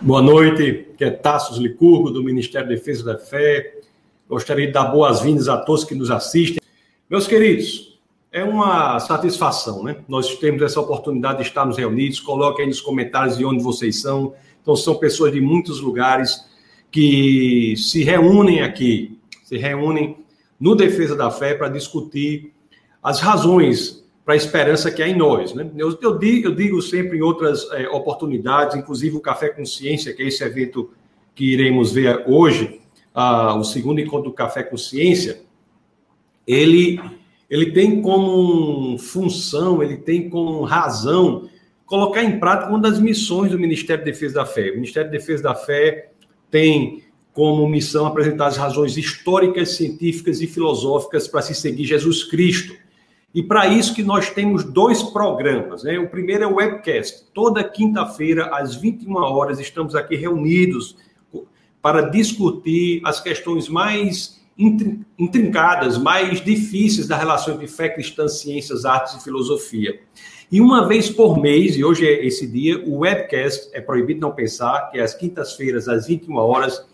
[0.00, 3.80] Boa noite, que é Tassos Licurgo, do Ministério da Defesa da Fé.
[4.28, 6.62] Gostaria de dar boas-vindas a todos que nos assistem.
[7.10, 7.98] Meus queridos,
[8.30, 9.96] é uma satisfação, né?
[10.06, 12.20] Nós temos essa oportunidade de estarmos reunidos.
[12.20, 14.34] Coloquem aí nos comentários de onde vocês são.
[14.62, 16.48] Então, são pessoas de muitos lugares
[16.92, 20.16] que se reúnem aqui, se reúnem
[20.60, 22.52] no Defesa da Fé para discutir
[23.02, 25.54] as razões para a esperança que há em nós.
[25.54, 25.66] Né?
[25.74, 30.22] Eu, eu, digo, eu digo sempre em outras é, oportunidades, inclusive o Café Consciência, que
[30.22, 30.90] é esse evento
[31.34, 32.78] que iremos ver hoje,
[33.14, 35.40] ah, o segundo encontro do Café Consciência,
[36.46, 37.00] ele,
[37.48, 41.48] ele tem como função, ele tem como razão
[41.86, 44.72] colocar em prática uma das missões do Ministério da Defesa da Fé.
[44.72, 46.10] O Ministério da Defesa da Fé
[46.50, 47.02] tem
[47.32, 52.76] como missão apresentar as razões históricas, científicas e filosóficas para se seguir Jesus Cristo
[53.34, 55.82] e para isso que nós temos dois programas.
[55.82, 55.98] Né?
[55.98, 57.24] O primeiro é o webcast.
[57.34, 60.96] Toda quinta-feira, às 21 horas, estamos aqui reunidos
[61.80, 64.38] para discutir as questões mais
[65.16, 70.00] intrincadas, mais difíceis da relação entre fé cristã, ciências, artes e filosofia.
[70.50, 74.32] E uma vez por mês, e hoje é esse dia, o webcast é proibido não
[74.32, 76.84] pensar, que é às quintas-feiras, às 21 horas,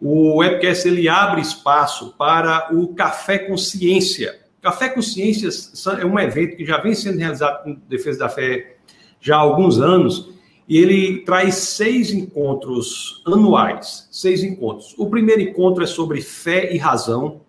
[0.00, 4.47] o webcast ele abre espaço para o café com ciência.
[4.60, 8.76] Café com Ciências é um evento que já vem sendo realizado com Defesa da Fé
[9.20, 10.32] já há alguns anos,
[10.68, 14.94] e ele traz seis encontros anuais, seis encontros.
[14.98, 17.40] O primeiro encontro é sobre fé e razão.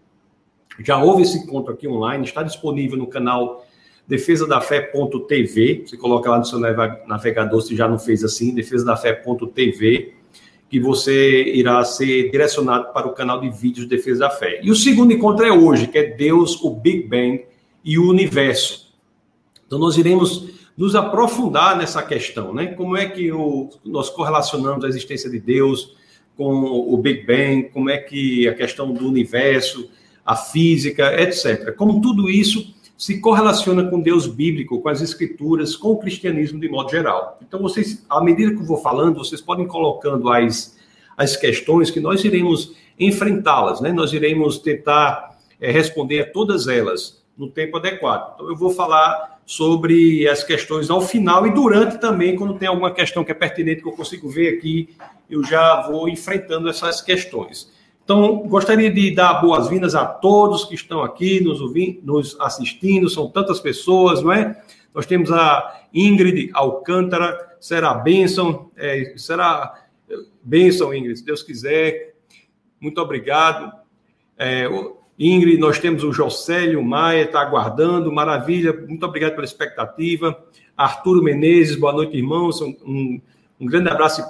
[0.79, 3.65] Já houve esse encontro aqui online, está disponível no canal
[4.07, 5.83] defesadafé.tv.
[5.85, 10.18] Você coloca lá no seu navegador se já não fez assim, defesadafé.tv
[10.69, 14.59] que você irá ser direcionado para o canal de vídeos de Defesa da Fé.
[14.61, 17.43] E o segundo encontro é hoje, que é Deus, o Big Bang
[17.83, 18.93] e o Universo.
[19.65, 22.67] Então nós iremos nos aprofundar nessa questão, né?
[22.67, 25.97] Como é que o, nós correlacionamos a existência de Deus
[26.37, 29.89] com o Big Bang, como é que a questão do universo,
[30.25, 31.75] a física, etc.
[31.75, 36.67] Como tudo isso se correlaciona com Deus bíblico, com as escrituras, com o cristianismo de
[36.67, 37.39] modo geral.
[37.41, 40.77] Então, vocês, à medida que eu vou falando, vocês podem colocando as,
[41.15, 43.93] as questões que nós iremos enfrentá-las, né?
[43.93, 48.33] Nós iremos tentar é, responder a todas elas no tempo adequado.
[48.33, 52.93] Então, eu vou falar sobre as questões ao final e durante também, quando tem alguma
[52.93, 54.89] questão que é pertinente que eu consigo ver aqui,
[55.29, 57.71] eu já vou enfrentando essas questões.
[58.09, 63.29] Então, gostaria de dar boas-vindas a todos que estão aqui nos, ouvindo, nos assistindo, são
[63.29, 64.59] tantas pessoas, não é?
[64.91, 69.75] Nós temos a Ingrid Alcântara, será bênção, é, será
[70.41, 72.15] bênção, Ingrid, se Deus quiser.
[72.81, 73.71] Muito obrigado.
[74.39, 74.67] É,
[75.19, 80.35] Ingrid, nós temos o Jocélio Maia, está aguardando, maravilha, muito obrigado pela expectativa.
[80.75, 82.59] Arturo Menezes, boa noite, irmãos.
[82.59, 83.21] Um,
[83.59, 84.23] um grande abraço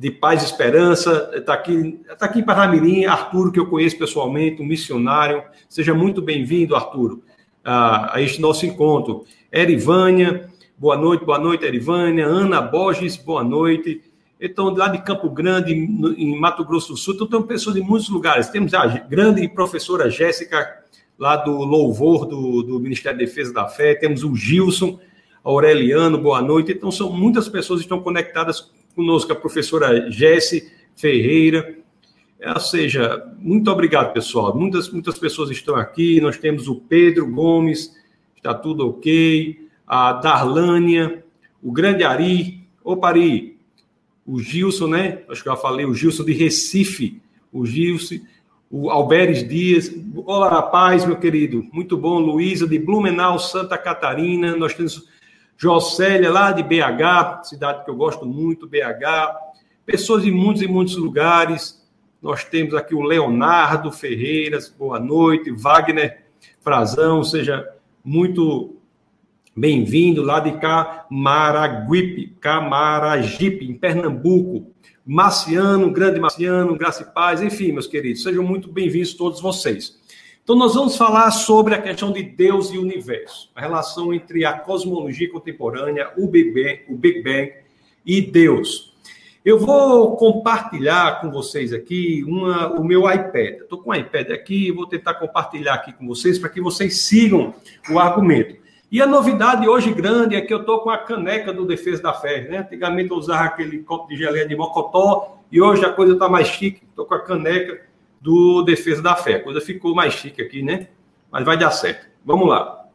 [0.00, 1.30] de paz e esperança.
[1.34, 5.42] Está aqui, tá aqui em Parnamirim, Arturo, que eu conheço pessoalmente, um missionário.
[5.68, 7.22] Seja muito bem-vindo, Arturo,
[7.62, 9.26] a, a, este nosso encontro.
[9.52, 12.26] Erivânia, boa noite, boa noite, Erivânia.
[12.26, 14.00] Ana Borges, boa noite.
[14.40, 18.08] Então, lá de Campo Grande, em Mato Grosso do Sul, então tem pessoas de muitos
[18.08, 18.48] lugares.
[18.48, 20.78] Temos a grande professora Jéssica,
[21.18, 23.94] lá do Louvor do, do Ministério da Defesa da Fé.
[23.96, 24.98] Temos o Gilson,
[25.44, 26.72] Aureliano, boa noite.
[26.72, 31.78] Então, são muitas pessoas que estão conectadas conosco a professora Jesse Ferreira.
[32.42, 34.56] Ou seja, muito obrigado, pessoal.
[34.56, 36.20] Muitas, muitas pessoas estão aqui.
[36.20, 37.94] Nós temos o Pedro Gomes,
[38.36, 39.68] está tudo ok.
[39.86, 41.24] A Darlânia,
[41.62, 42.64] o grande Ari.
[42.82, 43.58] Opa, Ari.
[44.26, 45.22] O Gilson, né?
[45.28, 47.20] Acho que eu já falei, o Gilson de Recife.
[47.52, 48.16] O Gilson,
[48.70, 49.92] o Alberes Dias.
[50.24, 51.66] Olá, paz, meu querido.
[51.72, 52.18] Muito bom.
[52.18, 54.56] Luísa de Blumenau, Santa Catarina.
[54.56, 55.08] Nós temos
[55.62, 59.36] Jocélia, lá de BH, cidade que eu gosto muito, BH.
[59.84, 61.86] Pessoas de muitos e muitos lugares.
[62.22, 65.50] Nós temos aqui o Leonardo Ferreiras, boa noite.
[65.50, 66.24] Wagner
[66.62, 67.68] Frazão, seja
[68.02, 68.76] muito
[69.54, 74.72] bem-vindo lá de Camaraguipe, Camaragipe, em Pernambuco.
[75.04, 79.99] Marciano, grande Marciano, graça e paz, enfim, meus queridos, sejam muito bem-vindos todos vocês.
[80.50, 84.52] Então, nós vamos falar sobre a questão de Deus e universo, a relação entre a
[84.52, 87.52] cosmologia contemporânea, o Big Bang, o Big Bang
[88.04, 88.92] e Deus.
[89.44, 93.60] Eu vou compartilhar com vocês aqui uma, o meu iPad.
[93.60, 97.54] Estou com o iPad aqui vou tentar compartilhar aqui com vocês para que vocês sigam
[97.88, 98.56] o argumento.
[98.90, 102.12] E a novidade hoje grande é que eu estou com a caneca do Defesa da
[102.12, 102.48] Fé.
[102.48, 102.58] Né?
[102.58, 106.48] Antigamente eu usava aquele copo de geleia de mocotó e hoje a coisa está mais
[106.48, 106.82] chique.
[106.90, 107.88] Estou com a caneca
[108.20, 109.36] do Defesa da Fé.
[109.36, 110.88] A coisa ficou mais chique aqui, né?
[111.30, 112.06] Mas vai dar certo.
[112.24, 112.86] Vamos lá.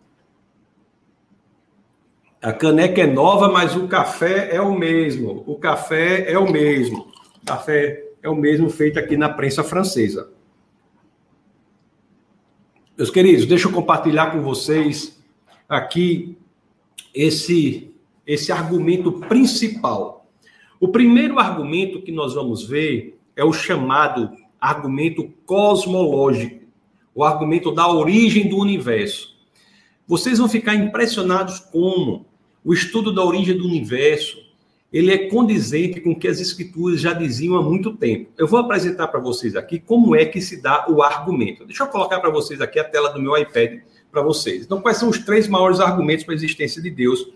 [2.42, 5.44] A caneca é nova, mas o café é o mesmo.
[5.48, 7.12] O café é o mesmo.
[7.44, 10.32] café é o mesmo feito aqui na prensa francesa.
[12.98, 15.22] Meus queridos, deixa eu compartilhar com vocês
[15.68, 16.38] aqui
[17.14, 17.92] esse,
[18.28, 20.28] esse argumento principal.
[20.80, 26.66] O primeiro argumento que nós vamos ver é o chamado argumento cosmológico,
[27.14, 29.36] o argumento da origem do universo.
[30.08, 32.26] Vocês vão ficar impressionados como
[32.64, 34.46] o estudo da origem do universo
[34.96, 38.32] ele é condizente com o que as escrituras já diziam há muito tempo.
[38.38, 41.66] Eu vou apresentar para vocês aqui como é que se dá o argumento.
[41.66, 44.64] Deixa eu colocar para vocês aqui a tela do meu iPad para vocês.
[44.64, 47.28] Então, quais são os três maiores argumentos para a existência de Deus?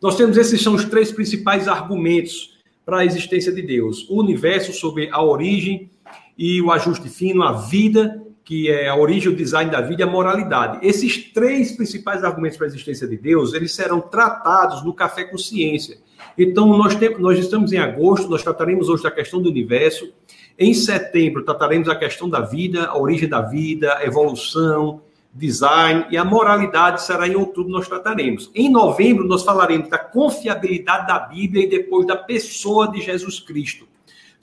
[0.00, 4.72] Nós temos esses são os três principais argumentos para a existência de Deus: o universo
[4.72, 5.90] sobre a origem
[6.36, 10.04] e o ajuste fino, a vida, que é a origem, o design da vida e
[10.04, 10.86] a moralidade.
[10.86, 15.38] Esses três principais argumentos para a existência de Deus, eles serão tratados no Café com
[15.38, 15.98] Ciência.
[16.36, 20.12] Então, nós, temos, nós estamos em agosto, nós trataremos hoje da questão do universo.
[20.58, 25.00] Em setembro, trataremos a questão da vida, a origem da vida, a evolução,
[25.34, 28.50] design e a moralidade será em outubro, nós trataremos.
[28.54, 33.86] Em novembro, nós falaremos da confiabilidade da Bíblia e depois da pessoa de Jesus Cristo.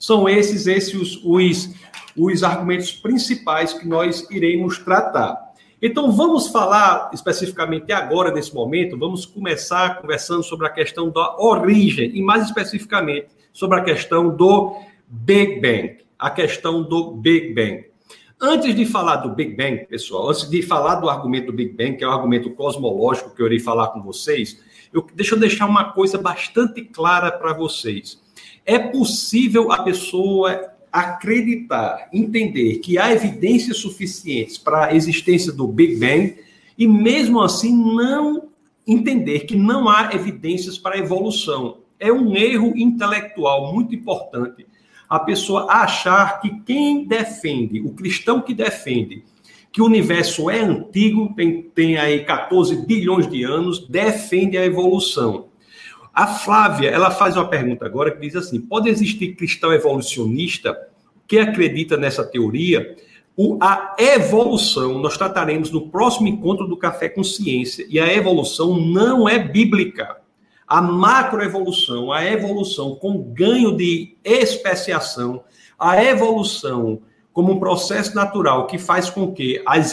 [0.02, 1.70] São esses, esses os, os,
[2.16, 5.38] os argumentos principais que nós iremos tratar.
[5.80, 12.10] Então, vamos falar especificamente agora, nesse momento, vamos começar conversando sobre a questão da origem,
[12.16, 14.76] e mais especificamente sobre a questão do
[15.06, 15.98] Big Bang.
[16.18, 17.84] A questão do Big Bang.
[18.40, 21.96] Antes de falar do Big Bang, pessoal, antes de falar do argumento do Big Bang,
[21.96, 24.60] que é o argumento cosmológico que eu irei falar com vocês,
[24.92, 28.20] eu, deixa eu deixar uma coisa bastante clara para vocês.
[28.64, 35.96] É possível a pessoa acreditar, entender que há evidências suficientes para a existência do Big
[35.96, 36.36] Bang
[36.76, 38.48] e mesmo assim não
[38.86, 41.78] entender que não há evidências para a evolução.
[41.98, 44.66] É um erro intelectual muito importante
[45.12, 49.22] a pessoa achar que quem defende, o cristão que defende
[49.70, 55.48] que o universo é antigo, tem, tem aí 14 bilhões de anos, defende a evolução.
[56.14, 60.76] A Flávia, ela faz uma pergunta agora que diz assim: pode existir cristão evolucionista
[61.26, 62.94] que acredita nessa teoria?
[63.34, 69.26] O, a evolução, nós trataremos no próximo encontro do Café Consciência, e a evolução não
[69.26, 70.18] é bíblica.
[70.68, 75.42] A macroevolução, a evolução com ganho de especiação,
[75.78, 77.00] a evolução
[77.32, 79.92] como um processo natural que faz com que as,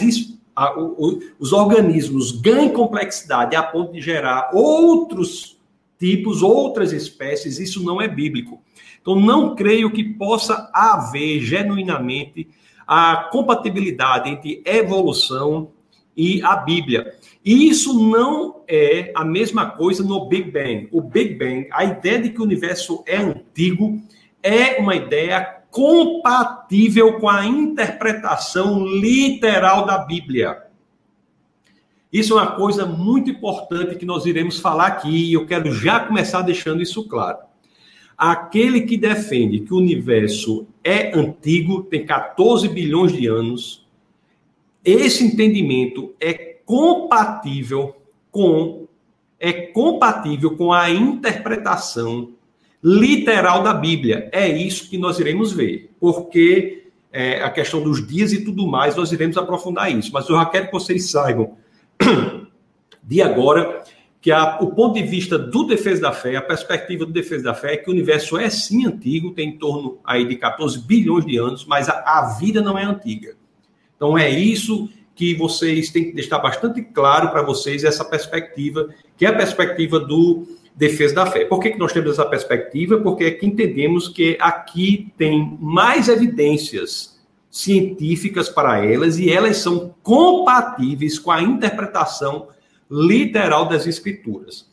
[0.54, 5.59] a, o, os organismos ganhem complexidade a ponto de gerar outros
[6.00, 8.62] tipos, outras espécies, isso não é bíblico.
[9.00, 12.48] Então, não creio que possa haver genuinamente
[12.86, 15.70] a compatibilidade entre evolução
[16.16, 17.14] e a Bíblia.
[17.44, 20.88] E isso não é a mesma coisa no Big Bang.
[20.90, 24.00] O Big Bang, a ideia de que o universo é antigo,
[24.42, 30.69] é uma ideia compatível com a interpretação literal da Bíblia.
[32.12, 36.00] Isso é uma coisa muito importante que nós iremos falar aqui e eu quero já
[36.00, 37.38] começar deixando isso claro.
[38.18, 43.86] Aquele que defende que o universo é antigo, tem 14 bilhões de anos,
[44.84, 46.34] esse entendimento é
[46.64, 47.96] compatível
[48.30, 48.86] com
[49.38, 52.34] é compatível com a interpretação
[52.84, 54.28] literal da Bíblia.
[54.32, 58.96] É isso que nós iremos ver, porque é, a questão dos dias e tudo mais,
[58.96, 60.10] nós iremos aprofundar isso.
[60.12, 61.56] Mas eu já quero que vocês saibam
[63.02, 63.82] de agora,
[64.20, 67.54] que a, o ponto de vista do defesa da fé, a perspectiva do defesa da
[67.54, 71.24] fé é que o universo é sim antigo, tem em torno aí de 14 bilhões
[71.24, 73.34] de anos, mas a, a vida não é antiga.
[73.96, 79.26] Então é isso que vocês têm que deixar bastante claro para vocês essa perspectiva, que
[79.26, 81.44] é a perspectiva do defesa da fé.
[81.44, 82.98] Por que, que nós temos essa perspectiva?
[82.98, 87.19] Porque é que entendemos que aqui tem mais evidências
[87.50, 92.48] científicas para elas e elas são compatíveis com a interpretação
[92.88, 94.70] literal das escrituras.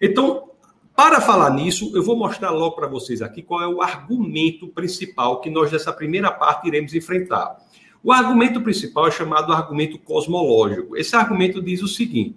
[0.00, 0.50] Então,
[0.94, 5.40] para falar nisso, eu vou mostrar logo para vocês aqui qual é o argumento principal
[5.40, 7.56] que nós dessa primeira parte iremos enfrentar.
[8.02, 10.96] O argumento principal é chamado argumento cosmológico.
[10.96, 12.36] Esse argumento diz o seguinte: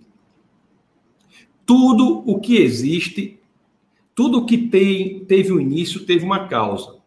[1.66, 3.40] tudo o que existe,
[4.14, 6.98] tudo o que tem, teve um início, teve uma causa.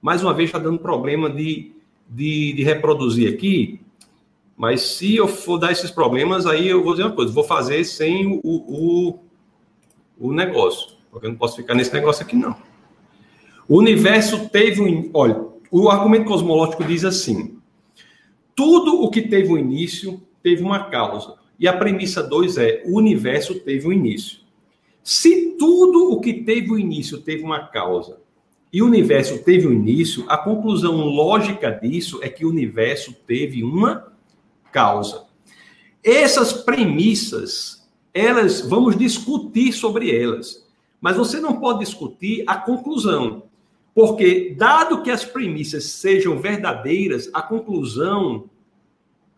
[0.00, 1.75] Mais uma vez está dando problema de
[2.08, 3.80] de, de reproduzir aqui,
[4.56, 7.84] mas se eu for dar esses problemas, aí eu vou dizer uma coisa, vou fazer
[7.84, 9.18] sem o, o,
[10.18, 12.56] o negócio, porque eu não posso ficar nesse negócio aqui, não.
[13.68, 15.10] O universo teve um.
[15.12, 17.58] Olha, o argumento cosmológico diz assim:
[18.54, 21.34] tudo o que teve um início teve uma causa.
[21.58, 24.38] E a premissa 2 é: o universo teve um início.
[25.02, 28.18] Se tudo o que teve um início teve uma causa,
[28.72, 33.62] e o universo teve um início, a conclusão lógica disso é que o universo teve
[33.62, 34.12] uma
[34.72, 35.24] causa.
[36.02, 40.66] Essas premissas, elas, vamos discutir sobre elas,
[41.00, 43.44] mas você não pode discutir a conclusão,
[43.94, 48.50] porque dado que as premissas sejam verdadeiras, a conclusão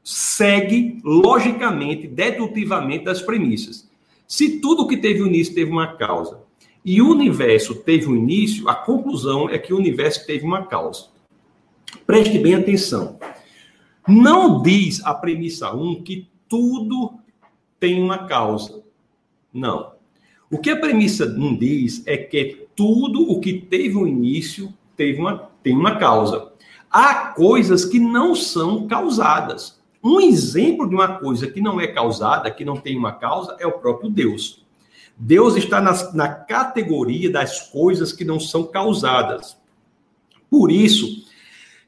[0.03, 3.89] segue logicamente, dedutivamente das premissas.
[4.27, 6.41] Se tudo que teve início teve uma causa,
[6.89, 11.09] e o universo teve um início, a conclusão é que o universo teve uma causa.
[12.07, 13.19] Preste bem atenção.
[14.09, 17.19] Não diz a premissa 1 que tudo
[17.79, 18.83] tem uma causa.
[19.53, 19.93] Não.
[20.51, 25.21] O que a premissa 1 diz é que tudo o que teve um início teve
[25.21, 26.55] uma, tem uma causa.
[26.91, 29.79] Há coisas que não são causadas.
[30.03, 33.67] Um exemplo de uma coisa que não é causada, que não tem uma causa, é
[33.67, 34.67] o próprio Deus.
[35.19, 39.57] Deus está na, na categoria das coisas que não são causadas.
[40.49, 41.27] Por isso,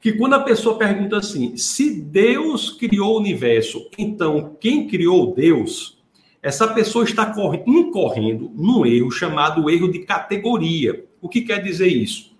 [0.00, 5.98] que quando a pessoa pergunta assim, se Deus criou o universo, então quem criou Deus?
[6.42, 7.32] Essa pessoa está
[7.66, 11.04] incorrendo num erro chamado erro de categoria.
[11.20, 12.34] O que quer dizer isso?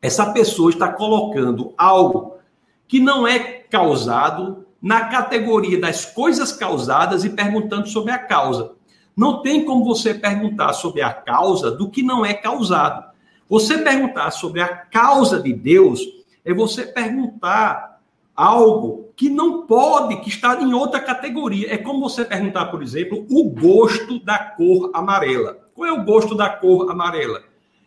[0.00, 2.36] Essa pessoa está colocando algo
[2.88, 8.75] que não é causado na categoria das coisas causadas e perguntando sobre a causa.
[9.16, 13.10] Não tem como você perguntar sobre a causa do que não é causado.
[13.48, 16.00] Você perguntar sobre a causa de Deus
[16.44, 18.00] é você perguntar
[18.34, 21.72] algo que não pode, que está em outra categoria.
[21.72, 25.56] É como você perguntar, por exemplo, o gosto da cor amarela.
[25.74, 27.42] Qual é o gosto da cor amarela?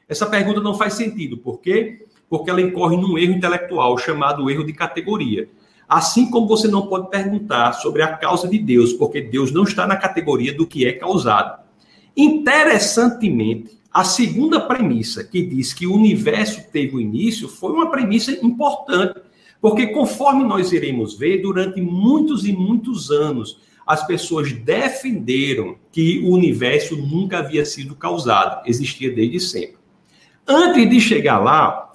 [0.07, 1.37] Essa pergunta não faz sentido.
[1.37, 2.07] Por quê?
[2.27, 5.47] Porque ela incorre num erro intelectual chamado erro de categoria.
[5.89, 9.87] Assim como você não pode perguntar sobre a causa de Deus, porque Deus não está
[9.87, 11.63] na categoria do que é causado.
[12.15, 18.31] Interessantemente, a segunda premissa, que diz que o universo teve o início, foi uma premissa
[18.45, 19.19] importante,
[19.59, 26.29] porque conforme nós iremos ver, durante muitos e muitos anos, as pessoas defenderam que o
[26.29, 29.77] universo nunca havia sido causado, existia desde sempre.
[30.47, 31.88] Antes de chegar lá,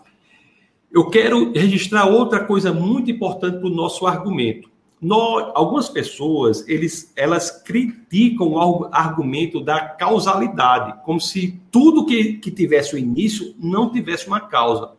[0.94, 4.70] eu quero registrar outra coisa muito importante para o nosso argumento.
[5.02, 12.48] Nós, algumas pessoas, eles, elas criticam o argumento da causalidade, como se tudo que, que
[12.48, 14.92] tivesse o início não tivesse uma causa.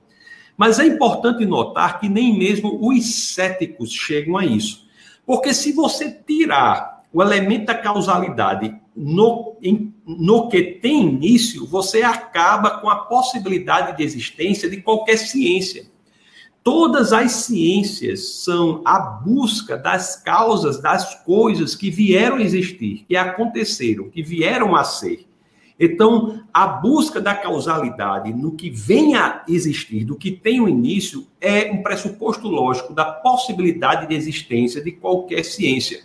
[0.58, 4.86] Mas é importante notar que nem mesmo os céticos chegam a isso.
[5.26, 12.02] Porque se você tirar o elemento da causalidade no, em, no que tem início, você
[12.02, 15.88] acaba com a possibilidade de existência de qualquer ciência.
[16.64, 23.16] Todas as ciências são a busca das causas das coisas que vieram a existir, que
[23.16, 25.28] aconteceram, que vieram a ser.
[25.80, 31.28] Então, a busca da causalidade no que vem a existir, do que tem o início,
[31.40, 36.02] é um pressuposto lógico da possibilidade de existência de qualquer ciência.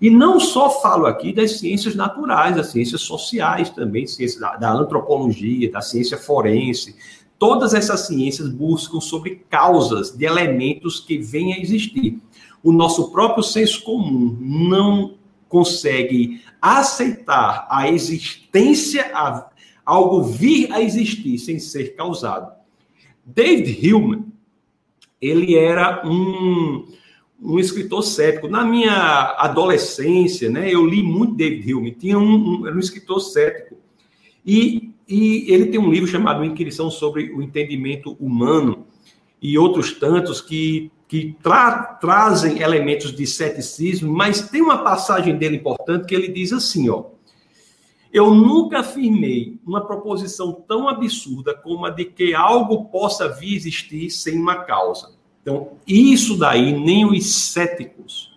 [0.00, 4.72] E não só falo aqui das ciências naturais, das ciências sociais também, ciência da, da
[4.72, 6.94] antropologia, da ciência forense.
[7.38, 12.20] Todas essas ciências buscam sobre causas de elementos que vêm a existir.
[12.62, 15.14] O nosso próprio senso comum não
[15.48, 19.48] consegue aceitar a existência, a,
[19.84, 22.52] algo vir a existir sem ser causado.
[23.24, 24.24] David Hume,
[25.20, 26.86] ele era um,
[27.40, 28.48] um escritor cético.
[28.48, 33.20] Na minha adolescência, né, eu li muito David Hume, tinha um, um, era um escritor
[33.20, 33.76] cético.
[34.44, 38.86] E, e ele tem um livro chamado Inquirição sobre o Entendimento Humano
[39.40, 45.56] e outros tantos que, que tra, trazem elementos de ceticismo, mas tem uma passagem dele
[45.56, 47.04] importante que ele diz assim, ó,
[48.12, 54.10] eu nunca afirmei uma proposição tão absurda como a de que algo possa vir existir
[54.10, 55.17] sem uma causa.
[55.48, 58.36] Então, isso daí nem os céticos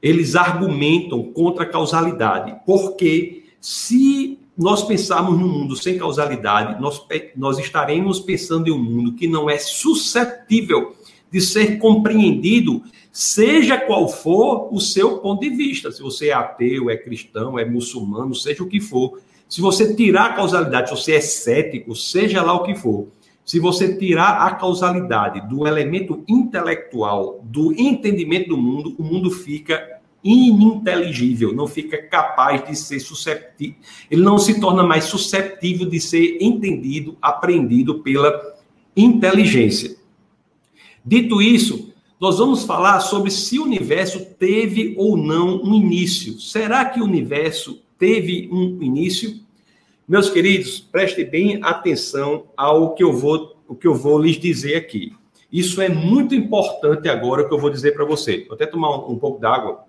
[0.00, 7.58] eles argumentam contra a causalidade, porque se nós pensarmos num mundo sem causalidade, nós, nós
[7.58, 10.94] estaremos pensando em um mundo que não é suscetível
[11.32, 15.90] de ser compreendido, seja qual for o seu ponto de vista.
[15.90, 19.18] Se você é ateu, é cristão, é muçulmano, seja o que for.
[19.48, 23.08] Se você tirar a causalidade, se você é cético, seja lá o que for,
[23.48, 30.02] se você tirar a causalidade do elemento intelectual, do entendimento do mundo, o mundo fica
[30.22, 33.76] ininteligível, não fica capaz de ser susceptível,
[34.10, 38.38] ele não se torna mais susceptível de ser entendido, aprendido pela
[38.94, 39.96] inteligência.
[41.02, 41.90] Dito isso,
[42.20, 46.38] nós vamos falar sobre se o universo teve ou não um início.
[46.38, 49.40] Será que o universo teve um início?
[50.08, 54.76] Meus queridos, preste bem atenção ao que eu vou, o que eu vou lhes dizer
[54.76, 55.14] aqui.
[55.52, 58.46] Isso é muito importante agora que eu vou dizer para você.
[58.46, 59.84] Vou até tomar um, um pouco d'água.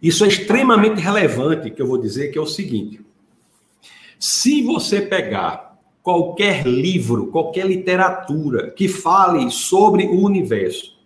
[0.00, 3.00] Isso é extremamente relevante que eu vou dizer que é o seguinte:
[4.16, 10.97] se você pegar qualquer livro, qualquer literatura que fale sobre o universo,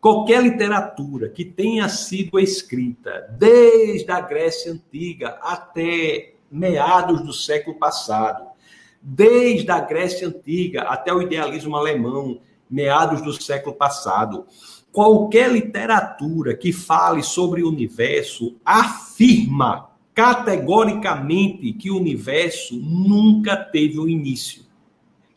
[0.00, 8.46] qualquer literatura que tenha sido escrita desde a Grécia antiga até meados do século passado,
[9.00, 12.40] desde a Grécia antiga até o idealismo alemão,
[12.70, 14.46] meados do século passado,
[14.92, 24.08] qualquer literatura que fale sobre o universo afirma categoricamente que o universo nunca teve um
[24.08, 24.64] início.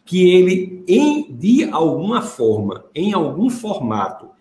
[0.04, 4.32] Que ele, em, de alguma forma, em algum formato,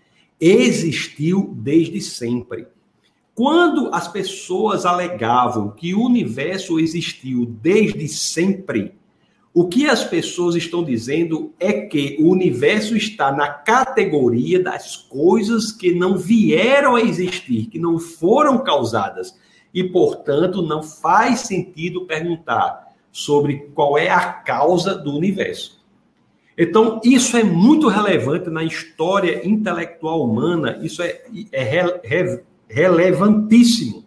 [0.40, 2.66] existiu desde sempre.
[3.34, 8.94] Quando as pessoas alegavam que o universo existiu desde sempre,
[9.52, 15.72] o que as pessoas estão dizendo é que o universo está na categoria das coisas
[15.72, 19.36] que não vieram a existir, que não foram causadas.
[19.74, 25.79] E, portanto, não faz sentido perguntar sobre qual é a causa do universo.
[26.62, 34.04] Então, isso é muito relevante na história intelectual humana, isso é, é re, re, relevantíssimo.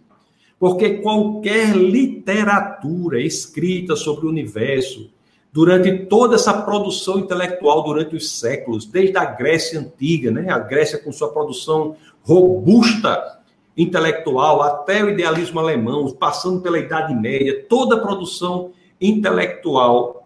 [0.59, 5.09] Porque qualquer literatura escrita sobre o universo,
[5.51, 10.51] durante toda essa produção intelectual durante os séculos, desde a Grécia antiga, né?
[10.51, 13.39] a Grécia com sua produção robusta
[13.75, 18.69] intelectual, até o idealismo alemão, passando pela Idade Média, toda a produção
[19.01, 20.22] intelectual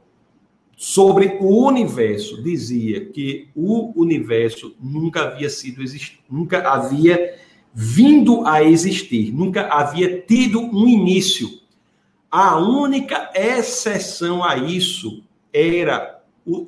[0.77, 5.81] sobre o universo dizia que o universo nunca havia sido
[6.29, 7.35] nunca havia
[7.73, 11.49] vindo a existir, nunca havia tido um início.
[12.29, 16.21] A única exceção a isso era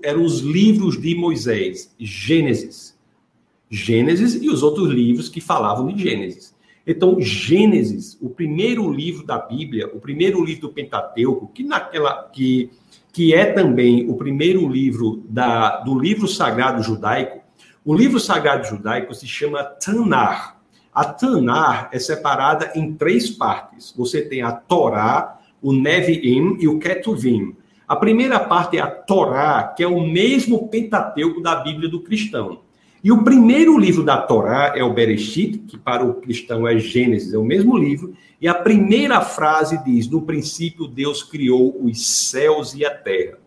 [0.04, 2.98] eram os livros de Moisés, Gênesis.
[3.70, 6.56] Gênesis e os outros livros que falavam de Gênesis.
[6.86, 12.72] Então, Gênesis, o primeiro livro da Bíblia, o primeiro livro do Pentateuco, que naquela que,
[13.20, 17.42] que é também o primeiro livro da, do livro sagrado judaico,
[17.84, 20.62] o livro sagrado judaico se chama Tanar.
[20.94, 23.94] A Tanar é separada em três partes.
[23.98, 27.58] Você tem a Torá, o Nevi'im e o Ketuvim.
[27.86, 32.62] A primeira parte é a Torá, que é o mesmo Pentateuco da Bíblia do cristão.
[33.02, 37.34] E o primeiro livro da Torá é o Bereshit, que para o cristão é Gênesis,
[37.34, 42.76] é o mesmo livro, e a primeira frase diz: No princípio Deus criou os céus
[42.76, 43.38] e a terra.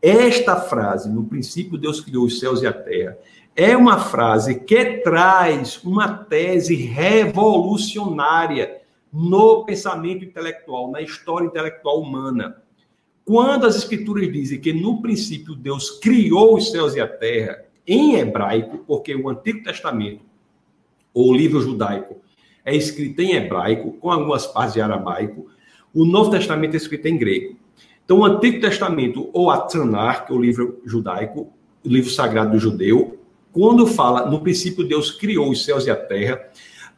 [0.00, 3.16] Esta frase, no princípio Deus criou os céus e a terra,
[3.56, 8.80] é uma frase que traz uma tese revolucionária
[9.12, 12.56] no pensamento intelectual, na história intelectual humana.
[13.24, 18.16] Quando as escrituras dizem que no princípio Deus criou os céus e a terra, em
[18.16, 20.24] hebraico, porque o Antigo Testamento,
[21.12, 22.16] ou o livro judaico,
[22.64, 25.46] é escrito em hebraico, com algumas partes de aramaico,
[25.94, 27.56] o Novo Testamento é escrito em grego.
[28.04, 31.52] Então, o Antigo Testamento, ou a que é o livro judaico,
[31.84, 33.18] o livro sagrado do judeu,
[33.52, 36.40] quando fala no princípio Deus criou os céus e a terra,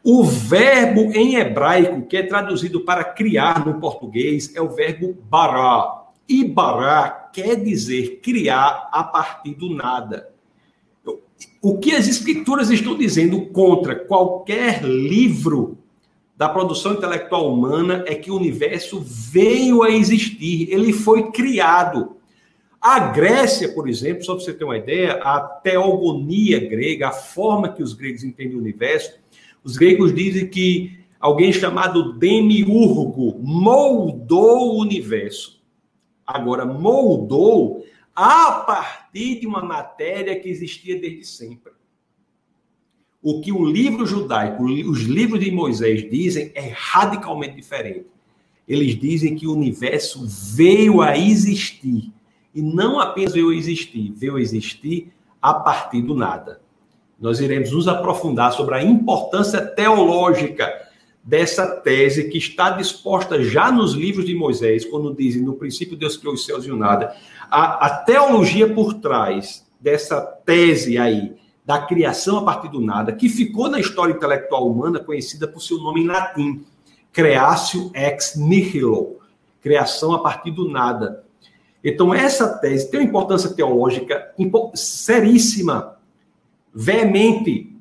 [0.02, 6.04] o verbo em hebraico, que é traduzido para criar no português, é o verbo bará.
[6.28, 10.28] E bará quer dizer criar a partir do nada.
[11.60, 15.78] O que as escrituras estão dizendo contra qualquer livro
[16.36, 22.16] da produção intelectual humana é que o universo veio a existir, ele foi criado.
[22.80, 27.70] A Grécia, por exemplo, só para você ter uma ideia, a teogonia grega, a forma
[27.70, 29.14] que os gregos entendem o universo,
[29.64, 35.60] os gregos dizem que alguém chamado demiurgo moldou o universo.
[36.24, 37.84] Agora, moldou
[38.16, 41.72] a partir de uma matéria que existia desde sempre.
[43.22, 48.06] O que o livro judaico, os livros de Moisés dizem é radicalmente diferente.
[48.66, 52.10] Eles dizem que o universo veio a existir.
[52.54, 56.62] E não apenas veio a existir, veio a existir a partir do nada.
[57.20, 60.85] Nós iremos nos aprofundar sobre a importância teológica
[61.26, 66.16] dessa tese que está disposta já nos livros de Moisés, quando dizem no princípio Deus
[66.16, 67.16] criou os céus e o nada.
[67.50, 71.34] A, a teologia por trás dessa tese aí,
[71.64, 75.78] da criação a partir do nada, que ficou na história intelectual humana conhecida por seu
[75.78, 76.64] nome em latim,
[77.12, 79.16] creatio ex nihilo,
[79.60, 81.24] criação a partir do nada.
[81.82, 84.32] Então, essa tese tem uma importância teológica
[84.74, 85.96] seríssima,
[86.72, 87.75] veemente,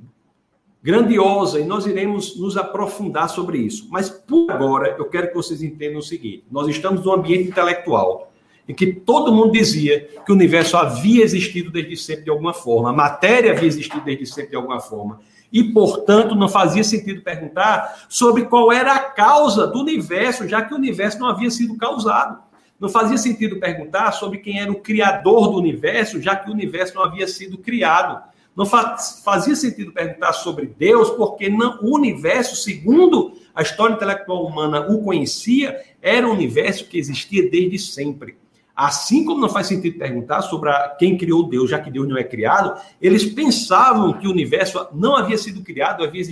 [0.85, 3.87] grandiosa e nós iremos nos aprofundar sobre isso.
[3.89, 8.31] Mas por agora, eu quero que vocês entendam o seguinte: nós estamos num ambiente intelectual
[8.69, 12.91] em que todo mundo dizia que o universo havia existido desde sempre de alguma forma,
[12.91, 15.19] a matéria havia existido desde sempre de alguma forma.
[15.51, 20.73] E, portanto, não fazia sentido perguntar sobre qual era a causa do universo, já que
[20.73, 22.43] o universo não havia sido causado.
[22.79, 26.95] Não fazia sentido perguntar sobre quem era o criador do universo, já que o universo
[26.95, 28.21] não havia sido criado.
[28.55, 34.87] Não fazia sentido perguntar sobre Deus, porque não, o universo, segundo a história intelectual humana
[34.89, 38.37] o conhecia, era um universo que existia desde sempre.
[38.73, 42.23] Assim como não faz sentido perguntar sobre quem criou Deus, já que Deus não é
[42.23, 46.23] criado, eles pensavam que o universo não havia sido criado, havia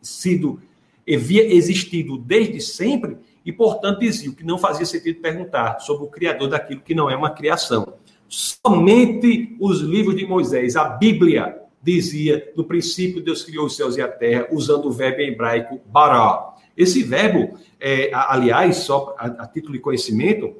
[0.00, 0.60] sido
[1.08, 6.48] havia existido desde sempre, e portanto diziam que não fazia sentido perguntar sobre o criador
[6.48, 7.94] daquilo que não é uma criação.
[8.28, 14.02] Somente os livros de Moisés, a Bíblia, dizia no princípio Deus criou os céus e
[14.02, 16.54] a terra, usando o verbo em hebraico bará.
[16.76, 20.56] Esse verbo, é, aliás, só a, a título de conhecimento,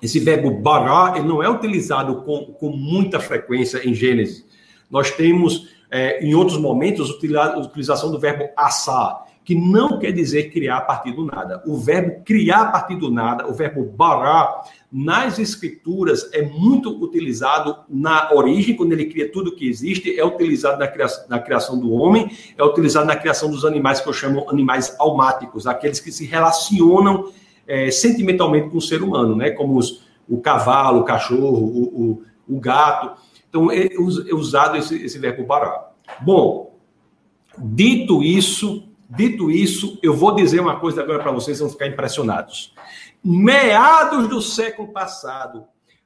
[0.00, 4.44] esse verbo bará, não é utilizado com, com muita frequência em Gênesis.
[4.90, 10.50] Nós temos, é, em outros momentos, a utilização do verbo assar, que não quer dizer
[10.50, 11.62] criar a partir do nada.
[11.64, 17.76] O verbo criar a partir do nada, o verbo bará, nas escrituras é muito utilizado
[17.88, 21.92] na origem, quando ele cria tudo que existe, é utilizado na criação, na criação do
[21.92, 22.28] homem,
[22.58, 27.30] é utilizado na criação dos animais que eu chamo animais almáticos, aqueles que se relacionam
[27.68, 29.50] é, sentimentalmente com o ser humano, né?
[29.50, 31.82] Como os, o cavalo, o cachorro, o,
[32.48, 33.16] o, o gato.
[33.48, 35.90] Então, é, é usado esse, esse verbo bará.
[36.20, 36.74] Bom,
[37.56, 42.74] dito isso, dito isso, eu vou dizer uma coisa agora para vocês, vão ficar impressionados.
[43.22, 45.64] Meados do século passado,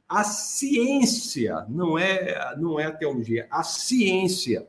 [0.09, 4.67] a ciência, não é, não é a teologia, a ciência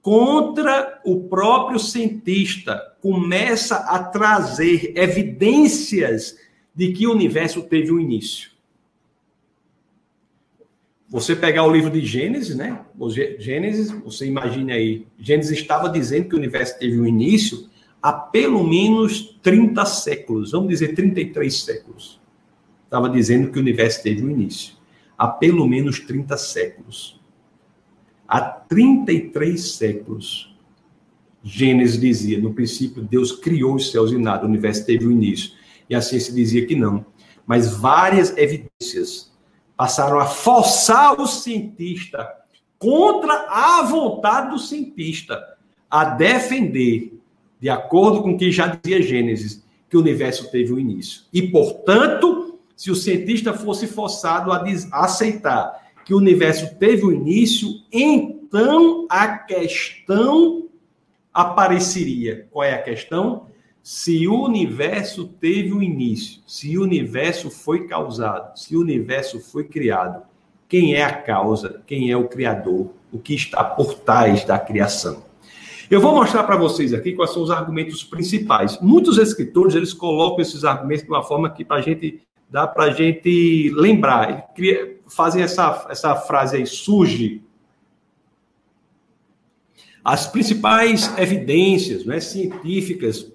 [0.00, 6.36] contra o próprio cientista começa a trazer evidências
[6.74, 8.53] de que o universo teve um início.
[11.14, 12.84] Você pegar o livro de Gênesis, né?
[13.38, 17.70] Gênesis, você imagine aí, Gênesis estava dizendo que o universo teve um início
[18.02, 22.20] há pelo menos 30 séculos, vamos dizer 33 séculos.
[22.82, 24.74] Estava dizendo que o universo teve um início
[25.16, 27.20] há pelo menos 30 séculos.
[28.26, 30.52] Há 33 séculos,
[31.44, 35.52] Gênesis dizia: no princípio, Deus criou os céus e nada, o universo teve um início.
[35.88, 37.06] E a ciência dizia que não.
[37.46, 39.32] Mas várias evidências
[39.76, 42.28] passaram a forçar o cientista
[42.78, 45.54] contra a vontade do cientista
[45.90, 47.18] a defender,
[47.60, 51.22] de acordo com o que já dizia Gênesis, que o universo teve um início.
[51.32, 57.68] E, portanto, se o cientista fosse forçado a aceitar que o universo teve um início,
[57.90, 60.68] então a questão
[61.32, 62.46] apareceria.
[62.50, 63.46] Qual é a questão?
[63.84, 69.64] Se o universo teve um início, se o universo foi causado, se o universo foi
[69.64, 70.22] criado,
[70.66, 71.82] quem é a causa?
[71.86, 72.94] Quem é o criador?
[73.12, 75.22] O que está por trás da criação?
[75.90, 78.80] Eu vou mostrar para vocês aqui quais são os argumentos principais.
[78.80, 82.90] Muitos escritores eles colocam esses argumentos de uma forma que para gente dá para a
[82.90, 84.50] gente lembrar.
[85.10, 87.42] Fazem essa, essa frase aí, surge.
[90.02, 93.33] As principais evidências né, científicas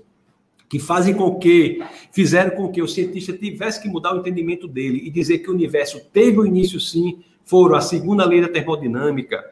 [0.69, 5.01] que fazem com que, fizeram com que o cientista tivesse que mudar o entendimento dele
[5.03, 9.43] e dizer que o universo teve um início sim, foram a segunda lei da termodinâmica,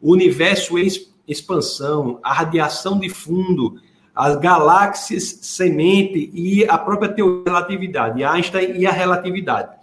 [0.00, 0.86] o universo em
[1.26, 3.80] expansão, a radiação de fundo,
[4.14, 9.74] as galáxias semente e a própria teoria da relatividade, Einstein e a relatividade.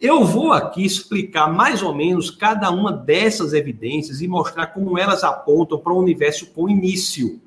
[0.00, 5.24] Eu vou aqui explicar mais ou menos cada uma dessas evidências e mostrar como elas
[5.24, 7.40] apontam para um universo com início,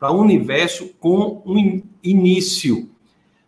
[0.00, 2.90] para um universo com um início.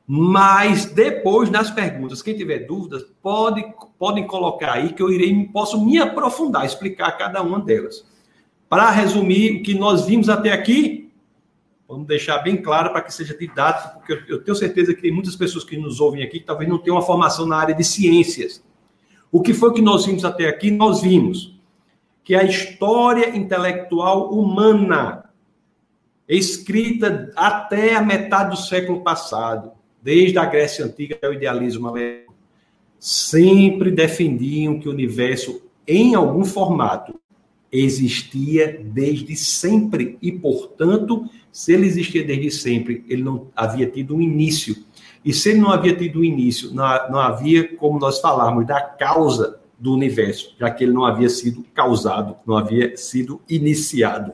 [0.07, 3.65] Mas depois, nas perguntas, quem tiver dúvidas, pode,
[3.99, 8.07] podem colocar aí que eu irei, posso me aprofundar, explicar cada uma delas.
[8.69, 11.03] Para resumir o que nós vimos até aqui,
[11.93, 15.37] Vamos deixar bem claro para que seja didático, porque eu tenho certeza que tem muitas
[15.37, 18.65] pessoas que nos ouvem aqui que talvez não tenham uma formação na área de ciências.
[19.31, 20.71] O que foi que nós vimos até aqui?
[20.71, 21.55] Nós vimos
[22.25, 25.22] que a história intelectual humana,
[26.29, 31.93] escrita até a metade do século passado, desde a Grécia Antiga até o idealismo
[32.99, 37.21] sempre defendiam que o universo, em algum formato,
[37.73, 44.21] existia desde sempre e, portanto, se ele existia desde sempre, ele não havia tido um
[44.21, 44.77] início.
[45.25, 48.81] E se ele não havia tido um início, não, não havia como nós falarmos da
[48.81, 54.33] causa do universo, já que ele não havia sido causado, não havia sido iniciado.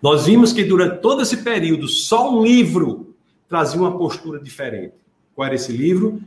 [0.00, 3.14] Nós vimos que durante todo esse período, só um livro
[3.48, 4.94] trazia uma postura diferente.
[5.34, 6.20] Qual era esse livro?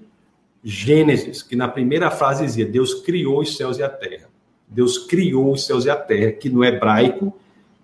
[0.64, 4.30] Gênesis, que na primeira frase dizia: Deus criou os céus e a terra.
[4.68, 7.34] Deus criou os céus e a terra, que no hebraico,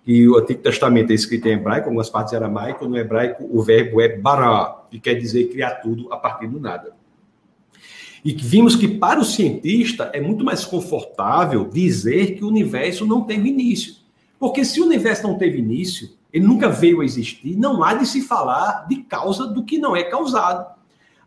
[0.06, 3.62] e o Antigo Testamento é escrito em hebraico, algumas partes em aramaico, no hebraico o
[3.62, 6.96] verbo é bara, que quer dizer criar tudo a partir do nada.
[8.24, 13.22] E vimos que para o cientista é muito mais confortável dizer que o universo não
[13.22, 13.97] teve início.
[14.38, 18.06] Porque se o universo não teve início, ele nunca veio a existir, não há de
[18.06, 20.78] se falar de causa do que não é causado.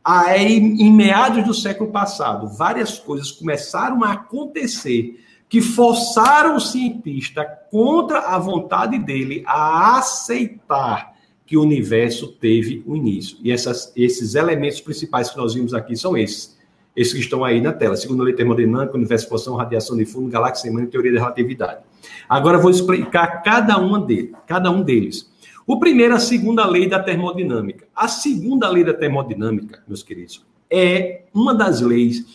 [0.04, 7.43] Aí, em meados do século passado, várias coisas começaram a acontecer que forçaram o cientista,
[7.69, 11.13] contra a vontade dele, a aceitar
[11.45, 13.38] que o universo teve um início.
[13.43, 16.58] E essas, esses elementos principais que nós vimos aqui são esses.
[16.95, 17.97] Esses que estão aí na tela.
[17.97, 21.82] Segundo a lei termodinâmica, universo, expansão, radiação de fundo, galáxia semana e teoria da relatividade.
[22.27, 25.31] Agora eu vou explicar cada, uma dele, cada um deles.
[25.65, 27.87] O primeiro, a segunda lei da termodinâmica.
[27.95, 32.25] A segunda lei da termodinâmica, meus queridos, é uma das leis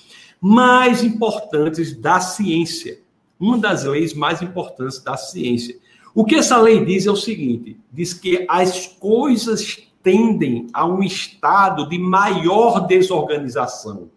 [0.40, 2.98] mais importantes da ciência.
[3.38, 5.76] Uma das leis mais importantes da ciência.
[6.14, 11.02] O que essa lei diz é o seguinte: diz que as coisas tendem a um
[11.02, 14.08] estado de maior desorganização.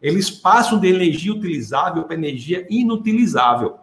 [0.00, 3.76] Eles passam de energia utilizável para energia inutilizável.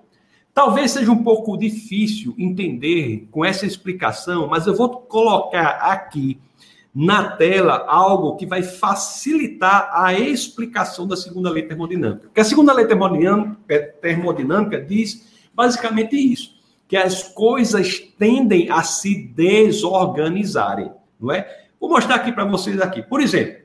[0.56, 6.40] Talvez seja um pouco difícil entender com essa explicação, mas eu vou colocar aqui
[6.96, 12.28] na tela algo que vai facilitar a explicação da segunda lei termodinâmica.
[12.28, 16.56] Porque a segunda lei termodinâmica, diz basicamente isso,
[16.88, 20.90] que as coisas tendem a se desorganizarem,
[21.20, 21.66] não é?
[21.78, 23.04] Vou mostrar aqui para vocês aqui.
[23.04, 23.65] Por exemplo,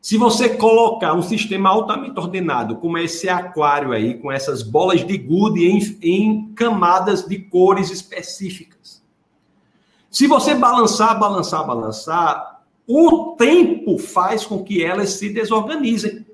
[0.00, 5.18] se você colocar um sistema altamente ordenado, como esse aquário aí, com essas bolas de
[5.18, 9.02] gude em, em camadas de cores específicas.
[10.10, 16.26] Se você balançar, balançar, balançar, o tempo faz com que elas se desorganizem.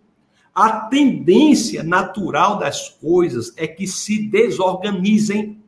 [0.55, 5.61] A tendência natural das coisas é que se desorganizem.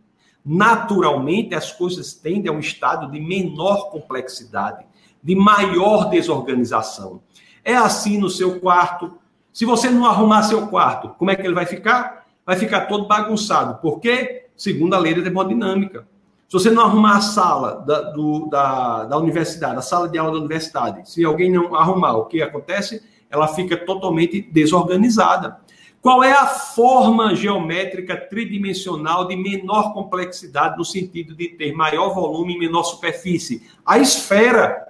[0.45, 4.87] Naturalmente, as coisas tendem a um estado de menor complexidade,
[5.21, 7.21] de maior desorganização.
[7.67, 9.19] É assim no seu quarto.
[9.53, 12.25] Se você não arrumar seu quarto, como é que ele vai ficar?
[12.47, 13.81] Vai ficar todo bagunçado.
[13.81, 14.47] Por quê?
[14.57, 16.07] Segundo a lei da termodinâmica.
[16.47, 20.31] Se você não arrumar a sala da, do, da, da universidade, a sala de aula
[20.31, 23.03] da universidade, se alguém não arrumar, o que acontece?
[23.29, 25.59] Ela fica totalmente desorganizada.
[26.01, 32.55] Qual é a forma geométrica tridimensional de menor complexidade, no sentido de ter maior volume
[32.55, 33.67] e menor superfície?
[33.85, 34.87] A esfera.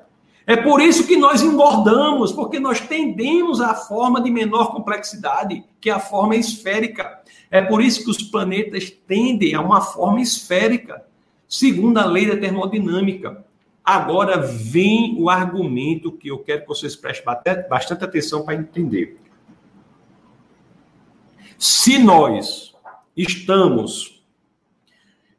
[0.46, 5.90] É por isso que nós engordamos, porque nós tendemos à forma de menor complexidade, que
[5.90, 7.20] é a forma esférica.
[7.50, 11.04] É por isso que os planetas tendem a uma forma esférica,
[11.48, 13.44] segundo a lei da termodinâmica.
[13.84, 17.24] Agora vem o argumento que eu quero que vocês prestem
[17.68, 19.18] bastante atenção para entender.
[21.58, 22.72] Se nós
[23.16, 24.22] estamos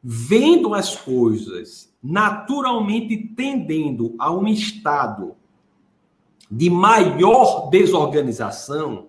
[0.02, 5.36] vendo as coisas naturalmente tendendo a um estado
[6.50, 9.08] de maior desorganização,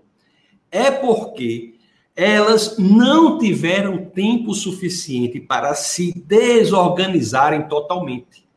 [0.71, 1.75] é porque
[2.15, 8.47] elas não tiveram tempo suficiente para se desorganizarem totalmente.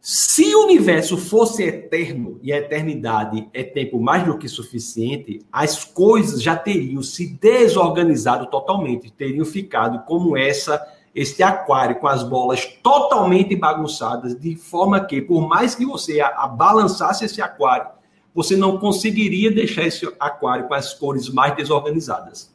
[0.00, 5.84] Se o universo fosse eterno e a eternidade é tempo mais do que suficiente, as
[5.84, 10.80] coisas já teriam se desorganizado totalmente, teriam ficado como essa
[11.16, 16.18] este aquário com as bolas totalmente bagunçadas, de forma que, por mais que você
[16.58, 17.86] balançasse esse aquário,
[18.34, 22.54] você não conseguiria deixar esse aquário com as cores mais desorganizadas.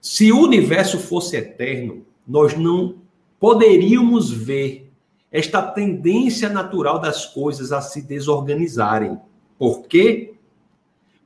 [0.00, 2.98] Se o universo fosse eterno, nós não
[3.40, 4.92] poderíamos ver
[5.32, 9.18] esta tendência natural das coisas a se desorganizarem.
[9.58, 10.34] Por quê?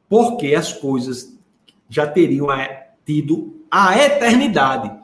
[0.08, 1.38] Porque as coisas
[1.86, 4.99] já teriam é, tido a eternidade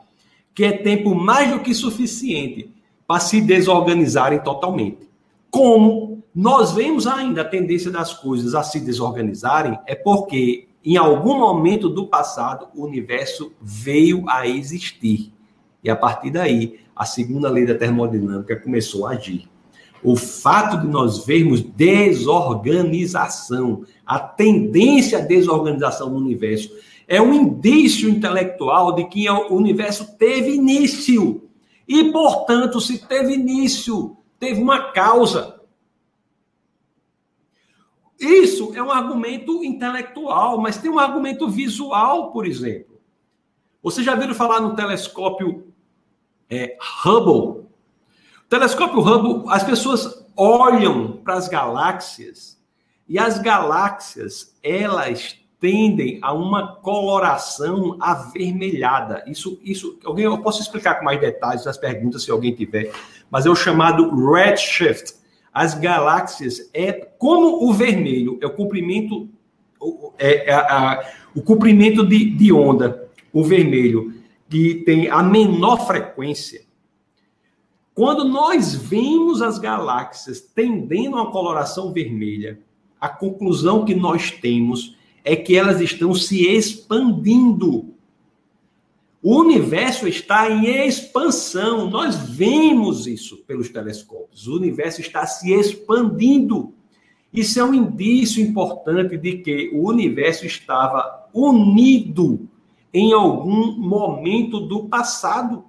[0.57, 2.73] que é tempo mais do que suficiente
[3.05, 5.07] para se desorganizarem totalmente.
[5.51, 11.37] Como nós vemos ainda a tendência das coisas a se desorganizarem, é porque em algum
[11.37, 15.31] momento do passado o universo veio a existir.
[15.83, 19.47] E a partir daí, a segunda lei da termodinâmica começou a agir.
[20.03, 26.71] O fato de nós vermos desorganização, a tendência à desorganização no universo,
[27.07, 31.49] é um indício intelectual de que o universo teve início.
[31.87, 35.61] E, portanto, se teve início, teve uma causa.
[38.19, 42.99] Isso é um argumento intelectual, mas tem um argumento visual, por exemplo.
[43.81, 45.71] Você já viu falar no telescópio
[46.49, 47.67] é, Hubble.
[48.43, 52.61] O telescópio Hubble, as pessoas olham para as galáxias
[53.07, 59.23] e as galáxias, elas tendem a uma coloração avermelhada.
[59.27, 62.91] Isso, isso, alguém, eu posso explicar com mais detalhes as perguntas se alguém tiver,
[63.29, 65.15] mas é o chamado redshift.
[65.51, 69.27] As galáxias é como o vermelho, é o comprimento,
[70.19, 71.03] é, é a,
[71.35, 74.13] o comprimento de, de onda, o vermelho,
[74.47, 76.61] que tem a menor frequência.
[77.95, 82.59] Quando nós vemos as galáxias tendendo a uma coloração vermelha,
[83.01, 84.96] a conclusão que nós temos
[85.27, 87.93] é que elas estão se expandindo.
[89.21, 91.89] O universo está em expansão.
[91.89, 94.47] Nós vemos isso pelos telescópios.
[94.47, 96.73] O universo está se expandindo.
[97.33, 102.47] Isso é um indício importante de que o universo estava unido
[102.93, 105.65] em algum momento do passado.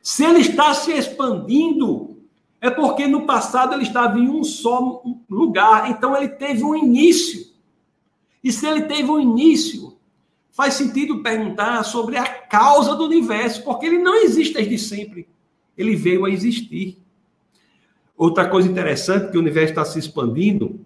[0.00, 2.16] Se ele está se expandindo,
[2.62, 5.90] é porque no passado ele estava em um só lugar.
[5.90, 7.51] Então ele teve um início.
[8.42, 9.96] E se ele teve um início,
[10.50, 15.28] faz sentido perguntar sobre a causa do universo, porque ele não existe desde sempre.
[15.76, 16.98] Ele veio a existir.
[18.16, 20.80] Outra coisa interessante que o universo está se expandindo,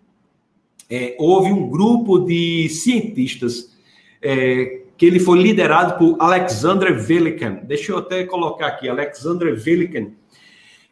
[0.88, 3.76] é, houve um grupo de cientistas
[4.22, 7.60] é, que ele foi liderado por Alexander Velikan.
[7.64, 10.12] Deixa eu até colocar aqui, Alexander Velikan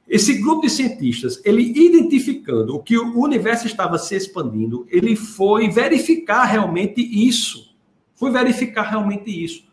[0.09, 5.69] esse grupo de cientistas, ele identificando o que o universo estava se expandindo, ele foi
[5.71, 7.75] verificar realmente isso.
[8.15, 9.65] Foi verificar realmente isso.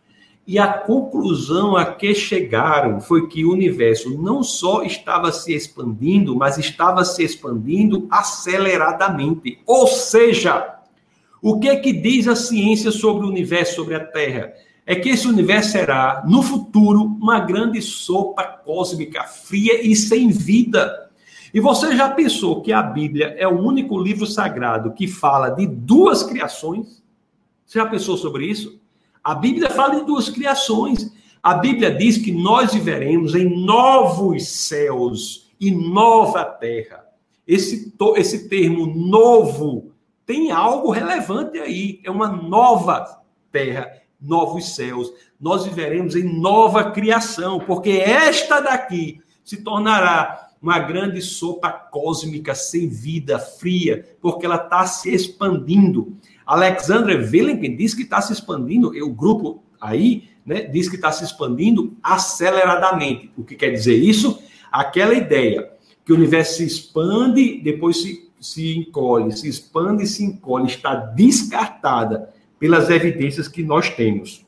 [0.48, 6.36] E a conclusão a que chegaram foi que o universo não só estava se expandindo,
[6.36, 9.60] mas estava se expandindo aceleradamente.
[9.66, 10.80] Ou seja,
[11.42, 14.54] o que é que diz a ciência sobre o universo, sobre a Terra?
[14.92, 21.10] É que esse universo será, no futuro, uma grande sopa cósmica, fria e sem vida.
[21.54, 25.66] E você já pensou que a Bíblia é o único livro sagrado que fala de
[25.66, 27.02] duas criações?
[27.66, 28.82] Você já pensou sobre isso?
[29.24, 31.10] A Bíblia fala de duas criações.
[31.42, 37.06] A Bíblia diz que nós viveremos em novos céus e nova terra.
[37.48, 39.94] Esse, esse termo novo
[40.26, 42.02] tem algo relevante aí.
[42.04, 43.22] É uma nova
[43.54, 51.22] terra novos céus, nós viveremos em nova criação, porque esta daqui se tornará uma grande
[51.22, 56.16] sopa cósmica sem vida, fria, porque ela está se expandindo.
[56.46, 61.24] Alexandre Willing diz que está se expandindo, o grupo aí né, diz que está se
[61.24, 63.32] expandindo aceleradamente.
[63.36, 64.40] O que quer dizer isso?
[64.72, 65.72] Aquela ideia
[66.06, 70.94] que o universo se expande, depois se, se encolhe, se expande e se encolhe, está
[70.94, 74.46] descartada pelas evidências que nós temos.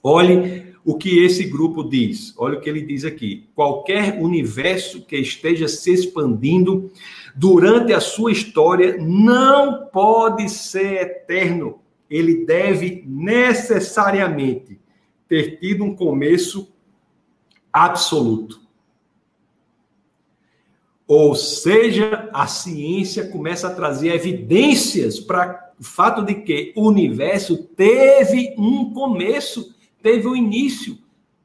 [0.00, 2.32] Olhe o que esse grupo diz.
[2.38, 3.48] Olha o que ele diz aqui.
[3.56, 6.92] Qualquer universo que esteja se expandindo
[7.34, 11.80] durante a sua história não pode ser eterno.
[12.08, 14.78] Ele deve necessariamente
[15.28, 16.72] ter tido um começo
[17.72, 18.60] absoluto.
[21.04, 27.56] Ou seja, a ciência começa a trazer evidências para o fato de que o universo
[27.76, 30.98] teve um começo, teve um início,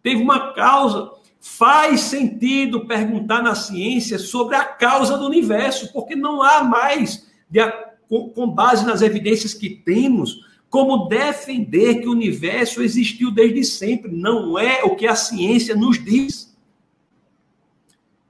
[0.04, 1.12] teve uma causa.
[1.39, 7.60] Faz sentido perguntar na ciência sobre a causa do universo, porque não há mais, de,
[8.08, 14.12] com base nas evidências que temos, como defender que o universo existiu desde sempre.
[14.12, 16.56] Não é o que a ciência nos diz.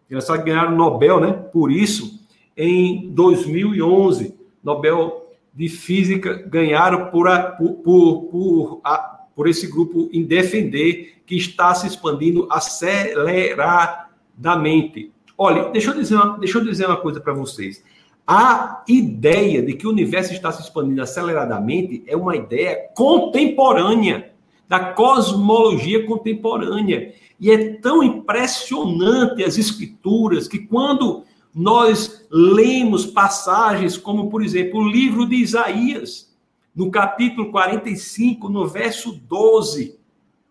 [0.10, 1.34] Engraçado ganharam o Nobel, né?
[1.34, 2.20] Por isso,
[2.56, 4.34] em 2011,
[4.64, 8.98] Nobel de física ganharam por, a, por, por, por, a,
[9.36, 15.12] por esse grupo em defender que está se expandindo aceleradamente.
[15.38, 17.84] Olha, deixa eu dizer uma, deixa eu dizer uma coisa para vocês.
[18.28, 24.34] A ideia de que o universo está se expandindo aceleradamente é uma ideia contemporânea,
[24.68, 27.14] da cosmologia contemporânea.
[27.40, 34.88] E é tão impressionante as escrituras que quando nós lemos passagens como, por exemplo, o
[34.88, 36.30] livro de Isaías,
[36.76, 39.98] no capítulo 45, no verso 12.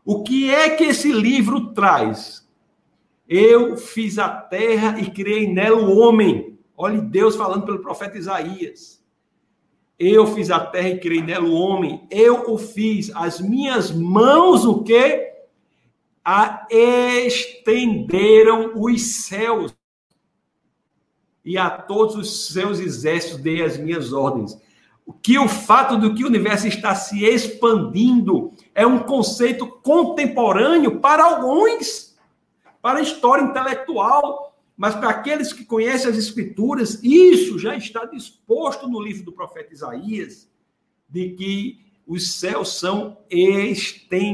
[0.05, 2.47] O que é que esse livro traz?
[3.29, 6.59] Eu fiz a terra e criei nela o homem.
[6.77, 8.99] Olhe Deus falando pelo profeta Isaías.
[9.99, 12.07] Eu fiz a terra e criei nela o homem.
[12.11, 13.11] Eu o fiz.
[13.15, 15.33] As minhas mãos, o quê?
[16.25, 19.78] A estenderam os céus
[21.49, 24.61] e a todos os seus exércitos dei as minhas ordens.
[25.23, 31.25] Que o fato do que o universo está se expandindo é um conceito contemporâneo para
[31.25, 32.15] alguns.
[32.83, 38.87] para a história intelectual, mas para aqueles que conhecem as Escrituras, isso já está disposto
[38.87, 40.49] no livro do profeta Isaías,
[41.09, 44.31] de que os céus são estendidos.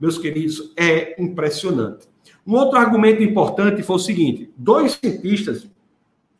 [0.00, 2.07] Meus queridos, é impressionante.
[2.48, 5.68] Um outro argumento importante foi o seguinte: dois cientistas,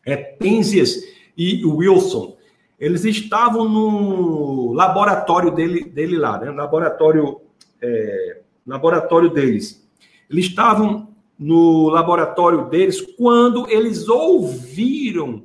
[0.03, 0.95] é, Penzias
[1.37, 2.35] e Wilson,
[2.79, 6.49] eles estavam no laboratório dele, dele lá, né?
[6.49, 7.39] laboratório,
[7.79, 9.87] é, laboratório deles.
[10.27, 15.43] Eles estavam no laboratório deles quando eles ouviram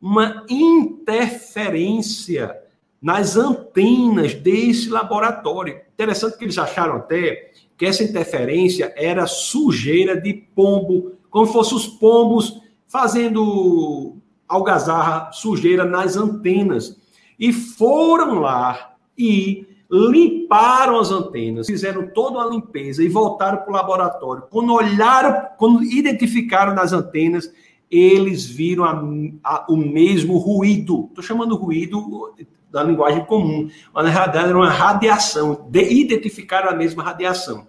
[0.00, 2.56] uma interferência
[3.02, 5.78] nas antenas desse laboratório.
[5.92, 11.86] Interessante que eles acharam até que essa interferência era sujeira de pombo, como fossem os
[11.86, 14.16] pombos fazendo
[14.48, 16.96] algazarra, sujeira nas antenas.
[17.38, 23.72] E foram lá e limparam as antenas, fizeram toda uma limpeza e voltaram para o
[23.72, 24.44] laboratório.
[24.50, 27.52] Quando olharam, quando identificaram nas antenas,
[27.90, 29.02] eles viram a,
[29.44, 31.06] a, o mesmo ruído.
[31.08, 32.34] Estou chamando ruído
[32.70, 37.66] da linguagem comum, mas na realidade era uma radiação, de, identificaram a mesma radiação.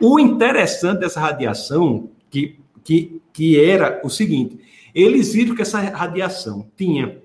[0.00, 4.58] O interessante dessa radiação, que, que, que era o seguinte,
[4.94, 7.22] eles viram que essa radiação tinha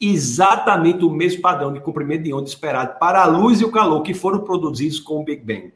[0.00, 4.02] exatamente o mesmo padrão de comprimento de onda esperado para a luz e o calor
[4.02, 5.72] que foram produzidos com o Big Bang.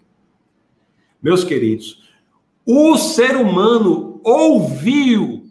[1.21, 2.03] Meus queridos,
[2.65, 5.42] o ser humano ouviu,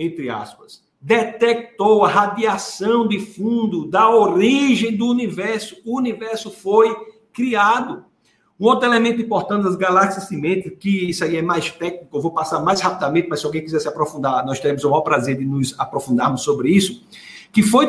[0.00, 5.76] entre aspas, detectou a radiação de fundo da origem do universo.
[5.84, 6.94] O universo foi
[7.34, 8.04] criado.
[8.58, 12.30] Um outro elemento importante das galáxias simêtricas, que isso aí é mais técnico, eu vou
[12.30, 15.44] passar mais rapidamente, mas se alguém quiser se aprofundar, nós teremos o maior prazer de
[15.44, 17.02] nos aprofundarmos sobre isso,
[17.52, 17.86] que foi,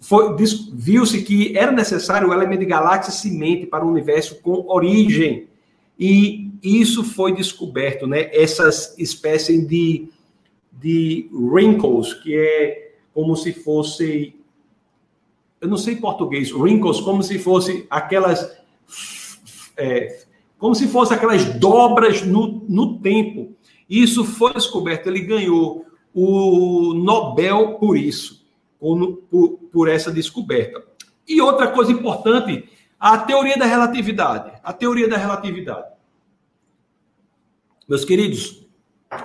[0.00, 0.36] foi
[0.72, 5.46] viu-se que era necessário o elemento de galáxia simente para o universo com origem.
[5.98, 8.28] E isso foi descoberto, né?
[8.32, 10.08] Essas espécies de
[10.80, 14.34] de wrinkles, que é como se fosse.
[15.60, 18.58] Eu não sei em português, wrinkles, como se fosse aquelas.
[19.76, 20.24] É,
[20.58, 23.54] como se fosse aquelas dobras no, no tempo.
[23.88, 28.46] Isso foi descoberto, ele ganhou o Nobel por isso,
[28.78, 30.82] por, por essa descoberta.
[31.26, 32.68] E outra coisa importante,
[32.98, 34.52] a teoria da relatividade.
[34.62, 35.92] A teoria da relatividade.
[37.88, 38.63] Meus queridos,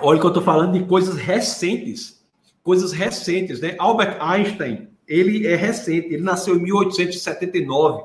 [0.00, 2.18] Olha que eu estou falando de coisas recentes.
[2.62, 3.74] Coisas recentes, né?
[3.78, 8.04] Albert Einstein, ele é recente, ele nasceu em 1879,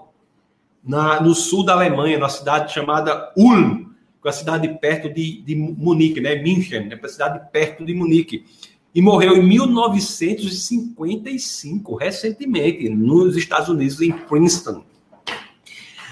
[0.84, 3.90] na, no sul da Alemanha, na cidade chamada Ulm,
[4.22, 6.42] que é a cidade perto de, de Munique, né?
[6.42, 8.46] München, é a cidade perto de Munique.
[8.94, 14.86] E morreu em 1955, recentemente, nos Estados Unidos, em Princeton.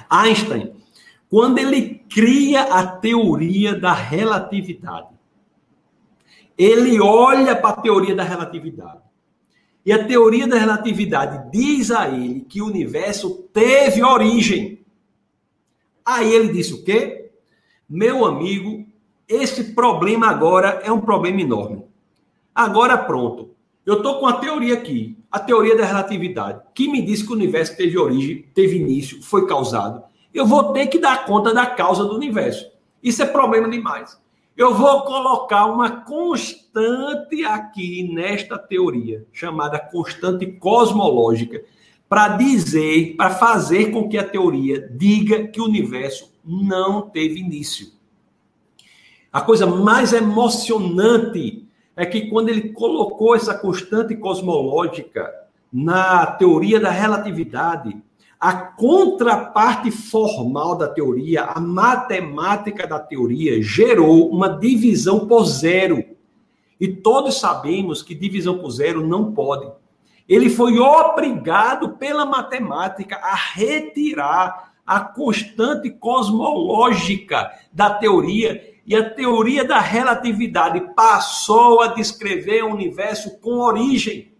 [0.10, 0.74] Einstein,
[1.30, 5.13] quando ele cria a teoria da relatividade,
[6.58, 9.02] ele olha para a teoria da relatividade.
[9.86, 14.86] E a teoria da relatividade diz a ele que o universo teve origem.
[16.06, 17.32] Aí ele disse o quê?
[17.90, 18.86] Meu amigo,
[19.28, 21.84] esse problema agora é um problema enorme.
[22.56, 23.54] Agora pronto.
[23.86, 27.36] Eu estou com a teoria aqui, a teoria da relatividade, que me diz que o
[27.36, 30.02] universo teve origem, teve início, foi causado.
[30.34, 32.72] Eu vou ter que dar conta da causa do universo.
[33.04, 34.18] Isso é problema demais.
[34.56, 41.64] Eu vou colocar uma constante aqui nesta teoria, chamada constante cosmológica,
[42.08, 47.88] para dizer, para fazer com que a teoria diga que o universo não teve início.
[49.32, 55.34] A coisa mais emocionante é que quando ele colocou essa constante cosmológica
[55.72, 57.98] na teoria da relatividade,
[58.44, 66.04] a contraparte formal da teoria, a matemática da teoria, gerou uma divisão por zero.
[66.78, 69.72] E todos sabemos que divisão por zero não pode.
[70.28, 79.64] Ele foi obrigado pela matemática a retirar a constante cosmológica da teoria e a teoria
[79.64, 84.33] da relatividade passou a descrever o universo com origem.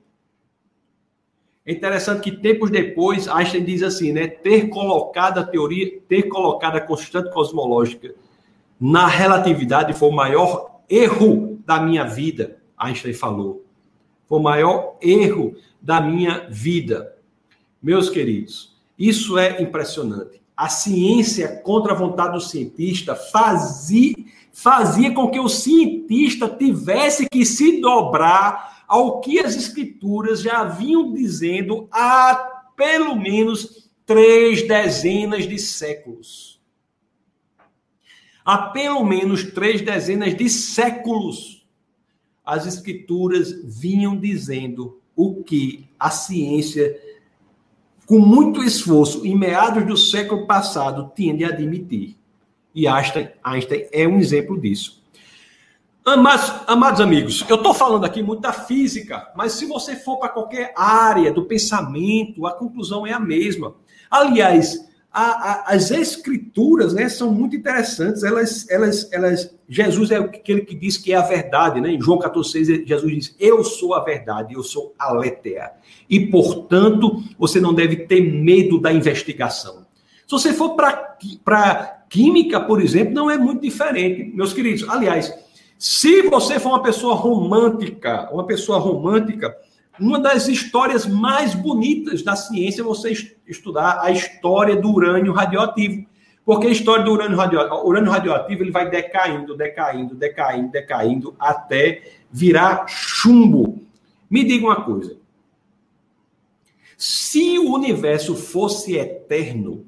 [1.66, 6.76] É interessante que tempos depois Einstein diz assim, né, ter colocado a teoria, ter colocado
[6.76, 8.14] a constante cosmológica
[8.80, 13.66] na relatividade foi o maior erro da minha vida, Einstein falou.
[14.28, 17.16] Foi o maior erro da minha vida.
[17.82, 20.42] Meus queridos, isso é impressionante.
[20.56, 24.14] A ciência contra a vontade do cientista fazia,
[24.52, 31.12] fazia com que o cientista tivesse que se dobrar ao que as escrituras já vinham
[31.12, 32.36] dizendo há
[32.78, 36.62] pelo menos três dezenas de séculos.
[38.46, 41.66] Há pelo menos três dezenas de séculos,
[42.46, 46.96] as escrituras vinham dizendo o que a ciência,
[48.06, 52.16] com muito esforço, em meados do século passado, tinha de admitir.
[52.76, 55.03] E Einstein, Einstein é um exemplo disso.
[56.06, 60.28] Amados, amados amigos, eu estou falando aqui muito da física, mas se você for para
[60.28, 63.74] qualquer área do pensamento, a conclusão é a mesma.
[64.12, 68.22] Aliás, a, a, as escrituras né, são muito interessantes.
[68.22, 71.80] Elas, elas, elas, Jesus é aquele que diz que é a verdade.
[71.80, 71.92] Né?
[71.92, 75.72] Em João 14,6, Jesus diz: Eu sou a verdade, eu sou a letéa.
[76.10, 79.86] E, portanto, você não deve ter medo da investigação.
[80.28, 84.88] Se você for para química, por exemplo, não é muito diferente, meus queridos.
[84.90, 85.34] Aliás,
[85.84, 89.54] se você for uma pessoa romântica, uma pessoa romântica,
[90.00, 93.12] uma das histórias mais bonitas da ciência é você
[93.46, 96.06] estudar a história do urânio radioativo.
[96.46, 102.02] Porque a história do urânio radioativo, urânio radioativo ele vai decaindo, decaindo, decaindo, decaindo, até
[102.32, 103.84] virar chumbo.
[104.30, 105.18] Me diga uma coisa.
[106.98, 109.86] Se o universo fosse eterno,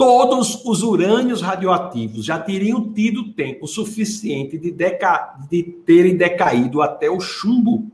[0.00, 5.38] todos os urânios radioativos já teriam tido tempo suficiente de, deca...
[5.50, 7.86] de terem decaído até o chumbo.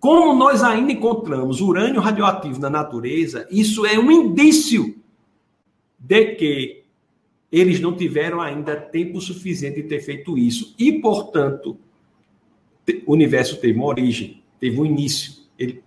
[0.00, 4.98] Como nós ainda encontramos urânio radioativo na natureza, isso é um indício
[5.98, 6.84] de que
[7.52, 10.74] eles não tiveram ainda tempo suficiente de ter feito isso.
[10.78, 11.76] E, portanto,
[13.04, 15.34] o universo teve uma origem, teve um início.
[15.58, 15.82] Ele...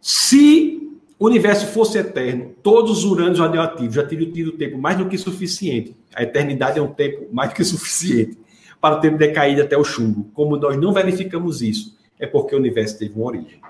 [0.00, 0.75] Se
[1.18, 5.16] o universo fosse eterno, todos os urânios radioativos já teriam tido tempo mais do que
[5.16, 5.96] suficiente.
[6.14, 8.38] A eternidade é um tempo mais do que suficiente
[8.80, 10.30] para ter decaído até o chumbo.
[10.34, 13.60] Como nós não verificamos isso, é porque o universo teve uma origem.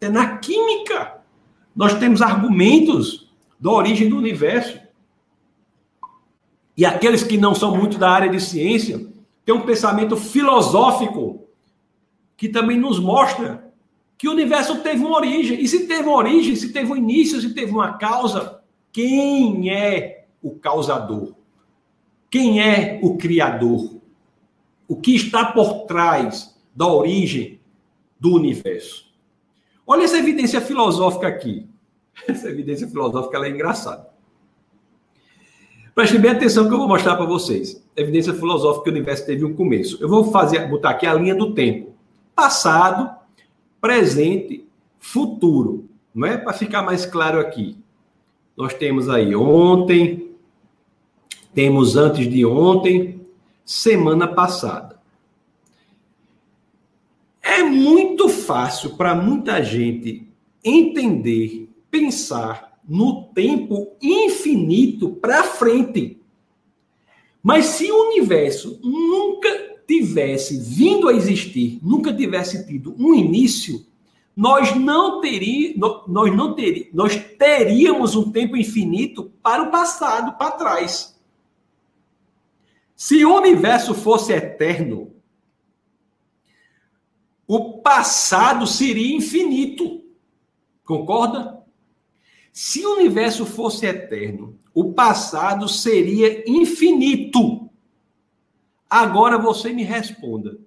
[0.00, 1.20] É na química.
[1.74, 4.80] Nós temos argumentos da origem do universo.
[6.76, 9.04] E aqueles que não são muito da área de ciência
[9.44, 11.46] têm um pensamento filosófico
[12.36, 13.71] que também nos mostra
[14.18, 15.60] que o universo teve uma origem.
[15.60, 18.60] E se teve uma origem, se teve um início, se teve uma causa,
[18.92, 21.34] quem é o causador?
[22.30, 24.00] Quem é o criador?
[24.86, 27.60] O que está por trás da origem
[28.18, 29.12] do universo?
[29.86, 31.66] Olha essa evidência filosófica aqui.
[32.28, 34.12] Essa evidência filosófica é engraçada.
[35.94, 37.82] Preste bem atenção que eu vou mostrar para vocês.
[37.94, 39.98] Evidência filosófica que o universo teve um começo.
[40.00, 41.94] Eu vou fazer, botar aqui a linha do tempo.
[42.34, 43.10] Passado,
[43.82, 44.64] presente,
[45.00, 45.88] futuro.
[46.14, 47.76] Não é para ficar mais claro aqui.
[48.56, 50.30] Nós temos aí ontem,
[51.52, 53.20] temos antes de ontem,
[53.64, 55.00] semana passada.
[57.42, 60.28] É muito fácil para muita gente
[60.64, 66.20] entender, pensar no tempo infinito para frente.
[67.42, 69.61] Mas se o universo nunca
[69.92, 73.84] tivesse vindo a existir, nunca tivesse tido um início,
[74.34, 80.52] nós não teríamos, nós não teríamos, nós teríamos um tempo infinito para o passado, para
[80.52, 81.14] trás.
[82.96, 85.12] Se o universo fosse eterno,
[87.46, 90.02] o passado seria infinito.
[90.84, 91.60] Concorda?
[92.50, 97.61] Se o universo fosse eterno, o passado seria infinito.
[98.92, 100.58] Agora você me responda.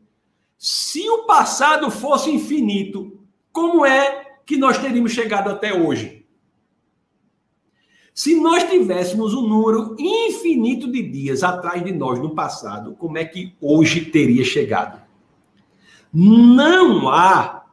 [0.57, 3.19] Se o passado fosse infinito,
[3.51, 6.25] como é que nós teríamos chegado até hoje?
[8.15, 13.25] Se nós tivéssemos um número infinito de dias atrás de nós no passado, como é
[13.25, 15.03] que hoje teria chegado?
[16.11, 17.67] Não há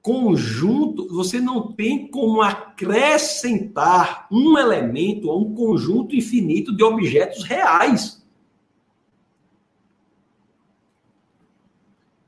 [0.00, 8.17] conjunto, você não tem como acrescentar um elemento a um conjunto infinito de objetos reais.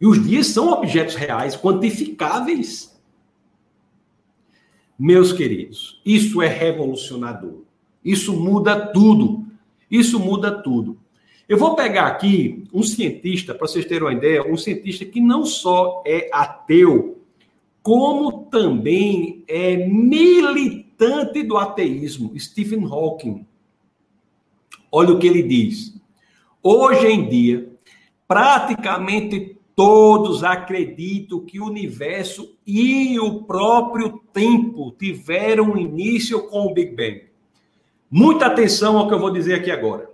[0.01, 2.99] E os dias são objetos reais, quantificáveis.
[4.99, 7.63] Meus queridos, isso é revolucionador.
[8.05, 9.47] Isso muda tudo.
[9.91, 10.99] Isso muda tudo.
[11.49, 15.45] Eu vou pegar aqui um cientista, para vocês terem uma ideia, um cientista que não
[15.45, 17.21] só é ateu,
[17.83, 23.45] como também é militante do ateísmo, Stephen Hawking.
[24.93, 25.99] Olha o que ele diz.
[26.63, 27.73] Hoje em dia,
[28.29, 36.95] praticamente Todos acreditam que o universo e o próprio tempo tiveram início com o Big
[36.95, 37.23] Bang.
[38.11, 40.11] Muita atenção ao que eu vou dizer aqui agora.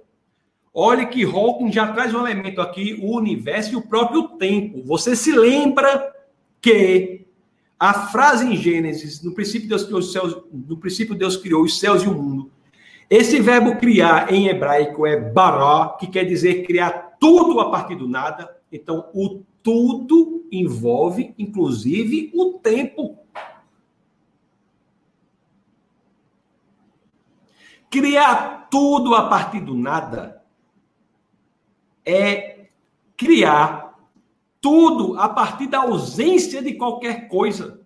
[0.72, 4.84] Olhe que Hawking já traz um elemento aqui, o universo e o próprio tempo.
[4.84, 6.14] Você se lembra
[6.60, 7.26] que
[7.76, 11.80] a frase em Gênesis, no princípio Deus criou os céus, no princípio Deus criou os
[11.80, 12.52] céus e o mundo.
[13.10, 18.06] Esse verbo criar em hebraico é bará, que quer dizer criar tudo a partir do
[18.06, 18.54] nada.
[18.70, 23.18] Então, o tudo envolve, inclusive, o tempo.
[27.90, 30.46] Criar tudo a partir do nada
[32.04, 32.68] é
[33.16, 33.98] criar
[34.60, 37.84] tudo a partir da ausência de qualquer coisa.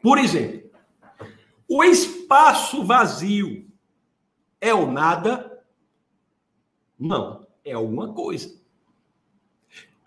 [0.00, 0.70] Por exemplo,
[1.68, 3.70] o espaço vazio
[4.58, 5.62] é o nada?
[6.98, 8.57] Não, é alguma coisa.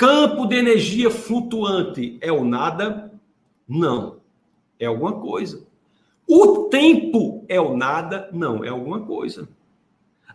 [0.01, 3.13] Campo de energia flutuante é o nada?
[3.67, 4.19] Não,
[4.79, 5.67] é alguma coisa.
[6.27, 8.27] O tempo é o nada?
[8.33, 9.47] Não, é alguma coisa.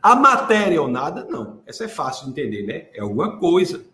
[0.00, 1.24] A matéria é o nada?
[1.24, 1.64] Não.
[1.66, 2.90] Essa é fácil de entender, né?
[2.94, 3.84] É alguma coisa.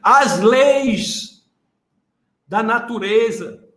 [0.00, 1.44] As leis
[2.46, 3.68] da natureza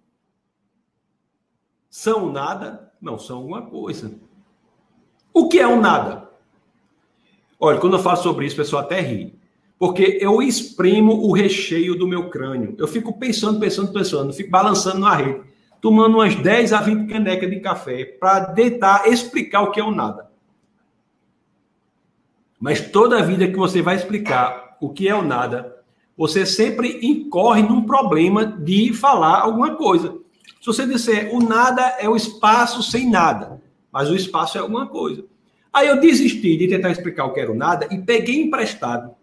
[1.90, 2.94] são nada?
[3.02, 4.14] Não, são alguma coisa.
[5.34, 6.30] O que é o nada?
[7.60, 9.42] Olha, quando eu falo sobre isso, o pessoal até ri.
[9.84, 12.74] Porque eu exprimo o recheio do meu crânio.
[12.78, 15.42] Eu fico pensando, pensando, pensando, fico balançando na rede,
[15.82, 19.92] tomando umas 10 a 20 canecas de café para tentar explicar o que é o
[19.92, 20.32] nada.
[22.58, 25.76] Mas toda vida que você vai explicar o que é o nada,
[26.16, 30.18] você sempre incorre num problema de falar alguma coisa.
[30.62, 33.62] Se você disser o nada é o espaço sem nada,
[33.92, 35.26] mas o espaço é alguma coisa.
[35.74, 39.14] Aí eu desisti de tentar explicar o que era o nada e peguei emprestado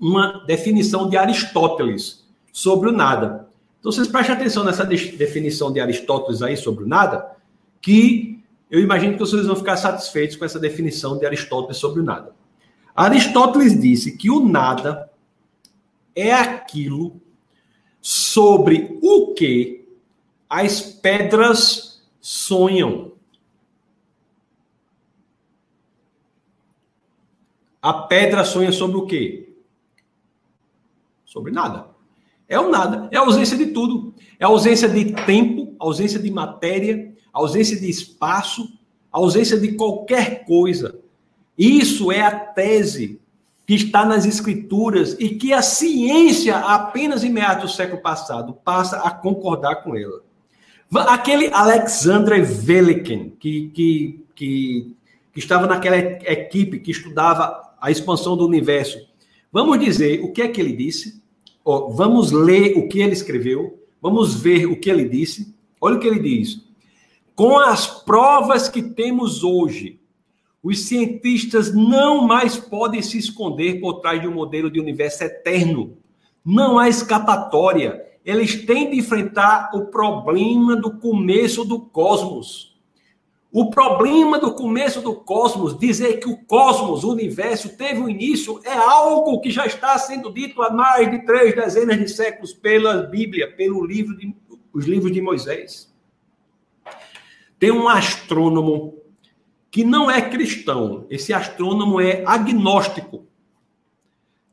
[0.00, 3.48] uma definição de Aristóteles sobre o nada.
[3.78, 7.36] Então, vocês prestem atenção nessa definição de Aristóteles aí sobre o nada,
[7.80, 12.04] que eu imagino que vocês vão ficar satisfeitos com essa definição de Aristóteles sobre o
[12.04, 12.34] nada.
[12.94, 15.10] Aristóteles disse que o nada
[16.14, 17.20] é aquilo
[18.00, 19.88] sobre o que
[20.48, 23.12] as pedras sonham.
[27.80, 29.39] A pedra sonha sobre o quê?
[31.30, 31.86] Sobre nada.
[32.48, 33.08] É o nada.
[33.12, 34.12] É a ausência de tudo.
[34.36, 38.68] É a ausência de tempo, ausência de matéria, ausência de espaço,
[39.12, 40.98] ausência de qualquer coisa.
[41.56, 43.20] Isso é a tese
[43.64, 48.96] que está nas escrituras e que a ciência, apenas em meados do século passado, passa
[48.96, 50.24] a concordar com ela.
[51.06, 54.96] Aquele Alexander Velikin, que, que, que,
[55.32, 58.98] que estava naquela equipe que estudava a expansão do universo,
[59.52, 61.22] vamos dizer o que é que ele disse?
[61.64, 65.54] Ó, vamos ler o que ele escreveu, vamos ver o que ele disse.
[65.80, 66.60] Olha o que ele diz.
[67.34, 69.98] Com as provas que temos hoje,
[70.62, 75.96] os cientistas não mais podem se esconder por trás de um modelo de universo eterno.
[76.44, 78.04] Não há escapatória.
[78.24, 82.69] Eles têm de enfrentar o problema do começo do cosmos.
[83.52, 88.60] O problema do começo do cosmos, dizer que o cosmos, o universo, teve um início,
[88.64, 93.02] é algo que já está sendo dito há mais de três dezenas de séculos pela
[93.02, 94.16] Bíblia, pelo livro
[94.72, 95.92] os livros de Moisés.
[97.58, 99.02] Tem um astrônomo
[99.68, 103.26] que não é cristão, esse astrônomo é agnóstico,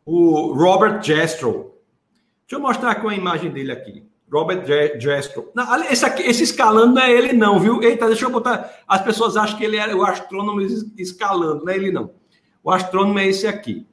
[0.06, 1.80] o Robert Jastrow.
[2.48, 4.07] Deixa eu mostrar com a imagem dele aqui.
[4.32, 4.66] Robert
[5.00, 5.52] Jastrow.
[5.90, 7.82] Esse, aqui, esse escalando não é ele, não, viu?
[7.82, 8.84] Eita, deixa eu botar.
[8.88, 10.62] As pessoas acham que ele é o astrônomo
[10.98, 12.12] escalando, não é ele, não.
[12.64, 13.88] O astrônomo é esse aqui.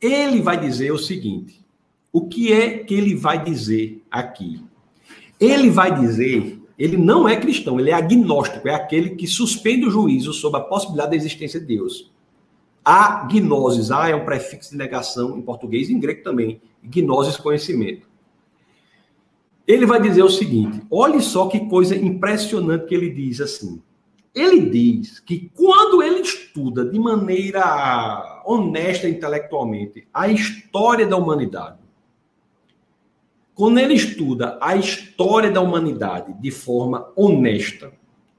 [0.00, 1.64] Ele vai dizer o seguinte:
[2.12, 4.62] o que é que ele vai dizer aqui?
[5.40, 9.90] Ele vai dizer, ele não é cristão, ele é agnóstico, é aquele que suspende o
[9.90, 12.12] juízo sobre a possibilidade da existência de Deus.
[12.84, 16.60] A gnosis, A é um prefixo de negação em português e em grego também.
[16.82, 18.06] Gnosis, conhecimento
[19.66, 23.82] ele vai dizer o seguinte: olhe só que coisa impressionante que ele diz assim.
[24.34, 31.78] Ele diz que quando ele estuda de maneira honesta intelectualmente a história da humanidade,
[33.54, 37.90] quando ele estuda a história da humanidade de forma honesta,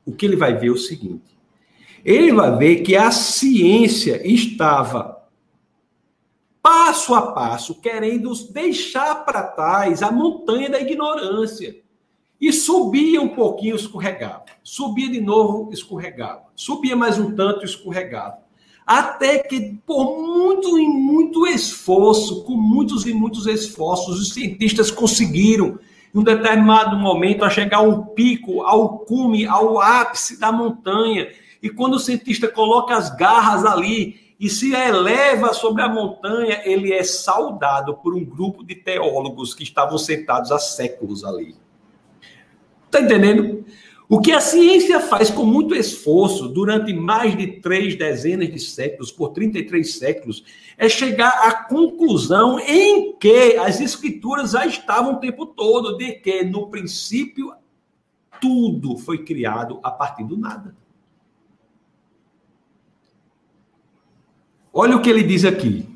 [0.05, 1.35] o que ele vai ver é o seguinte:
[2.05, 5.16] ele vai ver que a ciência estava
[6.67, 11.77] passo a passo, querendo deixar para trás a montanha da ignorância.
[12.41, 14.43] E subia um pouquinho, escorregava.
[14.61, 16.43] Subia de novo, escorregava.
[16.57, 18.39] Subia mais um tanto, escorregava.
[18.85, 25.79] Até que, por muito e muito esforço, com muitos e muitos esforços, os cientistas conseguiram,
[26.13, 31.29] em um determinado momento, a chegar ao pico, ao cume, ao ápice da montanha.
[31.63, 36.93] E quando o cientista coloca as garras ali e se eleva sobre a montanha, ele
[36.93, 41.55] é saudado por um grupo de teólogos que estavam sentados há séculos ali.
[42.85, 43.65] Está entendendo?
[44.09, 49.11] O que a ciência faz com muito esforço durante mais de três dezenas de séculos,
[49.11, 50.45] por 33 séculos,
[50.77, 56.45] é chegar à conclusão em que as escrituras já estavam o tempo todo, de que
[56.45, 57.51] no princípio
[58.39, 60.73] tudo foi criado a partir do nada.
[64.79, 65.87] Olha o que ele diz aqui.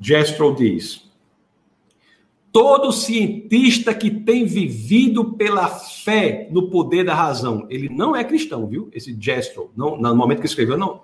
[0.00, 1.08] Jastrow diz:
[2.50, 8.66] Todo cientista que tem vivido pela fé no poder da razão, ele não é cristão,
[8.66, 8.90] viu?
[8.92, 11.02] Esse gesto, não, no momento que escreveu, não.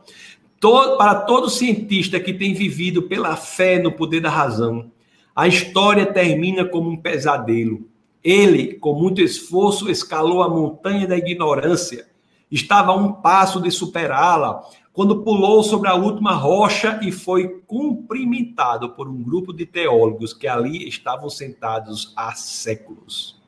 [0.58, 4.90] Todo, para todo cientista que tem vivido pela fé no poder da razão,
[5.34, 7.86] a história termina como um pesadelo.
[8.24, 12.08] Ele, com muito esforço, escalou a montanha da ignorância.
[12.50, 14.64] Estava a um passo de superá-la,
[15.00, 20.46] quando pulou sobre a última rocha e foi cumprimentado por um grupo de teólogos que
[20.46, 23.40] ali estavam sentados há séculos.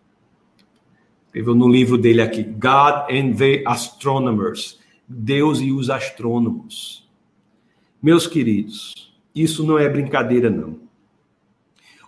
[1.26, 7.06] Escreveu no livro dele aqui, God and the Astronomers, Deus e os astrônomos.
[8.02, 10.78] Meus queridos, isso não é brincadeira, não.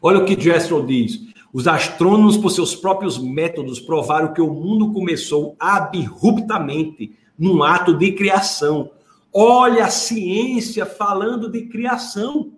[0.01, 1.20] Olha o que Jessel diz.
[1.53, 8.11] Os astrônomos, por seus próprios métodos, provaram que o mundo começou abruptamente num ato de
[8.12, 8.90] criação,
[9.37, 12.53] Olha a ciência falando de criação.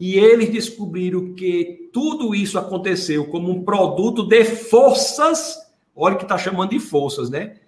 [0.00, 5.56] E eles descobriram que tudo isso aconteceu como um produto de forças,
[5.94, 7.58] olha que está chamando de forças, né?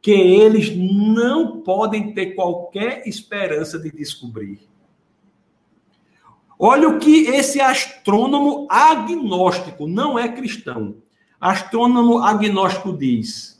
[0.00, 4.60] Que eles não podem ter qualquer esperança de descobrir.
[6.56, 10.96] Olha o que esse astrônomo agnóstico, não é cristão,
[11.40, 13.59] astrônomo agnóstico diz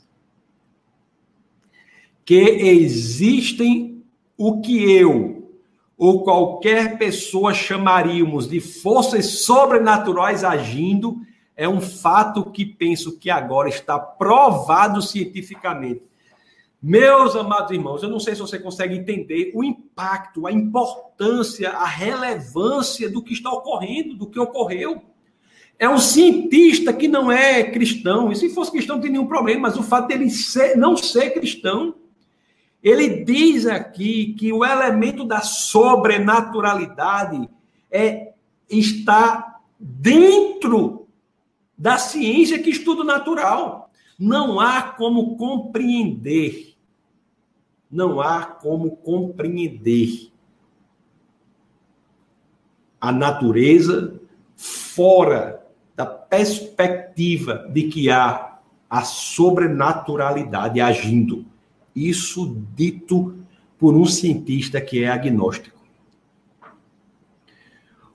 [2.31, 4.05] que existem
[4.37, 5.51] o que eu
[5.97, 11.17] ou qualquer pessoa chamaríamos de forças sobrenaturais agindo,
[11.57, 16.03] é um fato que penso que agora está provado cientificamente.
[16.81, 21.85] Meus amados irmãos, eu não sei se você consegue entender o impacto, a importância, a
[21.85, 25.01] relevância do que está ocorrendo, do que ocorreu.
[25.77, 29.63] É um cientista que não é cristão, e se fosse cristão não tem nenhum problema,
[29.63, 31.95] mas o fato dele ser, não ser cristão
[32.83, 37.47] ele diz aqui que o elemento da sobrenaturalidade
[37.91, 38.33] é
[38.69, 41.07] está dentro
[41.77, 43.89] da ciência que estuda o natural.
[44.17, 46.75] Não há como compreender.
[47.89, 50.31] Não há como compreender
[52.99, 54.19] a natureza
[54.55, 55.65] fora
[55.95, 58.59] da perspectiva de que há
[58.89, 61.50] a sobrenaturalidade agindo.
[61.95, 63.35] Isso dito
[63.77, 65.81] por um cientista que é agnóstico.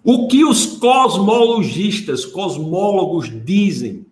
[0.09, 4.07] O que os cosmologistas, cosmólogos dizem,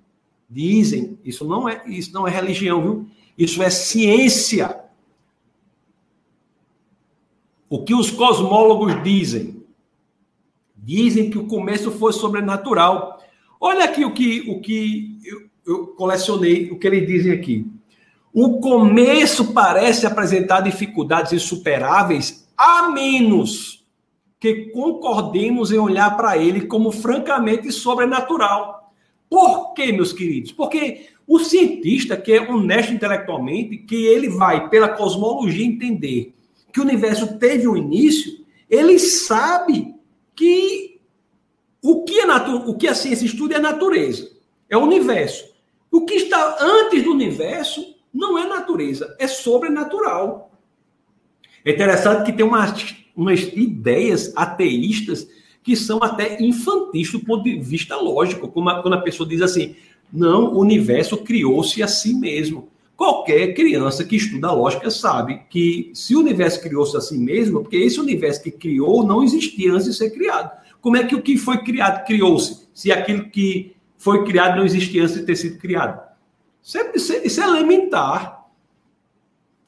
[0.51, 3.07] dizem, isso não é, isso não é religião, viu?
[3.39, 4.81] Isso é ciência.
[7.69, 9.65] O que os cosmólogos dizem?
[10.77, 13.23] Dizem que o começo foi sobrenatural.
[13.61, 17.71] Olha aqui o que, o que eu, eu colecionei, o que eles dizem aqui.
[18.37, 23.87] O começo parece apresentar dificuldades insuperáveis, a menos
[24.41, 28.93] que concordemos em olhar para ele como francamente sobrenatural.
[29.31, 30.51] Por quê, meus queridos?
[30.51, 36.35] Porque o cientista que é honesto intelectualmente, que ele vai pela cosmologia entender
[36.73, 39.95] que o universo teve um início, ele sabe
[40.35, 41.01] que
[41.81, 44.29] o que, é o que a ciência estuda é a natureza,
[44.69, 45.55] é o universo.
[45.89, 50.53] O que está antes do universo não é natureza, é sobrenatural.
[51.65, 55.27] É interessante que tem umas, umas ideias ateístas
[55.63, 59.41] que são até infantis do ponto de vista lógico, como a, quando a pessoa diz
[59.41, 59.75] assim:
[60.13, 62.69] não, o universo criou-se a si mesmo.
[62.97, 67.77] Qualquer criança que estuda lógica sabe que se o universo criou-se a si mesmo, porque
[67.77, 70.53] esse universo que criou não existia antes de ser criado.
[70.81, 75.03] Como é que o que foi criado criou-se, se aquilo que foi criado não existia
[75.03, 76.04] antes de ter sido criado?
[76.65, 76.79] Isso
[77.13, 78.49] é, isso é elementar.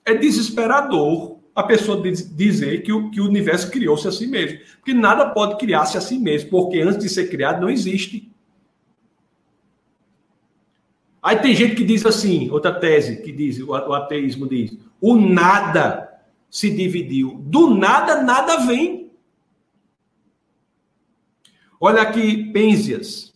[0.04, 4.58] É desesperador a pessoa dizer que o, que o universo criou-se a si mesmo.
[4.76, 8.30] Porque nada pode criar-se a si mesmo, porque antes de ser criado não existe.
[11.22, 16.22] Aí tem gente que diz assim, outra tese que diz, o ateísmo diz, o nada
[16.48, 17.36] se dividiu.
[17.42, 19.10] Do nada, nada vem.
[21.80, 23.34] Olha aqui, Pênzias.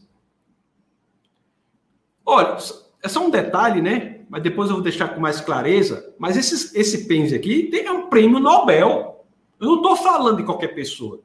[2.25, 2.57] Olha,
[3.03, 4.21] é só um detalhe, né?
[4.29, 6.15] Mas depois eu vou deixar com mais clareza.
[6.19, 9.25] Mas esse, esse Penzi aqui tem, é um prêmio Nobel.
[9.59, 11.21] Eu não estou falando de qualquer pessoa.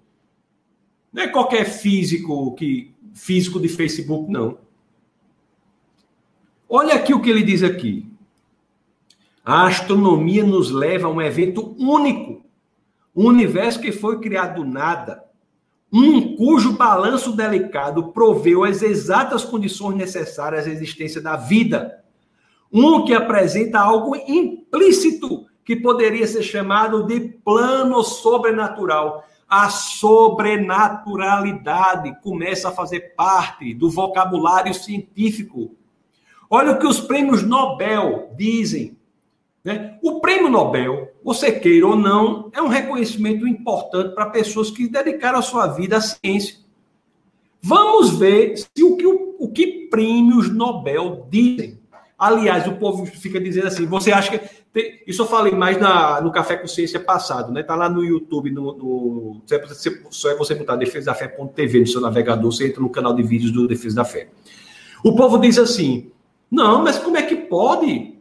[1.12, 4.58] Não é qualquer físico que físico de Facebook, não.
[6.68, 8.06] Olha aqui o que ele diz aqui.
[9.44, 12.44] A astronomia nos leva a um evento único.
[13.16, 15.24] Um universo que foi criado do nada.
[15.94, 22.04] Um cujo balanço delicado proveu as exatas condições necessárias à existência da vida.
[22.72, 29.24] Um que apresenta algo implícito que poderia ser chamado de plano sobrenatural.
[29.48, 35.76] A sobrenaturalidade começa a fazer parte do vocabulário científico.
[36.50, 38.98] Olha o que os prêmios Nobel dizem
[39.66, 39.98] né?
[40.04, 45.40] O prêmio Nobel, você queira ou não, é um reconhecimento importante para pessoas que dedicaram
[45.40, 46.58] a sua vida à ciência.
[47.60, 51.80] Vamos ver se o que, o, o que prêmios Nobel dizem.
[52.18, 54.66] Aliás, o povo fica dizendo assim: você acha que.
[54.72, 57.64] Tem, isso eu falei mais na, no Café com Ciência passado, né?
[57.64, 59.42] Tá lá no YouTube, no, no
[60.12, 63.24] só é você botar Defesa da Fé.tv no seu navegador, você entra no canal de
[63.24, 64.30] vídeos do Defesa da Fé.
[65.04, 66.12] O povo diz assim:
[66.52, 68.15] não, mas como é que pode?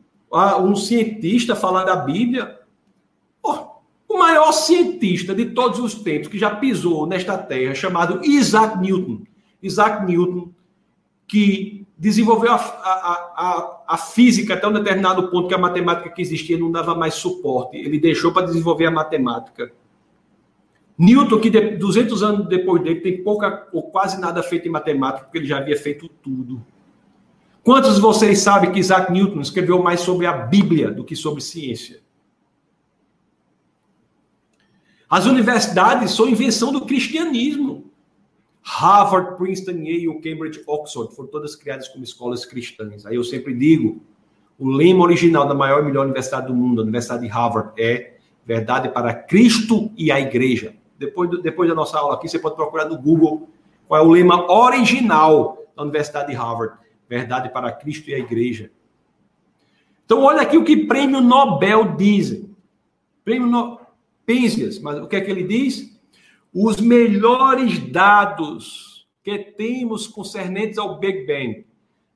[0.61, 2.59] Um cientista falar da Bíblia.
[3.43, 3.75] Oh,
[4.09, 9.23] o maior cientista de todos os tempos que já pisou nesta terra, chamado Isaac Newton.
[9.63, 10.51] Isaac Newton,
[11.27, 12.61] que desenvolveu a, a,
[13.37, 17.15] a, a, física até um determinado ponto que a matemática que existia não dava mais
[17.15, 17.77] suporte.
[17.77, 19.73] Ele deixou para desenvolver a matemática.
[20.99, 25.39] Newton, que 200 anos depois dele, tem pouca ou quase nada feito em matemática, porque
[25.39, 26.65] ele já havia feito tudo.
[27.65, 31.41] Quantos de vocês sabem que Isaac Newton escreveu mais sobre a Bíblia do que sobre
[31.41, 32.03] ciência?
[35.09, 37.91] As universidades são invenção do cristianismo.
[38.61, 43.07] Harvard, Princeton, Yale, Cambridge, Oxford foram todas criadas como escolas cristãs.
[43.07, 44.03] Aí eu sempre digo,
[44.59, 48.19] o lema original da maior e melhor universidade do mundo, a Universidade de Harvard, é
[48.45, 50.77] verdade para Cristo e a igreja.
[50.99, 53.49] Depois, depois da nossa aula aqui, você pode procurar no Google
[53.89, 58.71] qual é o lema original da Universidade de Harvard verdade para Cristo e a igreja.
[60.05, 62.55] Então, olha aqui o que prêmio Nobel dizem.
[63.25, 63.81] Prêmio no...
[64.27, 65.95] Pensias, mas o que é que ele diz?
[66.53, 71.67] Os melhores dados que temos concernentes ao Big Bang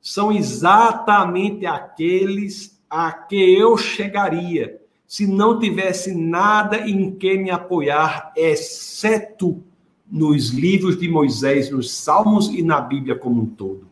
[0.01, 8.31] são exatamente aqueles a que eu chegaria se não tivesse nada em que me apoiar,
[8.37, 9.63] exceto
[10.11, 13.89] nos livros de Moisés, nos Salmos e na Bíblia como um todo.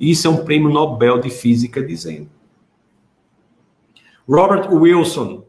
[0.00, 2.30] Isso é um prêmio Nobel de Física dizendo.
[4.26, 5.44] Robert Wilson.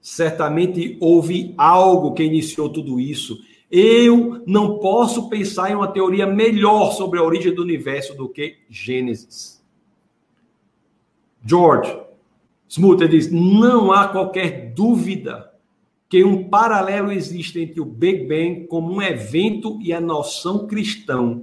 [0.00, 3.36] Certamente houve algo que iniciou tudo isso.
[3.68, 8.58] Eu não posso pensar em uma teoria melhor sobre a origem do universo do que
[8.70, 9.60] Gênesis.
[11.44, 11.98] George
[12.68, 15.52] Smoot diz: não há qualquer dúvida
[16.08, 21.42] que um paralelo existe entre o Big Bang como um evento e a noção cristã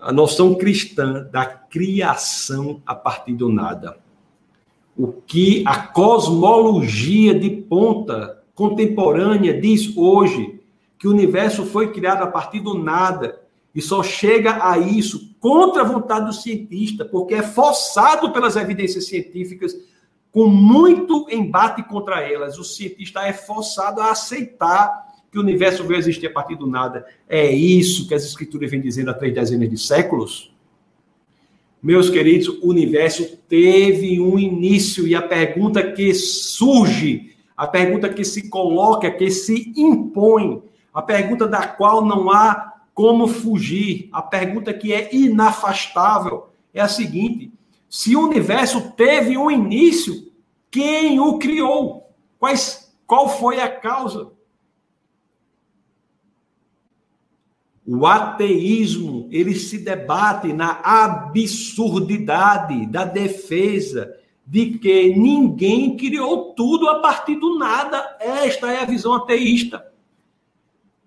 [0.00, 3.98] a noção cristã da criação a partir do nada.
[4.96, 10.60] O que a cosmologia de ponta contemporânea diz hoje,
[10.98, 13.40] que o universo foi criado a partir do nada
[13.74, 19.06] e só chega a isso contra a vontade do cientista, porque é forçado pelas evidências
[19.06, 19.76] científicas,
[20.32, 22.58] com muito embate contra elas.
[22.58, 25.07] O cientista é forçado a aceitar
[25.38, 27.06] que o universo veio existir a partir do nada.
[27.28, 30.52] É isso que as escrituras vêm dizendo há três dezenas de séculos?
[31.80, 38.24] Meus queridos, o universo teve um início e a pergunta que surge, a pergunta que
[38.24, 40.60] se coloca, que se impõe,
[40.92, 46.88] a pergunta da qual não há como fugir, a pergunta que é inafastável é a
[46.88, 47.52] seguinte:
[47.88, 50.32] se o universo teve um início,
[50.68, 52.10] quem o criou?
[52.40, 54.32] Quais, qual foi a causa?
[57.90, 64.14] O ateísmo, ele se debate na absurdidade da defesa
[64.46, 68.18] de que ninguém criou tudo a partir do nada.
[68.20, 69.90] Esta é a visão ateísta.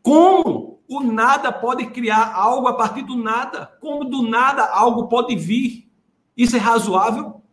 [0.01, 3.67] Como o nada pode criar algo a partir do nada?
[3.79, 5.87] Como do nada algo pode vir?
[6.35, 7.43] Isso é razoável?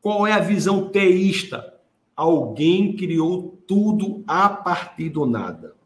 [0.00, 1.78] Qual é a visão teísta?
[2.16, 5.76] Alguém criou tudo a partir do nada.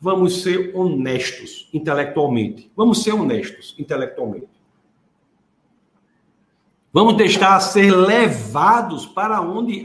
[0.00, 2.70] Vamos ser honestos intelectualmente.
[2.76, 4.48] Vamos ser honestos intelectualmente.
[6.92, 9.84] Vamos deixar ser levados para onde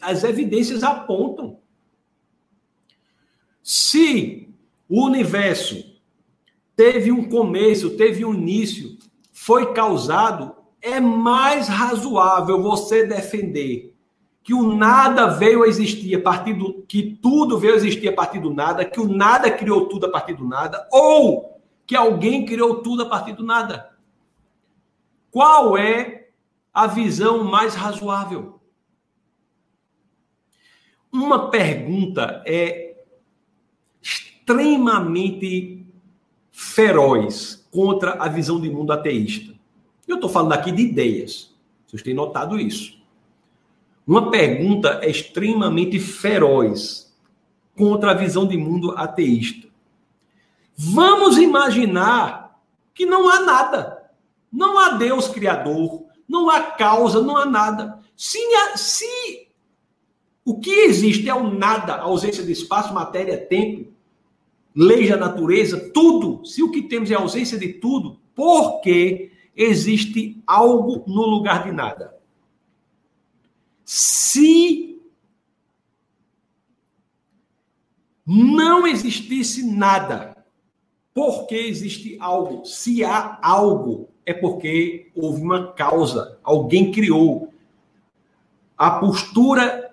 [0.00, 1.58] as evidências apontam.
[3.60, 4.48] Se
[4.88, 5.84] o universo
[6.76, 8.96] teve um começo, teve um início,
[9.32, 13.89] foi causado, é mais razoável você defender
[14.50, 18.12] que o nada veio a existir a partir do que tudo veio a existir a
[18.12, 22.44] partir do nada, que o nada criou tudo a partir do nada, ou que alguém
[22.44, 23.96] criou tudo a partir do nada.
[25.30, 26.30] qual é
[26.74, 28.58] a visão mais razoável?
[31.12, 33.04] Uma pergunta é
[34.02, 35.86] extremamente
[36.50, 39.54] feroz contra a visão de mundo ateísta.
[40.08, 41.54] Eu estou falando aqui de ideias.
[41.86, 42.99] Vocês têm notado isso.
[44.10, 47.16] Uma pergunta extremamente feroz
[47.76, 49.68] contra a visão de mundo ateísta.
[50.76, 52.60] Vamos imaginar
[52.92, 54.10] que não há nada.
[54.52, 58.00] Não há Deus criador, não há causa, não há nada.
[58.16, 58.40] Se,
[58.74, 59.46] se
[60.44, 63.92] o que existe é o nada, ausência de espaço, matéria, tempo,
[64.74, 66.44] leis da natureza, tudo.
[66.44, 71.62] Se o que temos é a ausência de tudo, por que existe algo no lugar
[71.62, 72.18] de nada?
[73.92, 75.02] Se
[78.24, 80.44] não existisse nada,
[81.12, 82.64] por que existe algo?
[82.64, 87.52] Se há algo, é porque houve uma causa, alguém criou.
[88.78, 89.90] A postura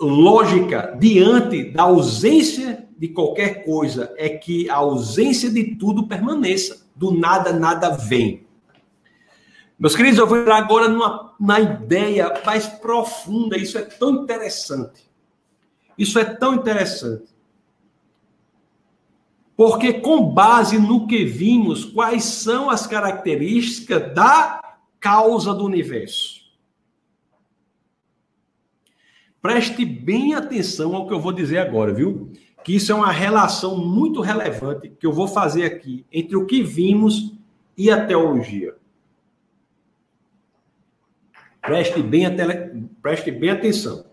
[0.00, 6.88] lógica diante da ausência de qualquer coisa é que a ausência de tudo permaneça.
[6.96, 8.47] Do nada, nada vem.
[9.78, 13.56] Meus queridos, eu vou entrar agora numa, na ideia mais profunda.
[13.56, 15.08] Isso é tão interessante.
[15.96, 17.28] Isso é tão interessante.
[19.56, 26.38] Porque, com base no que vimos, quais são as características da causa do universo?
[29.42, 32.32] Preste bem atenção ao que eu vou dizer agora, viu?
[32.64, 36.62] Que isso é uma relação muito relevante que eu vou fazer aqui entre o que
[36.62, 37.32] vimos
[37.76, 38.77] e a teologia.
[41.68, 42.88] Preste bem, a tele...
[43.02, 44.06] Preste bem atenção.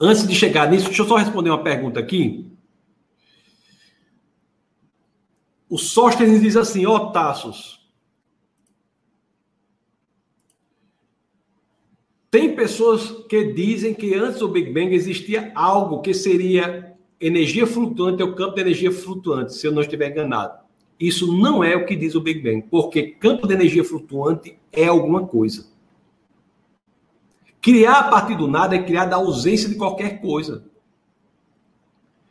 [0.00, 2.48] Antes de chegar nisso, deixa eu só responder uma pergunta aqui.
[5.68, 7.52] O Sóstenes diz assim, ó oh,
[12.30, 18.22] Tem pessoas que dizem que antes do Big Bang existia algo que seria energia flutuante,
[18.22, 20.65] é o campo de energia flutuante, se eu não estiver enganado.
[20.98, 24.86] Isso não é o que diz o Big Bang, porque campo de energia flutuante é
[24.86, 25.68] alguma coisa.
[27.60, 30.64] Criar a partir do nada é criar da ausência de qualquer coisa.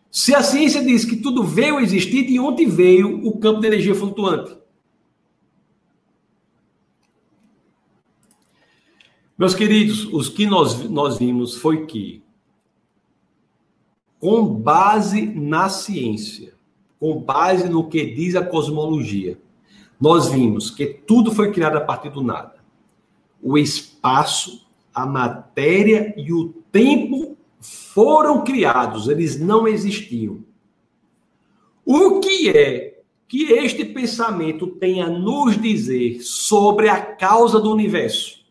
[0.10, 3.68] Se a ciência diz que tudo veio a existir, de onde veio o campo de
[3.68, 4.58] energia flutuante?
[9.38, 12.24] Meus queridos, os que nós, nós vimos foi que,
[14.18, 16.55] com base na ciência,
[17.06, 19.38] com base no que diz a cosmologia,
[20.02, 22.56] nós vimos que tudo foi criado a partir do nada.
[23.40, 30.44] O espaço, a matéria e o tempo foram criados, eles não existiam.
[31.86, 38.44] O que é que este pensamento tem a nos dizer sobre a causa do universo?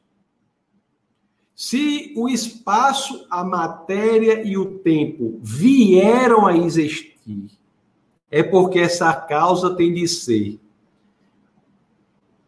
[1.56, 7.50] Se o espaço, a matéria e o tempo vieram a existir,
[8.30, 10.60] é porque essa causa tem de ser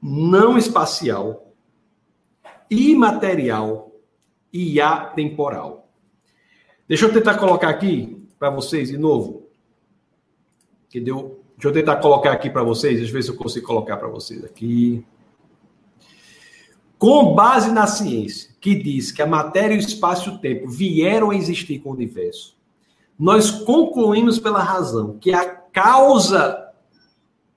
[0.03, 1.53] não espacial,
[2.71, 3.93] imaterial
[4.53, 5.89] e atemporal.
[6.89, 9.49] Deixa eu tentar colocar aqui para vocês de novo.
[10.89, 11.43] Que deu.
[11.57, 14.09] Deixa eu tentar colocar aqui para vocês, deixa eu ver se eu consigo colocar para
[14.09, 15.05] vocês aqui
[16.99, 21.31] com base na ciência, que diz que a matéria, o espaço e o tempo vieram
[21.31, 22.57] a existir com o universo,
[23.19, 25.45] nós concluímos pela razão que a
[25.77, 26.71] causa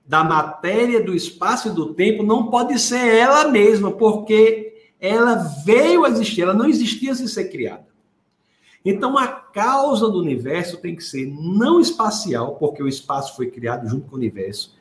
[0.06, 6.04] da matéria, do espaço e do tempo não pode ser ela mesma, porque ela veio
[6.04, 7.86] a existir, ela não existia sem ser criada.
[8.84, 13.88] Então, a causa do universo tem que ser não espacial, porque o espaço foi criado
[13.88, 14.74] junto com o universo,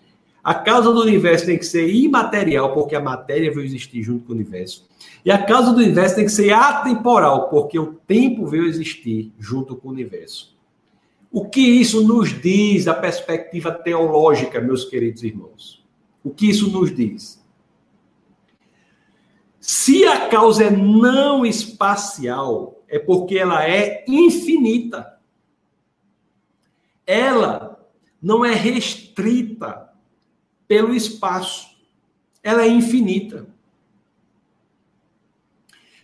[0.43, 4.33] a causa do universo tem que ser imaterial, porque a matéria veio existir junto com
[4.33, 4.85] o universo.
[5.23, 9.77] E a causa do universo tem que ser atemporal, porque o tempo veio existir junto
[9.77, 10.58] com o universo.
[11.31, 15.85] O que isso nos diz da perspectiva teológica, meus queridos irmãos?
[16.23, 17.39] O que isso nos diz?
[19.59, 25.19] Se a causa é não espacial, é porque ela é infinita.
[27.05, 27.87] Ela
[28.21, 29.93] não é restrita
[30.67, 31.69] pelo espaço.
[32.41, 33.47] Ela é infinita.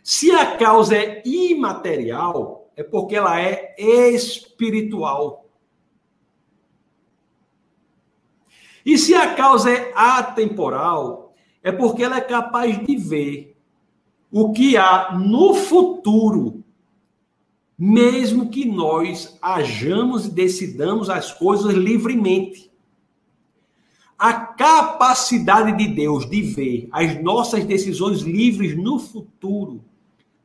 [0.04, 5.46] Se a causa é imaterial, é porque ela é espiritual.
[8.86, 13.58] E se a causa é atemporal, é porque ela é capaz de ver
[14.32, 16.64] o que há no futuro,
[17.78, 22.72] mesmo que nós hajamos e decidamos as coisas livremente.
[24.18, 29.84] A capacidade de Deus de ver as nossas decisões livres no futuro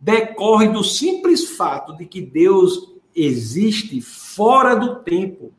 [0.01, 5.53] decorre do simples fato de que Deus existe fora do tempo.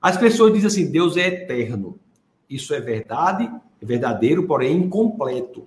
[0.00, 1.98] As pessoas dizem assim: Deus é eterno.
[2.48, 3.50] Isso é verdade,
[3.82, 5.66] é verdadeiro, porém incompleto.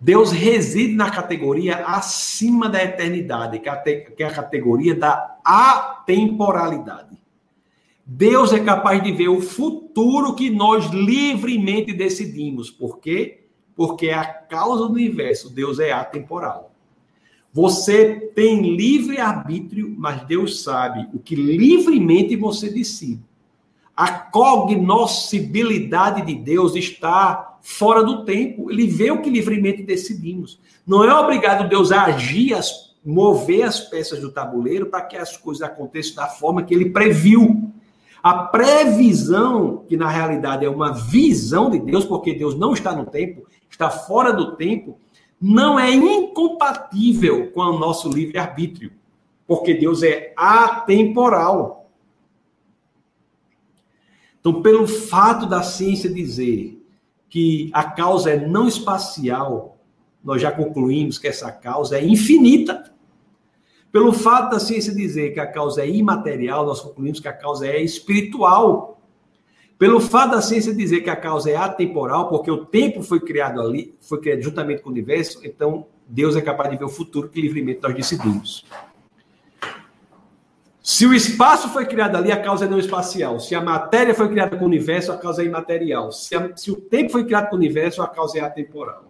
[0.00, 7.18] Deus reside na categoria acima da eternidade, que é a categoria da atemporalidade.
[8.04, 12.70] Deus é capaz de ver o futuro que nós livremente decidimos.
[12.70, 13.46] Por quê?
[13.74, 16.73] Porque é a causa do universo, Deus é atemporal.
[17.54, 23.22] Você tem livre arbítrio, mas Deus sabe o que livremente você decide.
[23.96, 28.72] A cognoscibilidade de Deus está fora do tempo.
[28.72, 30.58] Ele vê o que livremente decidimos.
[30.84, 32.58] Não é obrigado Deus a agir,
[33.04, 37.70] mover as peças do tabuleiro para que as coisas aconteçam da forma que ele previu.
[38.20, 43.06] A previsão, que na realidade é uma visão de Deus, porque Deus não está no
[43.06, 44.98] tempo, está fora do tempo,
[45.40, 48.92] não é incompatível com o nosso livre-arbítrio,
[49.46, 51.90] porque Deus é atemporal.
[54.40, 56.80] Então, pelo fato da ciência dizer
[57.28, 59.78] que a causa é não espacial,
[60.22, 62.92] nós já concluímos que essa causa é infinita.
[63.92, 67.66] Pelo fato da ciência dizer que a causa é imaterial, nós concluímos que a causa
[67.66, 69.00] é espiritual.
[69.78, 73.60] Pelo fato da ciência dizer que a causa é atemporal, porque o tempo foi criado
[73.60, 77.28] ali, foi criado juntamente com o universo, então Deus é capaz de ver o futuro
[77.28, 78.64] que livremente nós decidimos.
[80.82, 83.40] Se o espaço foi criado ali, a causa é não espacial.
[83.40, 86.12] Se a matéria foi criada com o universo, a causa é imaterial.
[86.12, 89.04] Se, a, se o tempo foi criado com o universo, a causa é atemporal.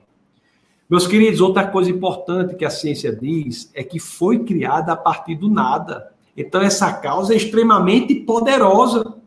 [0.88, 5.34] Meus queridos, outra coisa importante que a ciência diz é que foi criada a partir
[5.34, 6.12] do nada.
[6.36, 9.23] Então, essa causa é extremamente poderosa.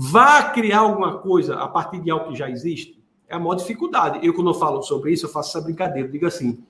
[0.00, 3.02] Vá criar alguma coisa a partir de algo que já existe?
[3.28, 4.24] É a maior dificuldade.
[4.24, 6.08] Eu, quando eu falo sobre isso, eu faço essa brincadeira.
[6.08, 6.62] Digo assim,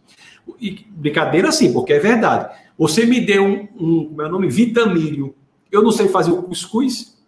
[0.59, 2.59] e, brincadeira sim, porque é verdade.
[2.79, 5.35] Você me deu um, um meu nome, vitamílio.
[5.70, 7.22] Eu não sei fazer o cuscuz.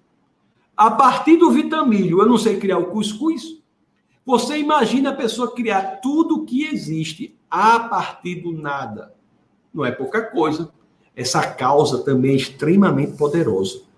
[0.75, 3.61] A partir do vitamílio, eu não sei criar o cuscuz.
[4.25, 9.13] Você imagina a pessoa criar tudo que existe a partir do nada.
[9.73, 10.73] Não é pouca coisa.
[11.15, 13.90] Essa causa também é extremamente poderosa.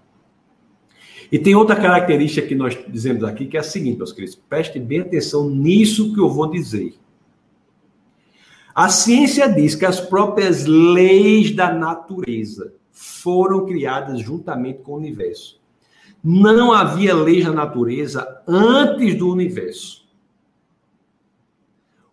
[1.32, 4.78] E tem outra característica que nós dizemos aqui, que é a seguinte, meus queridos, preste
[4.78, 6.94] bem atenção nisso que eu vou dizer.
[8.74, 15.58] A ciência diz que as próprias leis da natureza foram criadas juntamente com o universo.
[16.22, 20.06] Não havia leis da natureza antes do universo.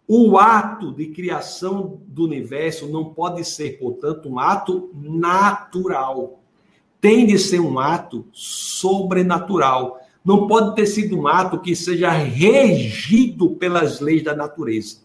[0.08, 6.39] O ato de criação do universo não pode ser, portanto, um ato natural
[7.02, 10.00] tem de ser um ato sobrenatural.
[10.24, 14.98] Não pode ter sido um ato que seja regido pelas leis da natureza.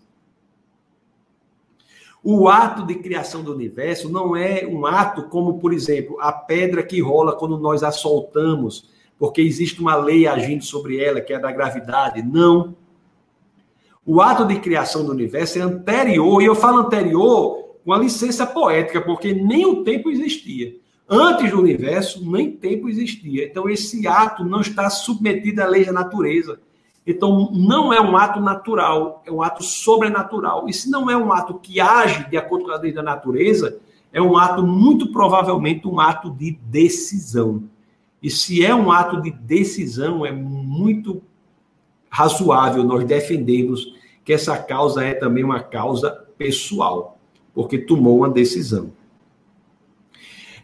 [2.23, 6.83] O ato de criação do universo não é um ato como, por exemplo, a pedra
[6.83, 8.89] que rola quando nós a soltamos,
[9.19, 12.23] porque existe uma lei agindo sobre ela, que é a da gravidade.
[12.23, 12.75] Não.
[14.07, 18.47] O ato de criação do universo é anterior, e eu falo anterior com a licença
[18.47, 20.75] poética, porque nem o tempo existia.
[21.09, 23.45] Antes do universo, nem tempo existia.
[23.45, 26.59] Então, esse ato não está submetido à lei da natureza.
[27.07, 30.67] Então, não é um ato natural, é um ato sobrenatural.
[30.69, 33.79] E se não é um ato que age de acordo com a lei da natureza,
[34.11, 37.65] é um ato muito provavelmente um ato de decisão.
[38.23, 41.21] E se é um ato de decisão, é muito
[42.09, 43.93] razoável nós defendermos
[44.25, 47.19] que essa causa é também uma causa pessoal,
[47.53, 48.93] porque tomou uma decisão.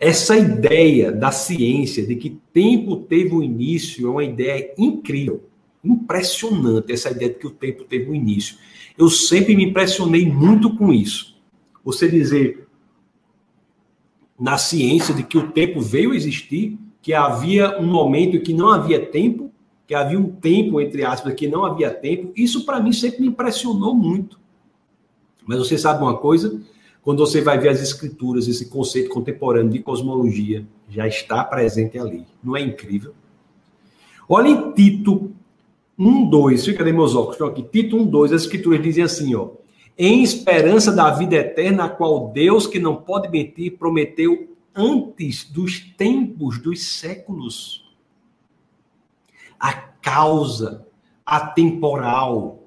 [0.01, 5.44] Essa ideia da ciência de que tempo teve um início é uma ideia incrível,
[5.85, 8.56] impressionante, essa ideia de que o tempo teve um início.
[8.97, 11.39] Eu sempre me impressionei muito com isso.
[11.85, 12.66] Você dizer
[14.39, 18.70] na ciência de que o tempo veio existir, que havia um momento em que não
[18.70, 19.52] havia tempo,
[19.86, 23.27] que havia um tempo, entre aspas, que não havia tempo, isso para mim sempre me
[23.27, 24.40] impressionou muito.
[25.44, 26.59] Mas você sabe uma coisa?
[27.02, 32.27] Quando você vai ver as escrituras, esse conceito contemporâneo de cosmologia já está presente ali.
[32.43, 33.14] Não é incrível?
[34.28, 35.32] Olha em Tito
[35.98, 36.64] 1, 2.
[36.64, 37.40] Fica cadê meus óculos?
[37.43, 37.62] Aqui.
[37.62, 38.32] Tito 1, 2.
[38.32, 39.51] As escrituras dizem assim, ó.
[39.98, 45.81] Em esperança da vida eterna, a qual Deus, que não pode mentir, prometeu antes dos
[45.81, 47.85] tempos dos séculos.
[49.59, 50.86] A causa
[51.24, 52.62] atemporal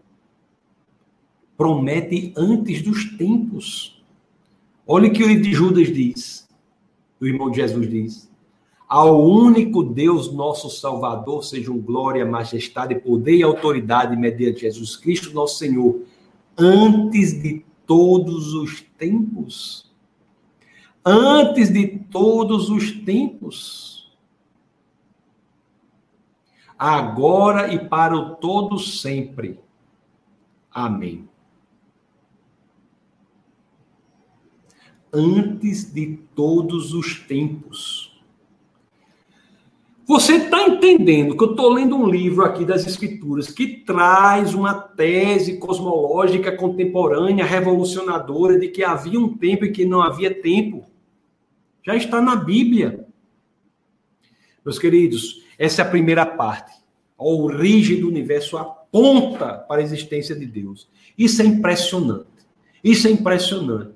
[1.57, 3.93] promete antes dos tempos.
[4.85, 6.47] Olha o que o livro de Judas diz,
[7.19, 8.31] o irmão de Jesus diz.
[8.88, 15.57] ao único Deus, nosso Salvador, sejam glória, majestade, poder e autoridade mediante Jesus Cristo, nosso
[15.57, 16.01] Senhor,
[16.57, 19.91] antes de todos os tempos.
[21.03, 24.15] Antes de todos os tempos.
[26.77, 29.60] Agora e para o todo sempre.
[30.72, 31.27] Amém.
[35.14, 38.11] Antes de todos os tempos.
[40.06, 44.73] Você está entendendo que eu estou lendo um livro aqui das Escrituras que traz uma
[44.73, 50.85] tese cosmológica contemporânea, revolucionadora, de que havia um tempo e que não havia tempo.
[51.85, 53.06] Já está na Bíblia.
[54.65, 56.73] Meus queridos, essa é a primeira parte.
[57.18, 60.90] A origem do universo aponta para a existência de Deus.
[61.18, 62.27] Isso é impressionante.
[62.84, 63.93] Isso é impressionante.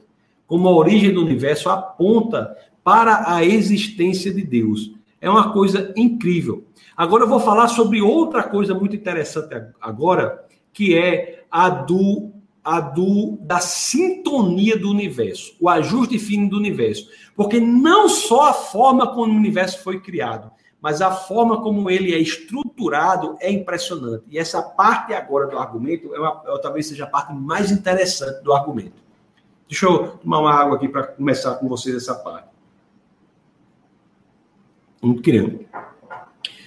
[0.47, 4.91] Como a origem do universo aponta para a existência de Deus.
[5.19, 6.65] É uma coisa incrível.
[6.95, 12.31] Agora eu vou falar sobre outra coisa muito interessante agora, que é a do
[12.63, 18.53] a do da sintonia do universo, o ajuste fino do universo, porque não só a
[18.53, 20.51] forma como o universo foi criado,
[20.81, 24.25] mas a forma como ele é estruturado é impressionante.
[24.29, 28.51] E essa parte agora do argumento é uma, talvez seja a parte mais interessante do
[28.51, 29.06] argumento.
[29.69, 32.47] Deixa eu tomar uma água aqui para começar com vocês essa parte.
[35.01, 35.65] Muito querendo.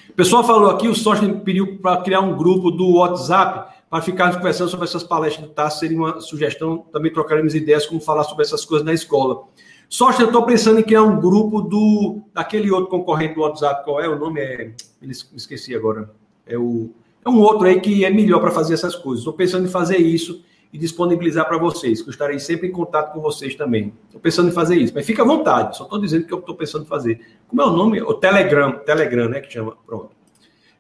[0.08, 4.36] O pessoal falou aqui, o Sócio pediu para criar um grupo do WhatsApp para ficarmos
[4.36, 8.44] conversando sobre essas palestras do TAS, seria uma sugestão, também trocaremos ideias como falar sobre
[8.44, 9.44] essas coisas na escola.
[9.88, 14.00] Sócio, eu estou pensando em criar um grupo do daquele outro concorrente do WhatsApp, qual
[14.00, 14.40] é o nome?
[14.40, 14.72] É,
[15.02, 16.08] esqueci agora.
[16.46, 16.90] É, o,
[17.24, 19.20] é um outro aí que é melhor para fazer essas coisas.
[19.20, 23.12] Estou pensando em fazer isso e disponibilizar para vocês, que eu estarei sempre em contato
[23.12, 23.92] com vocês também.
[24.06, 26.54] Estou pensando em fazer isso, mas fica à vontade, só estou dizendo que eu estou
[26.54, 27.20] pensando em fazer.
[27.48, 28.00] Como é o nome?
[28.02, 29.76] O Telegram, Telegram, né, que chama.
[29.84, 30.10] Pronto.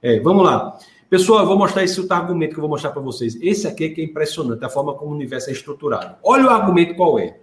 [0.00, 0.78] É, vamos lá.
[1.08, 3.36] Pessoal, eu vou mostrar esse outro argumento que eu vou mostrar para vocês.
[3.42, 6.16] Esse aqui é que é impressionante, a forma como o universo é estruturado.
[6.22, 7.40] Olha o argumento qual é.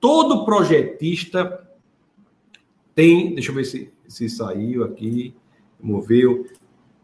[0.00, 1.64] Todo projetista
[2.92, 3.34] tem.
[3.34, 5.32] Deixa eu ver se, se saiu aqui,
[5.80, 6.46] moveu.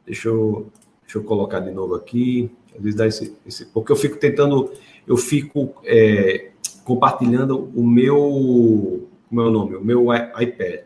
[0.05, 0.73] Deixa eu,
[1.03, 2.51] deixa eu colocar de novo aqui.
[2.79, 4.73] Vezes dá esse, esse, porque eu fico tentando,
[5.07, 6.51] eu fico é,
[6.85, 10.81] compartilhando o meu, como é o nome, o meu iPad.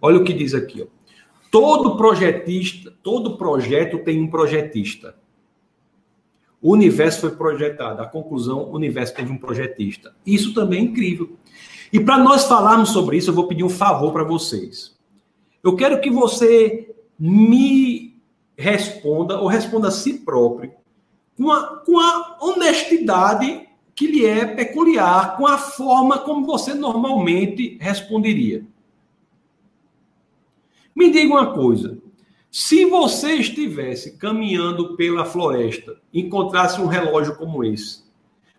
[0.00, 0.86] Olha o que diz aqui, ó.
[1.50, 5.14] Todo projetista, todo projeto tem um projetista.
[6.60, 8.02] O universo foi projetado.
[8.02, 10.16] A conclusão, o universo teve um projetista.
[10.26, 11.36] Isso também é incrível.
[11.92, 14.96] E para nós falarmos sobre isso, eu vou pedir um favor para vocês.
[15.62, 18.20] Eu quero que você me
[18.56, 20.72] responda, ou responda a si próprio,
[21.36, 27.78] com a, com a honestidade que lhe é peculiar, com a forma como você normalmente
[27.80, 28.66] responderia.
[30.94, 31.98] Me diga uma coisa:
[32.50, 38.04] se você estivesse caminhando pela floresta, encontrasse um relógio como esse,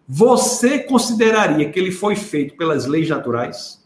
[0.07, 3.83] você consideraria que ele foi feito pelas leis naturais?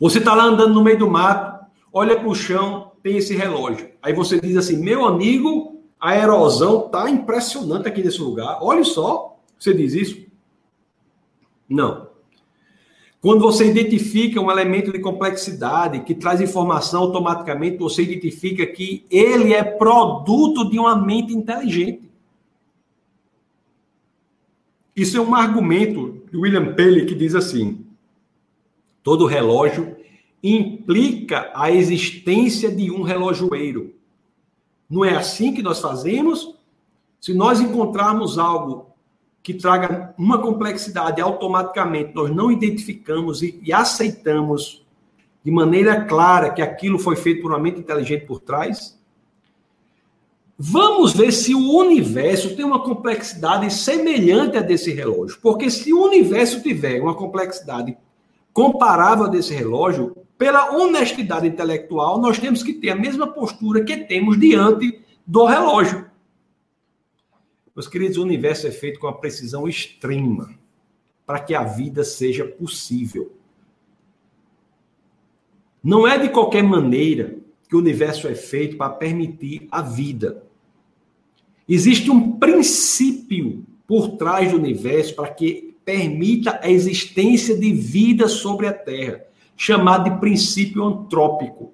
[0.00, 3.90] Você está lá andando no meio do mato, olha para o chão, tem esse relógio.
[4.02, 5.65] Aí você diz assim: meu amigo,
[6.00, 8.58] a erosão tá impressionante aqui nesse lugar.
[8.60, 10.26] Olha só, você diz isso?
[11.68, 12.06] Não.
[13.20, 19.52] Quando você identifica um elemento de complexidade que traz informação automaticamente, você identifica que ele
[19.52, 22.08] é produto de uma mente inteligente.
[24.94, 27.84] Isso é um argumento de William Paley que diz assim:
[29.02, 29.96] todo relógio
[30.40, 33.95] implica a existência de um relojoeiro.
[34.88, 36.54] Não é assim que nós fazemos?
[37.20, 38.90] Se nós encontrarmos algo
[39.42, 44.84] que traga uma complexidade, automaticamente nós não identificamos e, e aceitamos
[45.44, 48.98] de maneira clara que aquilo foi feito por uma mente inteligente por trás?
[50.58, 55.38] Vamos ver se o universo tem uma complexidade semelhante a desse relógio.
[55.40, 57.96] Porque se o universo tiver uma complexidade
[58.52, 63.96] comparável a desse relógio, pela honestidade intelectual, nós temos que ter a mesma postura que
[63.96, 66.06] temos diante do relógio.
[67.74, 70.54] Meus queridos, o universo é feito com a precisão extrema
[71.26, 73.32] para que a vida seja possível.
[75.82, 77.36] Não é de qualquer maneira
[77.68, 80.44] que o universo é feito para permitir a vida.
[81.68, 88.66] Existe um princípio por trás do universo para que permita a existência de vida sobre
[88.66, 89.26] a Terra
[89.56, 91.72] chamado de princípio antrópico.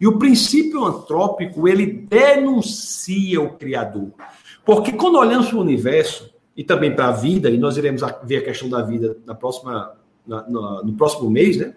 [0.00, 4.10] E o princípio antrópico, ele denuncia o Criador.
[4.64, 8.38] Porque quando olhamos para o universo, e também para a vida, e nós iremos ver
[8.38, 9.94] a questão da vida na próxima,
[10.26, 11.74] na, na, no próximo mês, né?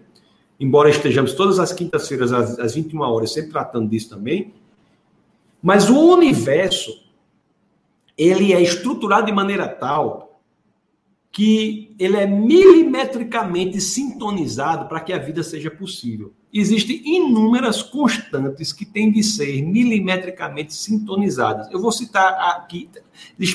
[0.60, 4.54] embora estejamos todas as quintas-feiras às, às 21 horas sempre tratando disso também,
[5.62, 7.04] mas o universo
[8.18, 10.23] ele é estruturado de maneira tal
[11.34, 16.32] que ele é milimetricamente sintonizado para que a vida seja possível.
[16.54, 21.72] Existem inúmeras constantes que têm de ser milimetricamente sintonizadas.
[21.72, 22.88] Eu vou citar aqui,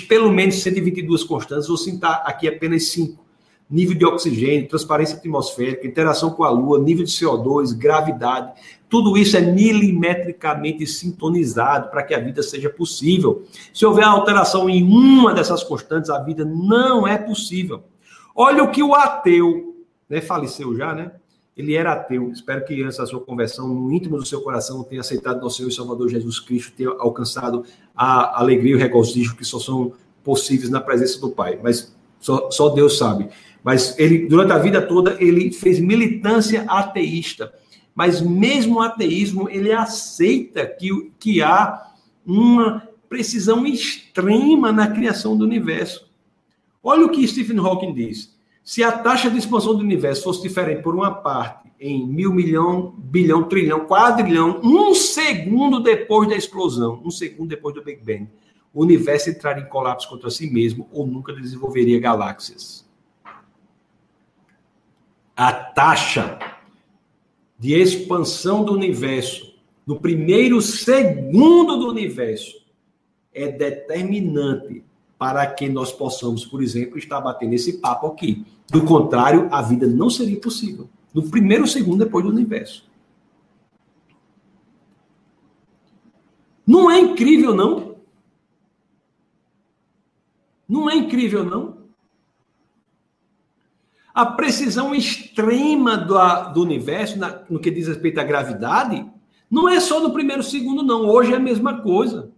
[0.09, 3.29] pelo menos 122 constantes, vou citar aqui apenas cinco
[3.71, 8.53] nível de oxigênio, transparência atmosférica, interação com a Lua, nível de CO2, gravidade.
[8.89, 13.45] Tudo isso é milimetricamente sintonizado para que a vida seja possível.
[13.73, 17.83] Se houver alteração em uma dessas constantes, a vida não é possível.
[18.35, 21.13] Olha o que o ateu, né, faleceu já, né?
[21.57, 22.31] Ele era ateu.
[22.31, 25.69] Espero que antes da sua conversão, no íntimo do seu coração, tenha aceitado nosso Senhor
[25.69, 27.65] e Salvador Jesus Cristo, tenha alcançado
[27.97, 29.93] a alegria e o regozijo que só são
[30.23, 31.59] possíveis na presença do Pai.
[31.61, 33.29] Mas só, só Deus sabe.
[33.63, 37.53] Mas ele, durante a vida toda, ele fez militância ateísta.
[37.99, 41.91] Mas mesmo o ateísmo, ele aceita que, que há
[42.25, 46.09] uma precisão extrema na criação do universo.
[46.81, 48.39] Olha o que Stephen Hawking diz.
[48.63, 52.95] Se a taxa de expansão do universo fosse diferente por uma parte em mil milhão,
[52.97, 58.29] bilhão, trilhão, quadrilhão, um segundo depois da explosão, um segundo depois do Big Bang,
[58.73, 62.89] o universo entraria em colapso contra si mesmo ou nunca desenvolveria galáxias
[65.39, 66.37] a taxa
[67.59, 69.49] de expansão do universo
[69.89, 72.63] no primeiro segundo do universo
[73.33, 74.85] é determinante
[75.19, 78.45] para que nós possamos, por exemplo, estar batendo esse papo aqui.
[78.71, 80.91] Do contrário, a vida não seria possível.
[81.13, 82.87] No primeiro segundo depois do universo.
[86.67, 87.97] Não é incrível, não?
[90.69, 91.78] Não é incrível, não?
[94.19, 96.19] A precisão extrema do,
[96.53, 99.07] do universo, na, no que diz respeito à gravidade,
[99.49, 101.09] não é só no primeiro segundo, não.
[101.09, 102.29] Hoje é a mesma coisa.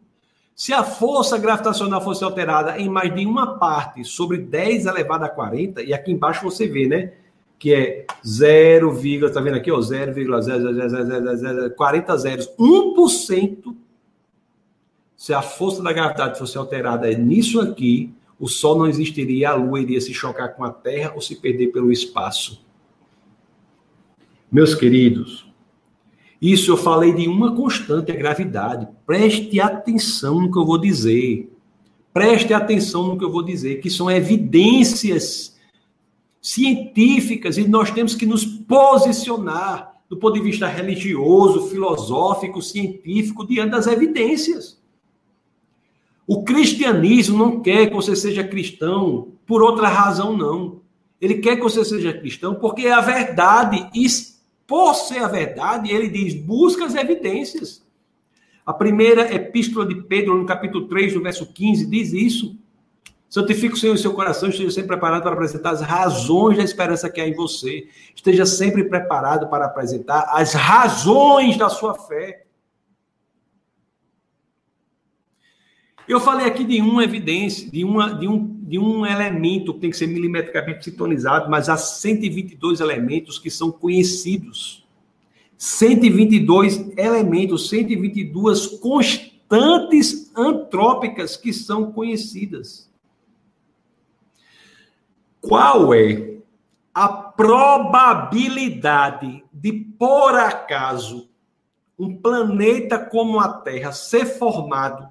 [0.54, 5.30] Se a força gravitacional fosse alterada em mais de uma parte sobre 10 elevado a
[5.30, 7.14] 40, e aqui embaixo você vê, né?
[7.58, 8.94] Que é 0,
[9.32, 13.74] tá vendo aqui, ó, 0,00040 40 zeros, 1%.
[15.16, 19.80] Se a força da gravidade fosse alterada nisso aqui, o Sol não existiria, a Lua
[19.80, 22.64] iria se chocar com a Terra ou se perder pelo espaço.
[24.50, 25.46] Meus queridos,
[26.40, 28.88] isso eu falei de uma constante, a gravidade.
[29.06, 31.52] Preste atenção no que eu vou dizer.
[32.14, 35.54] Preste atenção no que eu vou dizer, que são evidências
[36.40, 43.70] científicas e nós temos que nos posicionar do ponto de vista religioso, filosófico, científico, diante
[43.70, 44.79] das evidências.
[46.32, 50.80] O cristianismo não quer que você seja cristão por outra razão, não.
[51.20, 53.90] Ele quer que você seja cristão porque é a verdade.
[53.92, 54.06] E
[54.64, 57.84] por ser a verdade, ele diz: busca as evidências.
[58.64, 62.56] A primeira epístola de Pedro, no capítulo 3, no verso 15, diz isso.
[63.28, 67.10] Santifique o Senhor em seu coração, esteja sempre preparado para apresentar as razões da esperança
[67.10, 67.88] que há em você.
[68.14, 72.44] Esteja sempre preparado para apresentar as razões da sua fé.
[76.10, 79.90] Eu falei aqui de uma evidência, de, uma, de, um, de um elemento que tem
[79.90, 84.84] que ser milimetricamente sintonizado, mas há 122 elementos que são conhecidos.
[85.56, 92.90] 122 elementos, 122 constantes antrópicas que são conhecidas.
[95.40, 96.38] Qual é
[96.92, 101.30] a probabilidade de, por acaso,
[101.96, 105.08] um planeta como a Terra ser formado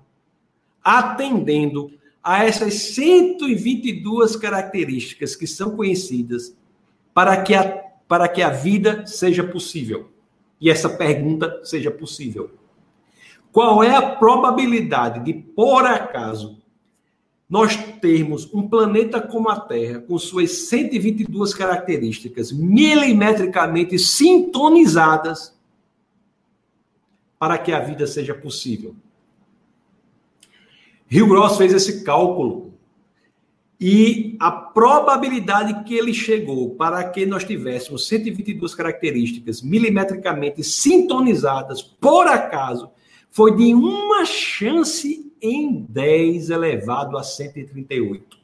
[0.84, 1.92] atendendo
[2.24, 6.56] a essas 122 características que são conhecidas
[7.14, 7.66] para que a,
[8.08, 10.10] para que a vida seja possível.
[10.60, 12.52] E essa pergunta seja possível.
[13.52, 16.62] Qual é a probabilidade de, por acaso,
[17.50, 25.58] nós termos um planeta como a Terra, com suas 122 características milimetricamente sintonizadas,
[27.40, 28.96] para que a vida seja possível?
[31.10, 32.74] Rio Grosso fez esse cálculo
[33.82, 42.28] e a probabilidade que ele chegou para que nós tivéssemos 122 características milimetricamente sintonizadas, por
[42.28, 42.92] acaso,
[43.32, 48.38] foi de uma chance em 10 elevado a 138.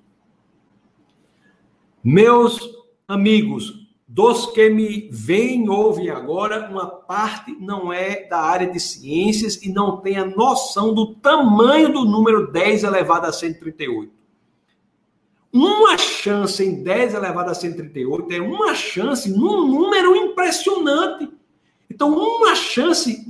[2.03, 2.59] Meus
[3.07, 3.84] amigos,
[4.15, 9.67] dos que me veem, ouvem agora, uma parte não é da área de ciências e
[9.67, 14.09] não tem a noção do tamanho do número 10 elevado a 138.
[15.51, 21.29] uma chance em 10 elevado a 138 é uma chance num número impressionante.
[21.89, 23.21] Então, uma chance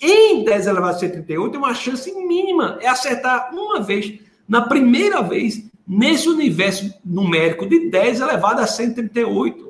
[0.00, 2.78] em 10 elevado a 138 é uma chance mínima.
[2.80, 9.63] É acertar uma vez, na primeira vez, nesse universo numérico de 10 elevado a 138.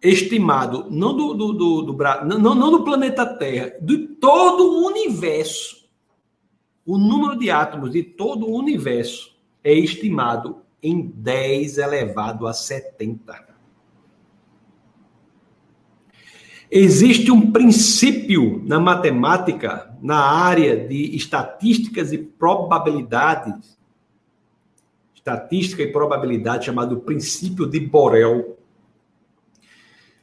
[0.02, 5.86] estimado, não do, do, do, do não, não do planeta Terra, de todo o universo.
[6.84, 13.46] O número de átomos de todo o universo é estimado em 10 elevado a 70.
[16.70, 23.76] Existe um princípio na matemática, na área de estatísticas e probabilidades,
[25.12, 28.56] estatística e probabilidade, chamado princípio de Borel,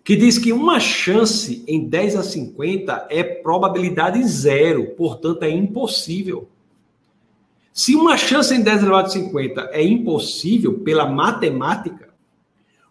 [0.05, 6.47] que diz que uma chance em 10 a 50 é probabilidade zero, portanto é impossível.
[7.73, 12.07] Se uma chance em 10 elevado a 50 é impossível pela matemática,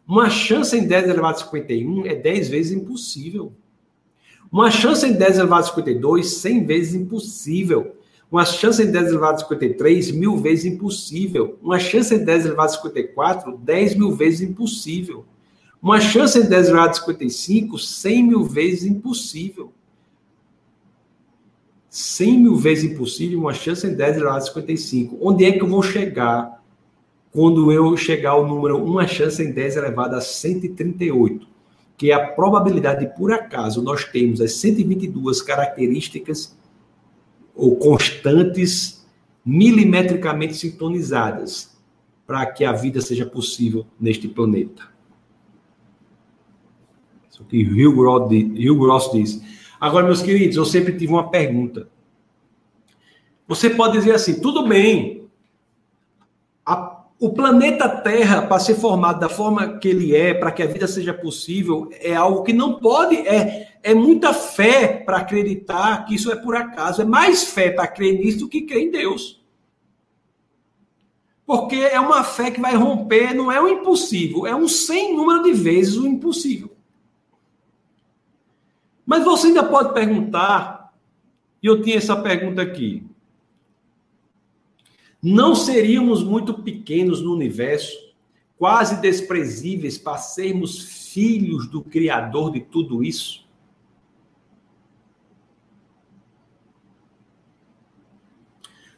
[0.06, 3.54] uma chance em 10 elevado a 51 é 10 vezes impossível.
[4.52, 7.96] Uma chance em 10 elevado a 52, 100 vezes impossível.
[8.30, 11.58] Uma chance em 10 elevado a 53, mil vezes impossível.
[11.62, 15.24] Uma chance em 10 elevado a 54, 10 mil vezes impossível.
[15.80, 19.72] Uma chance em 10 elevado a 55, 100 mil vezes impossível.
[21.88, 25.16] 100 mil vezes impossível, uma chance em 10 elevado a 55.
[25.20, 26.62] Onde é que eu vou chegar
[27.30, 31.46] quando eu chegar ao número uma chance em 10 elevado a 138,
[32.02, 36.58] que é a probabilidade de, por acaso, nós temos as 122 características
[37.54, 39.06] ou constantes
[39.46, 41.78] milimetricamente sintonizadas
[42.26, 44.82] para que a vida seja possível neste planeta.
[47.30, 47.94] Isso que Hugh
[48.80, 49.40] Gross diz.
[49.80, 51.88] Agora, meus queridos, eu sempre tive uma pergunta.
[53.46, 55.21] Você pode dizer assim, tudo bem,
[57.22, 60.88] o planeta Terra, para ser formado da forma que ele é, para que a vida
[60.88, 66.32] seja possível, é algo que não pode, é, é muita fé para acreditar que isso
[66.32, 67.00] é por acaso.
[67.00, 69.40] É mais fé para crer nisso do que crer em Deus.
[71.46, 75.44] Porque é uma fé que vai romper, não é o impossível, é um sem número
[75.44, 76.72] de vezes o impossível.
[79.06, 80.92] Mas você ainda pode perguntar,
[81.62, 83.06] e eu tinha essa pergunta aqui.
[85.22, 87.96] Não seríamos muito pequenos no universo,
[88.58, 93.46] quase desprezíveis para sermos filhos do Criador de tudo isso?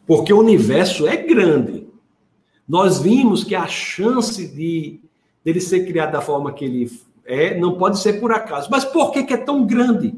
[0.06, 1.86] Porque o universo é grande.
[2.66, 5.00] Nós vimos que a chance de
[5.44, 6.90] dele ser criado da forma que ele
[7.26, 8.68] é não pode ser por acaso.
[8.70, 10.14] Mas por que, que é tão grande?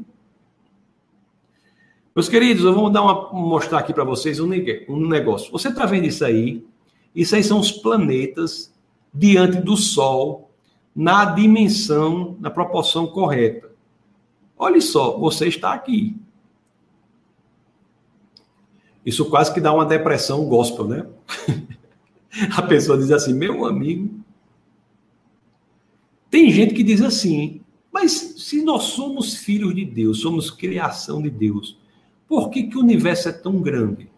[2.17, 4.49] Meus queridos, eu vou dar uma, mostrar aqui para vocês um,
[4.89, 5.51] um negócio.
[5.51, 6.65] Você está vendo isso aí?
[7.13, 8.73] Isso aí são os planetas
[9.13, 10.49] diante do Sol
[10.95, 13.69] na dimensão, na proporção correta.
[14.57, 16.17] Olha só, você está aqui.
[19.05, 21.05] Isso quase que dá uma depressão gospel, né?
[22.57, 24.19] A pessoa diz assim, meu amigo.
[26.31, 27.61] Tem gente que diz assim,
[27.93, 31.77] mas se nós somos filhos de Deus, somos criação de Deus,
[32.27, 34.09] por que, que o universo é tão grande?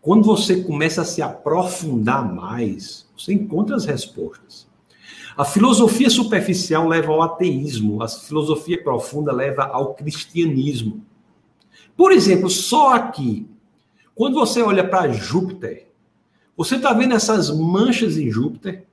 [0.00, 4.68] Quando você começa a se aprofundar mais, você encontra as respostas.
[5.36, 11.04] A filosofia superficial leva ao ateísmo, a filosofia profunda leva ao cristianismo.
[11.96, 13.48] Por exemplo, só aqui,
[14.14, 15.88] quando você olha para Júpiter,
[16.56, 18.86] você está vendo essas manchas em Júpiter?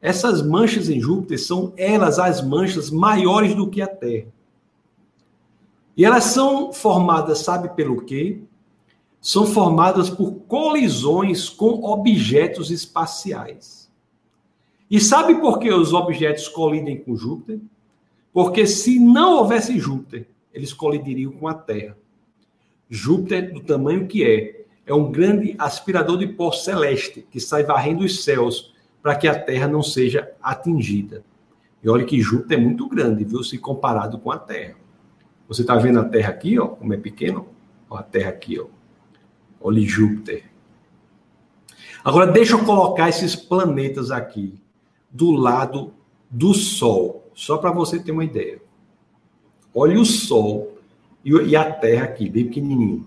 [0.00, 4.35] Essas manchas em Júpiter são elas as manchas maiores do que a Terra.
[5.96, 8.40] E elas são formadas, sabe pelo quê?
[9.20, 13.90] São formadas por colisões com objetos espaciais.
[14.90, 17.58] E sabe por que os objetos colidem com Júpiter?
[18.32, 21.96] Porque se não houvesse Júpiter, eles colidiriam com a Terra.
[22.88, 28.04] Júpiter, do tamanho que é, é um grande aspirador de pó celeste que sai varrendo
[28.04, 31.24] os céus para que a Terra não seja atingida.
[31.82, 33.42] E olha que Júpiter é muito grande, viu?
[33.42, 34.76] Se comparado com a Terra.
[35.48, 37.46] Você está vendo a Terra aqui, ó, como é pequeno?
[37.88, 38.66] Ó, a Terra aqui, ó.
[39.60, 40.44] Olha Júpiter.
[42.04, 44.54] Agora, deixa eu colocar esses planetas aqui
[45.10, 45.92] do lado
[46.30, 48.60] do Sol, só para você ter uma ideia.
[49.74, 50.76] Olha o Sol
[51.24, 53.06] e a Terra aqui, bem pequenininho.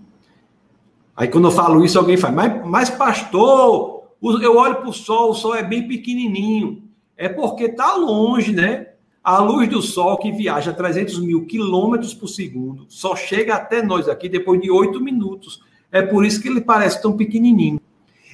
[1.16, 5.30] Aí quando eu falo isso, alguém fala, mas, mas pastor, eu olho para o Sol,
[5.30, 6.82] o Sol é bem pequenininho.
[7.16, 8.89] É porque está longe, né?
[9.22, 14.08] A luz do Sol, que viaja 300 mil quilômetros por segundo, só chega até nós
[14.08, 15.62] aqui depois de oito minutos.
[15.92, 17.80] É por isso que ele parece tão pequenininho.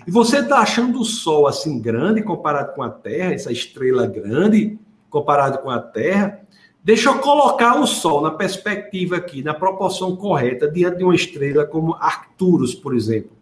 [0.07, 4.79] E você está achando o Sol assim grande comparado com a Terra, essa estrela grande
[5.11, 6.41] comparado com a Terra?
[6.85, 11.67] Deixa eu colocar o Sol na perspectiva aqui, na proporção correta, diante de uma estrela
[11.67, 13.33] como Arcturus, por exemplo.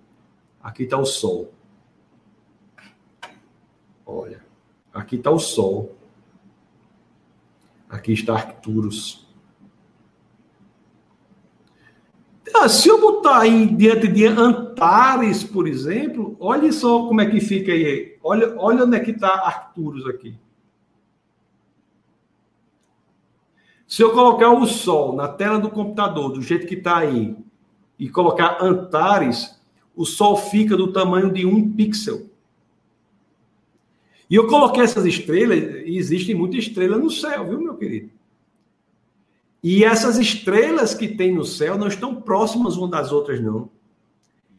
[0.63, 1.53] Aqui está o Sol.
[4.07, 4.43] Olha,
[4.95, 5.95] aqui está o Sol.
[7.95, 9.25] Aqui está Arcturus.
[12.53, 17.41] Ah, se eu botar aí diante de Antares, por exemplo, olha só como é que
[17.41, 18.19] fica aí.
[18.21, 20.37] Olha, olha onde é que está Arcturus aqui.
[23.87, 27.37] Se eu colocar o Sol na tela do computador, do jeito que está aí,
[27.97, 29.63] e colocar Antares,
[29.95, 32.29] o Sol fica do tamanho de um pixel.
[34.29, 38.11] E eu coloquei essas estrelas, e existem muitas estrelas no céu, viu, meu querido?
[39.63, 43.71] E essas estrelas que tem no céu não estão próximas umas das outras, não.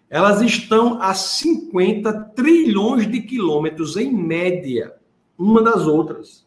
[0.09, 4.95] Elas estão a 50 trilhões de quilômetros, em média,
[5.37, 6.45] uma das outras.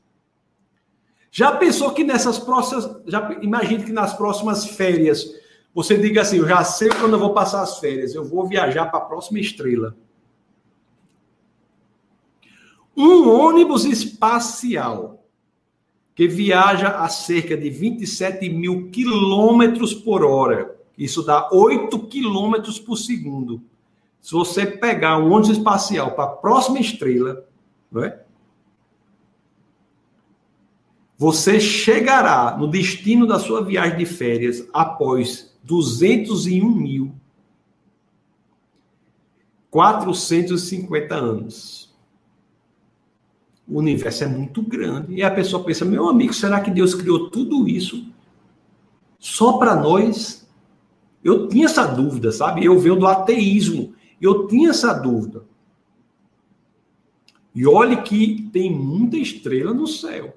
[1.31, 2.91] Já pensou que nessas próximas.
[3.07, 5.25] Já imagine que nas próximas férias
[5.75, 8.87] você diga assim: eu já sei quando eu vou passar as férias, eu vou viajar
[8.87, 9.97] para a próxima estrela.
[13.01, 15.25] Um ônibus espacial
[16.17, 20.77] que viaja a cerca de 27 mil quilômetros por hora.
[20.99, 23.63] Isso dá 8 quilômetros por segundo.
[24.21, 27.47] Se você pegar um ônibus espacial para a próxima estrela,
[27.99, 28.19] é?
[31.17, 37.15] você chegará no destino da sua viagem de férias após 201 mil
[39.71, 41.88] 450 anos
[43.69, 45.15] o universo é muito grande.
[45.15, 48.07] E a pessoa pensa, meu amigo, será que Deus criou tudo isso
[49.19, 50.49] só para nós?
[51.23, 52.65] Eu tinha essa dúvida, sabe?
[52.65, 53.93] Eu venho do ateísmo.
[54.21, 55.43] Eu tinha essa dúvida.
[57.55, 60.35] E olhe que tem muita estrela no céu.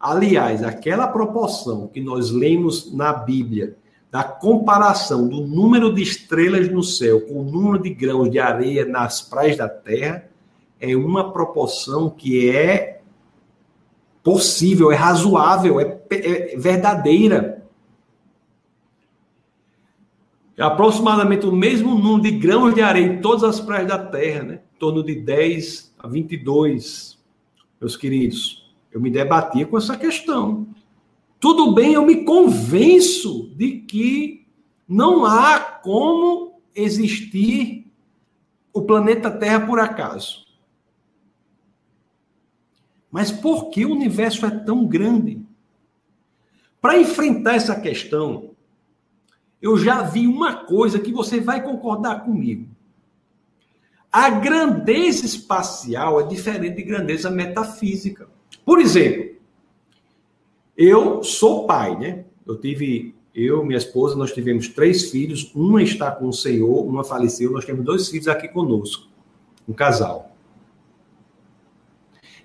[0.00, 3.76] Aliás, aquela proporção que nós lemos na Bíblia,
[4.10, 8.86] da comparação do número de estrelas no céu com o número de grãos de areia
[8.86, 10.28] nas praias da terra,
[10.80, 13.00] é uma proporção que é
[14.22, 17.64] possível, é razoável, é, é verdadeira.
[20.56, 24.42] É aproximadamente o mesmo número de grãos de areia em todas as praias da Terra,
[24.42, 24.60] né?
[24.74, 27.18] Em torno de 10 a 22,
[27.80, 28.66] meus queridos.
[28.90, 30.66] Eu me debatia com essa questão.
[31.38, 34.46] Tudo bem, eu me convenço de que
[34.88, 37.86] não há como existir
[38.72, 40.45] o planeta Terra por acaso.
[43.16, 45.40] Mas por que o universo é tão grande?
[46.82, 48.50] Para enfrentar essa questão,
[49.62, 52.68] eu já vi uma coisa que você vai concordar comigo.
[54.12, 58.28] A grandeza espacial é diferente de grandeza metafísica.
[58.66, 59.34] Por exemplo,
[60.76, 62.26] eu sou pai, né?
[62.46, 65.50] Eu tive, eu, minha esposa, nós tivemos três filhos.
[65.54, 67.50] Uma está com o Senhor, uma faleceu.
[67.50, 69.08] Nós temos dois filhos aqui conosco,
[69.66, 70.35] um casal.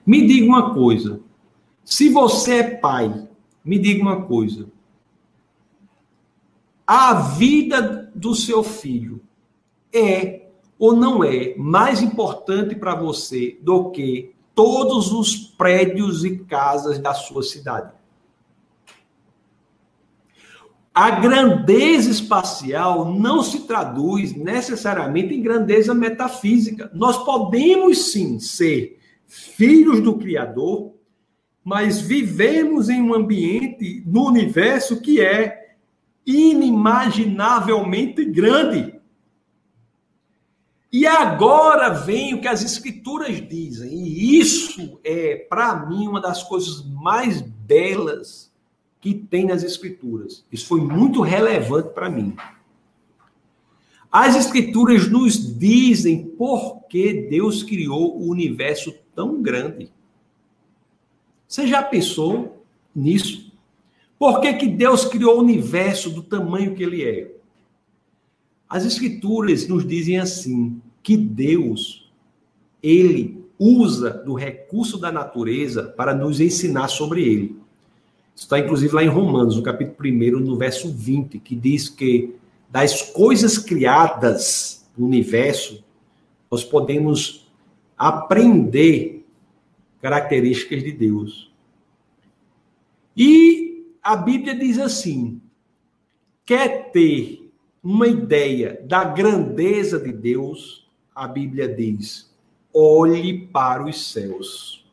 [0.05, 1.19] Me diga uma coisa.
[1.83, 3.27] Se você é pai,
[3.63, 4.67] me diga uma coisa.
[6.85, 9.21] A vida do seu filho
[9.93, 10.47] é
[10.77, 17.13] ou não é mais importante para você do que todos os prédios e casas da
[17.13, 17.93] sua cidade?
[20.93, 26.91] A grandeza espacial não se traduz necessariamente em grandeza metafísica.
[26.93, 28.99] Nós podemos sim ser
[29.31, 30.93] filhos do Criador,
[31.63, 35.77] mas vivemos em um ambiente no universo que é
[36.25, 38.99] inimaginavelmente grande.
[40.91, 46.43] E agora vem o que as escrituras dizem, e isso é, para mim, uma das
[46.43, 48.51] coisas mais belas
[48.99, 50.45] que tem nas escrituras.
[50.51, 52.35] Isso foi muito relevante para mim.
[54.11, 59.91] As escrituras nos dizem por que Deus criou o universo tão grande.
[61.47, 62.63] Você já pensou
[62.95, 63.51] nisso?
[64.17, 67.31] Por que, que Deus criou o universo do tamanho que ele é?
[68.69, 72.09] As escrituras nos dizem assim, que Deus,
[72.81, 77.55] ele usa do recurso da natureza para nos ensinar sobre ele.
[78.35, 82.33] Isso está inclusive lá em Romanos, no capítulo 1, no verso 20, que diz que
[82.69, 85.83] das coisas criadas do universo,
[86.49, 87.50] nós podemos
[88.01, 89.23] aprender
[90.01, 91.51] características de Deus.
[93.15, 95.39] E a Bíblia diz assim:
[96.43, 97.47] quer ter
[97.83, 102.33] uma ideia da grandeza de Deus, a Bíblia diz:
[102.73, 104.83] olhe para os céus.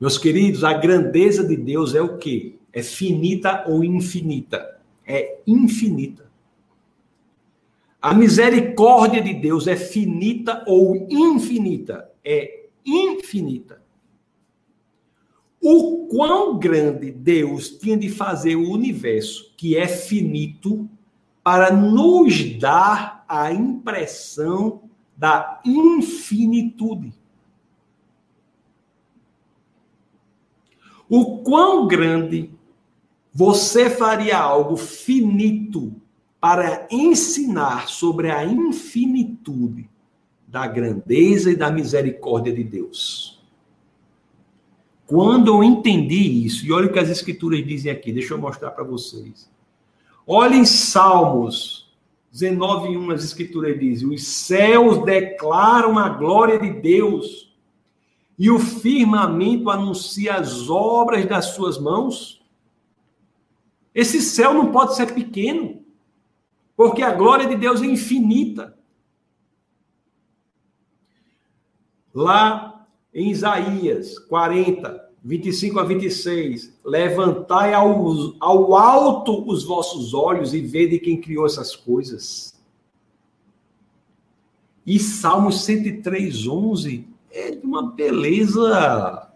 [0.00, 2.56] Meus queridos, a grandeza de Deus é o quê?
[2.72, 4.80] É finita ou infinita?
[5.06, 6.27] É infinita.
[8.00, 12.10] A misericórdia de Deus é finita ou infinita?
[12.24, 13.82] É infinita.
[15.60, 20.88] O quão grande Deus tinha de fazer o universo, que é finito,
[21.42, 24.82] para nos dar a impressão
[25.16, 27.12] da infinitude.
[31.08, 32.50] O quão grande
[33.34, 35.92] você faria algo finito
[36.40, 39.88] para ensinar sobre a infinitude
[40.46, 43.38] da grandeza e da misericórdia de Deus.
[45.06, 48.70] Quando eu entendi isso, e olha o que as escrituras dizem aqui, deixa eu mostrar
[48.70, 49.50] para vocês.
[50.26, 51.90] Olhem Salmos
[52.30, 57.56] 19:1, as escrituras dizem: "Os céus declaram a glória de Deus,
[58.38, 62.42] e o firmamento anuncia as obras das suas mãos."
[63.94, 65.82] Esse céu não pode ser pequeno.
[66.78, 68.78] Porque a glória de Deus é infinita.
[72.14, 80.60] Lá em Isaías 40, 25 a 26, levantai ao, ao alto os vossos olhos e
[80.60, 82.56] vede quem criou essas coisas.
[84.86, 89.32] E Salmos 103, 11 é de uma beleza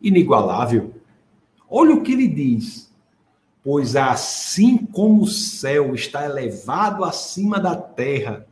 [0.00, 0.94] inigualável.
[1.68, 2.89] Olha o que ele diz.
[3.62, 8.46] Pois assim como o céu está elevado acima da terra,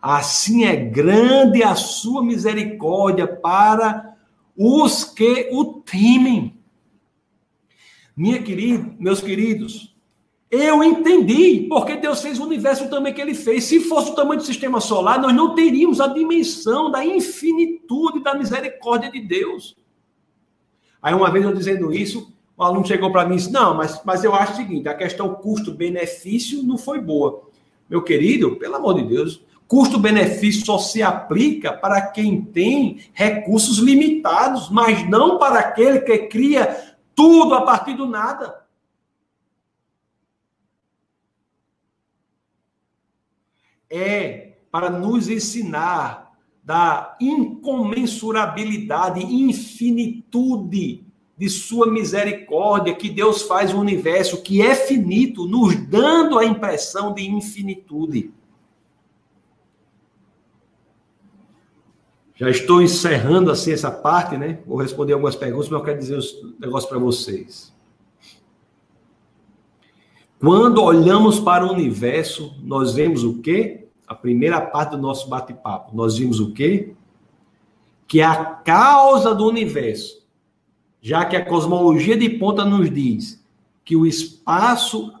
[0.00, 4.16] assim é grande a sua misericórdia para
[4.56, 6.56] os que o temem.
[8.16, 9.94] Minha querida, meus queridos,
[10.50, 13.64] eu entendi porque Deus fez o universo também que ele fez.
[13.64, 18.34] Se fosse o tamanho do sistema solar, nós não teríamos a dimensão da infinitude da
[18.34, 19.76] misericórdia de Deus.
[21.02, 24.00] Aí, uma vez eu dizendo isso, o aluno chegou para mim e disse: Não, mas,
[24.04, 27.42] mas eu acho o seguinte: a questão custo-benefício não foi boa.
[27.88, 34.70] Meu querido, pelo amor de Deus, custo-benefício só se aplica para quem tem recursos limitados,
[34.70, 38.64] mas não para aquele que cria tudo a partir do nada.
[43.88, 46.32] É para nos ensinar
[46.64, 51.05] da incomensurabilidade, infinitude
[51.36, 57.12] de sua misericórdia, que Deus faz o universo que é finito, nos dando a impressão
[57.12, 58.32] de infinitude.
[62.36, 64.60] Já estou encerrando assim essa parte, né?
[64.66, 67.74] Vou responder algumas perguntas, mas eu quero dizer os negócios para vocês.
[70.38, 73.88] Quando olhamos para o universo, nós vemos o quê?
[74.06, 75.96] A primeira parte do nosso bate-papo.
[75.96, 76.94] Nós vimos o quê?
[78.06, 80.25] Que a causa do universo
[81.06, 83.40] já que a cosmologia de ponta nos diz
[83.84, 85.14] que o espaço,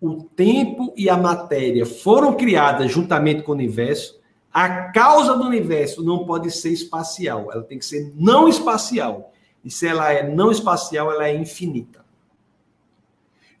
[0.00, 4.18] o tempo e a matéria foram criadas juntamente com o universo,
[4.50, 9.30] a causa do universo não pode ser espacial, ela tem que ser não espacial.
[9.62, 12.02] E se ela é não espacial, ela é infinita.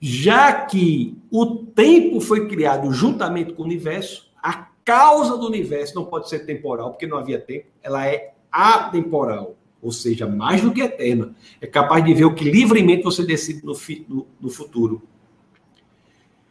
[0.00, 6.06] Já que o tempo foi criado juntamente com o universo, a causa do universo não
[6.06, 9.56] pode ser temporal, porque não havia tempo, ela é atemporal
[9.86, 13.64] ou seja, mais do que eterna, é capaz de ver o que livremente você decide
[13.64, 13.72] no,
[14.08, 15.00] no, no futuro.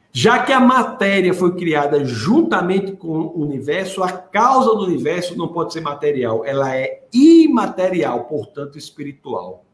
[0.10, 5.50] Já que a matéria foi criada juntamente com o universo, a causa do universo não
[5.50, 9.66] pode ser material, ela é imaterial, portanto espiritual.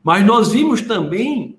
[0.00, 1.58] Mas nós vimos também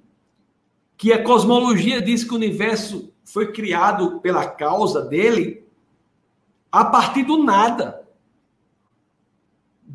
[0.96, 5.66] que a cosmologia diz que o universo foi criado pela causa dele
[6.72, 8.01] a partir do nada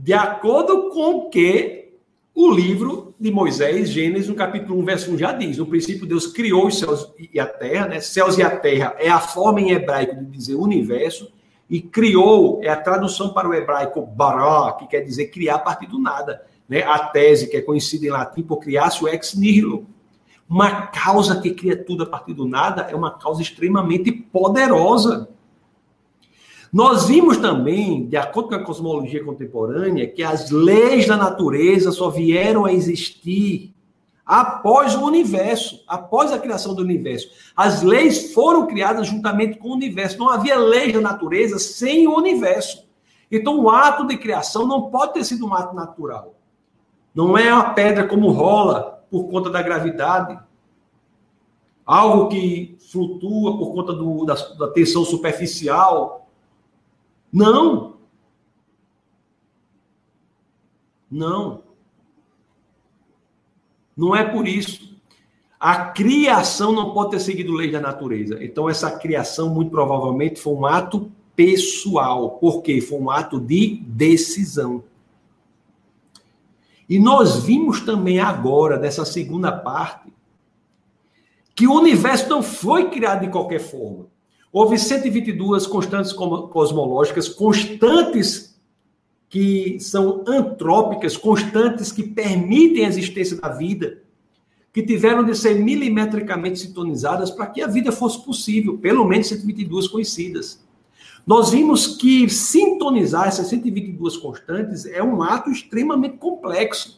[0.07, 1.89] de acordo com o que
[2.33, 5.59] o livro de Moisés, Gênesis, no capítulo 1, verso 1, já diz.
[5.59, 7.99] No princípio, Deus criou os céus e a terra, né?
[7.99, 11.33] Céus e a terra é a forma em hebraico de dizer universo.
[11.69, 15.89] e criou, é a tradução para o hebraico bará, que quer dizer criar a partir
[15.89, 16.41] do nada.
[16.69, 16.85] Né?
[16.85, 19.89] A tese, que é conhecida em latim por criar o ex nihilo.
[20.49, 25.29] Uma causa que cria tudo a partir do nada é uma causa extremamente poderosa.
[26.77, 32.11] Nós vimos também, de acordo com a cosmologia contemporânea, que as leis da natureza só
[32.11, 33.75] vieram a existir
[34.27, 37.31] após o universo, após a criação do universo.
[37.57, 40.19] As leis foram criadas juntamente com o universo.
[40.19, 42.87] Não havia leis da natureza sem o universo.
[43.33, 46.35] Então, o ato de criação não pode ter sido um ato natural.
[47.15, 50.39] Não é a pedra como rola por conta da gravidade,
[51.87, 56.26] algo que flutua por conta do, da, da tensão superficial.
[57.37, 57.99] Não.
[61.11, 61.65] Não.
[63.95, 64.97] Não é por isso.
[65.61, 68.43] A criação não pode ter seguido lei da natureza.
[68.43, 72.39] Então, essa criação, muito provavelmente, foi um ato pessoal.
[72.39, 72.81] Por quê?
[72.81, 74.83] Foi um ato de decisão.
[76.89, 80.11] E nós vimos também agora, dessa segunda parte,
[81.55, 84.07] que o universo não foi criado de qualquer forma.
[84.59, 88.59] Houve 122 constantes cosmológicas, constantes
[89.29, 94.03] que são antrópicas, constantes, que permitem a existência da vida,
[94.73, 99.89] que tiveram de ser milimetricamente sintonizadas para que a vida fosse possível, pelo menos 122
[99.89, 100.65] conhecidas.
[101.27, 106.96] Nós vimos que sintonizar essas 122 constantes é um ato extremamente complexo.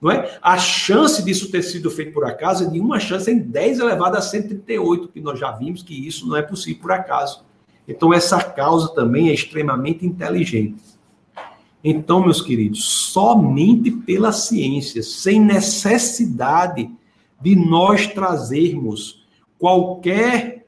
[0.00, 0.38] Não é?
[0.40, 4.16] A chance disso ter sido feito por acaso é de uma chance em 10 elevado
[4.16, 7.44] a 138, que nós já vimos que isso não é possível por acaso.
[7.86, 10.82] Então, essa causa também é extremamente inteligente.
[11.82, 16.90] Então, meus queridos, somente pela ciência, sem necessidade
[17.40, 19.26] de nós trazermos
[19.58, 20.66] qualquer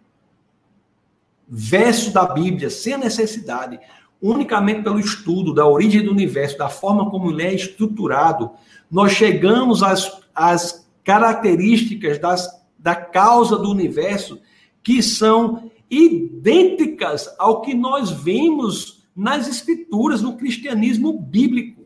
[1.46, 3.78] verso da Bíblia, sem a necessidade,
[4.20, 8.50] unicamente pelo estudo da origem do universo, da forma como ele é estruturado,
[8.93, 12.47] nós chegamos às, às características das,
[12.78, 14.39] da causa do universo
[14.82, 21.82] que são idênticas ao que nós vemos nas escrituras, no cristianismo bíblico.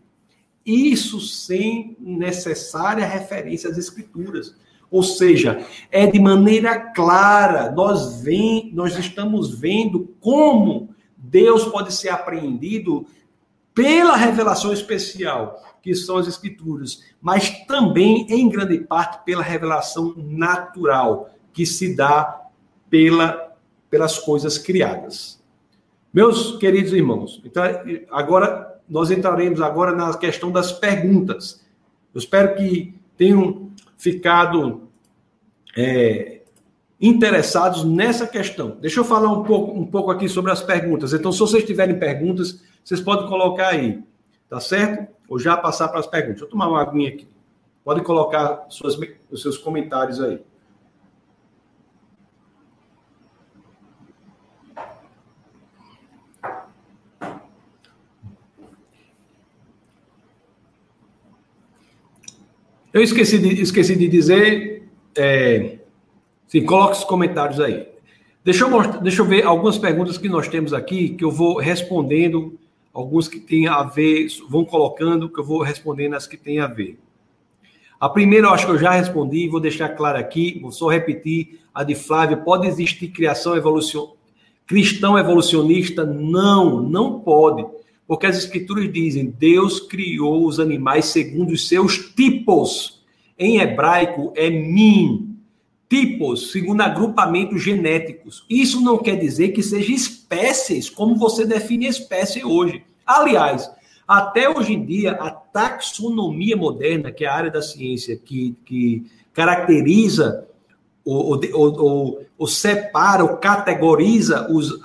[0.65, 4.57] Isso sem necessária referência às escrituras.
[4.91, 12.09] Ou seja, é de maneira clara, nós, vem, nós estamos vendo como Deus pode ser
[12.09, 13.07] apreendido
[13.75, 21.31] pela revelação especial, que são as escrituras, mas também, em grande parte, pela revelação natural,
[21.53, 22.43] que se dá
[22.91, 23.55] pela,
[23.89, 25.41] pelas coisas criadas.
[26.13, 27.63] Meus queridos irmãos, então
[28.11, 31.65] agora nós entraremos agora na questão das perguntas.
[32.13, 34.89] Eu espero que tenham ficado
[35.77, 36.41] é,
[37.01, 38.77] interessados nessa questão.
[38.81, 41.13] Deixa eu falar um pouco, um pouco aqui sobre as perguntas.
[41.13, 44.03] Então, se vocês tiverem perguntas, vocês podem colocar aí,
[44.49, 45.15] tá certo?
[45.29, 46.37] Ou já passar para as perguntas.
[46.37, 47.29] Deixa eu tomar uma aguinha aqui.
[47.85, 48.99] Pode colocar suas,
[49.31, 50.41] os seus comentários aí.
[62.97, 64.89] Eu esqueci de, esqueci de dizer.
[65.15, 65.81] É,
[66.49, 67.87] sim, coloque os comentários aí.
[68.43, 72.59] Deixa eu, deixa eu ver algumas perguntas que nós temos aqui, que eu vou respondendo,
[72.97, 76.67] alguns que têm a ver, vão colocando, que eu vou respondendo as que têm a
[76.67, 76.99] ver.
[78.01, 81.61] A primeira eu acho que eu já respondi, vou deixar claro aqui, vou só repetir
[81.75, 82.39] a de Flávio.
[82.39, 84.15] Pode existir criação evolucion...
[84.67, 86.07] cristão evolucionista?
[86.07, 87.67] Não, não pode.
[88.09, 93.05] Porque as escrituras dizem: Deus criou os animais segundo os seus tipos.
[93.39, 95.36] Em hebraico é min.
[95.89, 98.45] Tipos, segundo agrupamentos genéticos.
[98.51, 102.83] Isso não quer dizer que seja espécies, como você define espécie hoje.
[103.07, 103.71] Aliás,
[104.07, 109.07] até hoje em dia, a taxonomia moderna, que é a área da ciência que, que
[109.33, 110.47] caracteriza
[111.05, 114.81] ou, ou, ou, ou, separa, ou categoriza os,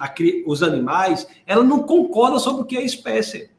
[0.46, 3.50] os animais, ela não concorda sobre o que é espécie.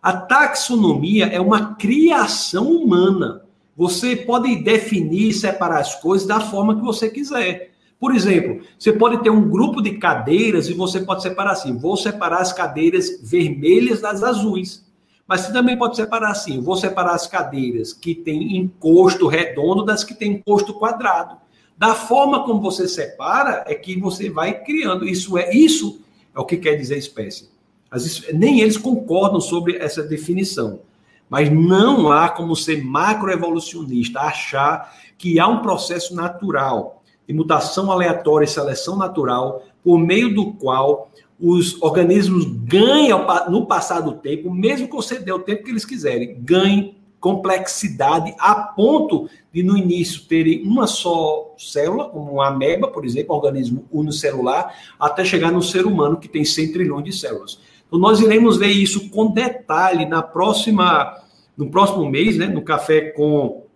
[0.00, 3.43] A taxonomia é uma criação humana.
[3.76, 7.72] Você pode definir separar as coisas da forma que você quiser.
[7.98, 11.96] Por exemplo, você pode ter um grupo de cadeiras e você pode separar assim: vou
[11.96, 14.84] separar as cadeiras vermelhas das azuis.
[15.26, 20.04] Mas você também pode separar assim: vou separar as cadeiras que têm encosto redondo das
[20.04, 21.36] que têm encosto quadrado.
[21.76, 25.08] Da forma como você separa, é que você vai criando.
[25.08, 26.00] Isso é isso
[26.34, 27.48] é o que quer dizer espécie.
[27.90, 30.80] As, nem eles concordam sobre essa definição.
[31.28, 38.44] Mas não há como ser macroevolucionista, achar que há um processo natural de mutação aleatória
[38.44, 41.10] e seleção natural, por meio do qual
[41.40, 44.88] os organismos ganham no passar do tempo, mesmo
[45.24, 50.86] dê o tempo que eles quiserem, ganhem complexidade a ponto de no início terem uma
[50.86, 56.18] só célula, como uma ameba, por exemplo, um organismo unicelular, até chegar no ser humano
[56.18, 57.58] que tem 100 trilhões de células.
[57.94, 61.22] Então nós iremos ver isso com detalhe na próxima
[61.56, 63.68] no próximo mês, né, no café com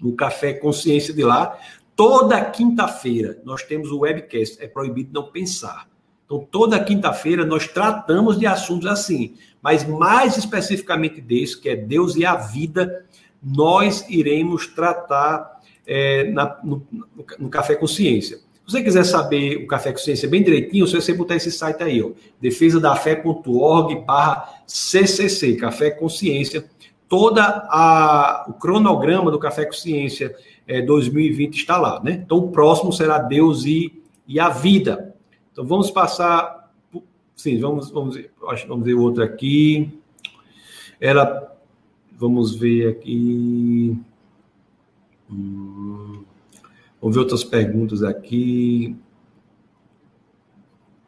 [0.00, 1.58] no café consciência de lá,
[1.94, 5.86] toda quinta-feira nós temos o webcast, é proibido não pensar.
[6.24, 12.16] Então, toda quinta-feira nós tratamos de assuntos assim, mas mais especificamente desse, que é Deus
[12.16, 13.04] e a vida,
[13.42, 16.86] nós iremos tratar é, na, no,
[17.38, 18.38] no, Café Consciência.
[18.66, 22.12] Se você quiser saber o Café Consciência bem direitinho, você botar esse site aí, ó,
[22.40, 26.64] defesadafé.org barra CCC, Café Consciência.
[27.06, 30.34] Toda a, o cronograma do Café Consciência
[30.66, 32.22] é, 2020 está lá, né?
[32.24, 35.14] Então, o próximo será Deus e, e a vida.
[35.52, 36.72] Então vamos passar.
[37.36, 38.18] Sim, vamos, vamos,
[38.66, 39.88] vamos ver outro aqui.
[41.00, 41.52] Ela.
[42.16, 43.96] Vamos ver aqui.
[45.30, 45.93] Hum,
[47.10, 48.96] ver outras perguntas aqui.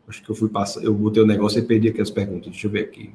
[0.09, 0.83] Acho que eu fui passar.
[0.83, 2.51] Eu botei o negócio e perdi aqui as perguntas.
[2.51, 3.13] Deixa eu ver aqui.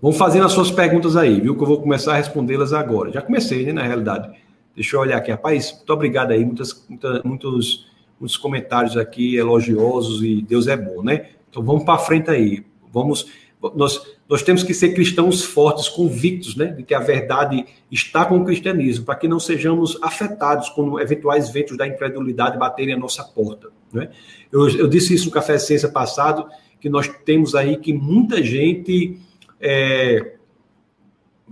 [0.00, 1.56] Vão fazendo as suas perguntas aí, viu?
[1.56, 3.10] Que eu vou começar a respondê-las agora.
[3.10, 4.30] Já comecei, né, na realidade.
[4.74, 5.72] Deixa eu olhar aqui, rapaz.
[5.72, 7.86] Muito obrigado aí, muitas, muitas, muitos,
[8.20, 11.30] muitos comentários aqui elogiosos e Deus é bom, né?
[11.50, 12.64] Então vamos para frente aí.
[12.92, 13.26] Vamos,
[13.74, 18.38] nós, nós temos que ser cristãos fortes, convictos, né, de que a verdade está com
[18.38, 23.24] o cristianismo, para que não sejamos afetados quando eventuais ventos da incredulidade baterem a nossa
[23.24, 24.10] porta, né?
[24.52, 26.46] Eu, eu disse isso no Café Ciência passado,
[26.80, 29.18] que nós temos aí que muita gente
[29.60, 30.36] é,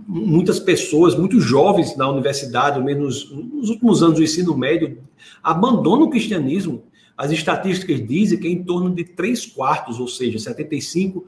[0.07, 4.99] muitas pessoas, muitos jovens na universidade, menos nos últimos anos do ensino médio,
[5.43, 6.83] abandonam o cristianismo.
[7.15, 11.23] As estatísticas dizem que é em torno de 3 quartos, ou seja, 75%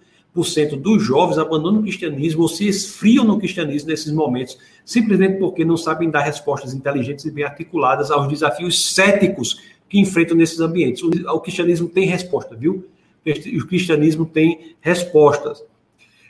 [0.78, 5.78] dos jovens abandonam o cristianismo ou se esfriam no cristianismo nesses momentos, simplesmente porque não
[5.78, 11.04] sabem dar respostas inteligentes e bem articuladas aos desafios céticos que enfrentam nesses ambientes.
[11.04, 12.88] O cristianismo tem resposta, viu?
[13.26, 15.64] O cristianismo tem respostas.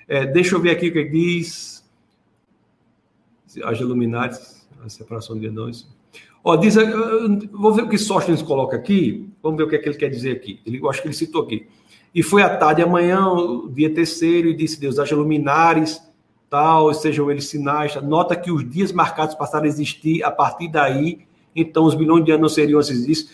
[0.07, 1.83] É, deixa eu ver aqui o que diz
[3.63, 5.87] as luminares, a separação de anões.
[6.43, 6.75] Ó, diz,
[7.51, 10.09] vou ver o que Sóstenes coloca aqui, vamos ver o que, é que ele quer
[10.09, 10.59] dizer aqui.
[10.65, 11.67] Ele, eu acho que ele citou aqui.
[12.13, 13.27] E foi à tarde amanhã,
[13.71, 16.01] dia terceiro, e disse Deus, haja luminares,
[16.49, 17.95] tal, sejam eles sinais.
[18.01, 21.19] Nota que os dias marcados passaram a existir, a partir daí,
[21.55, 23.29] então os bilhões de anos não seriam esses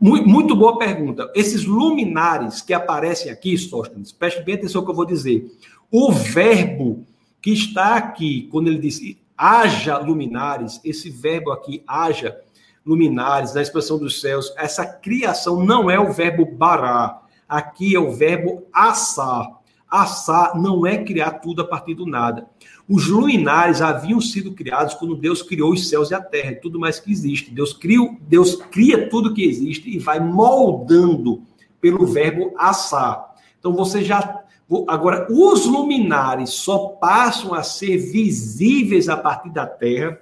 [0.00, 1.30] Muito, muito boa pergunta.
[1.34, 5.50] Esses luminares que aparecem aqui, Sóstenes, preste bem atenção no que eu vou dizer.
[5.90, 7.04] O verbo
[7.42, 9.00] que está aqui, quando ele diz
[9.36, 12.36] haja luminares, esse verbo aqui, haja
[12.84, 18.12] luminares, na expressão dos céus, essa criação não é o verbo bará, aqui é o
[18.12, 19.58] verbo assar.
[19.90, 22.46] Assar não é criar tudo a partir do nada.
[22.88, 27.00] Os luminares haviam sido criados quando Deus criou os céus e a terra tudo mais
[27.00, 27.50] que existe.
[27.50, 31.42] Deus, cria, Deus cria tudo que existe e vai moldando
[31.80, 33.34] pelo verbo assar.
[33.58, 34.44] Então você já
[34.86, 40.20] Agora, os luminares só passam a ser visíveis a partir da Terra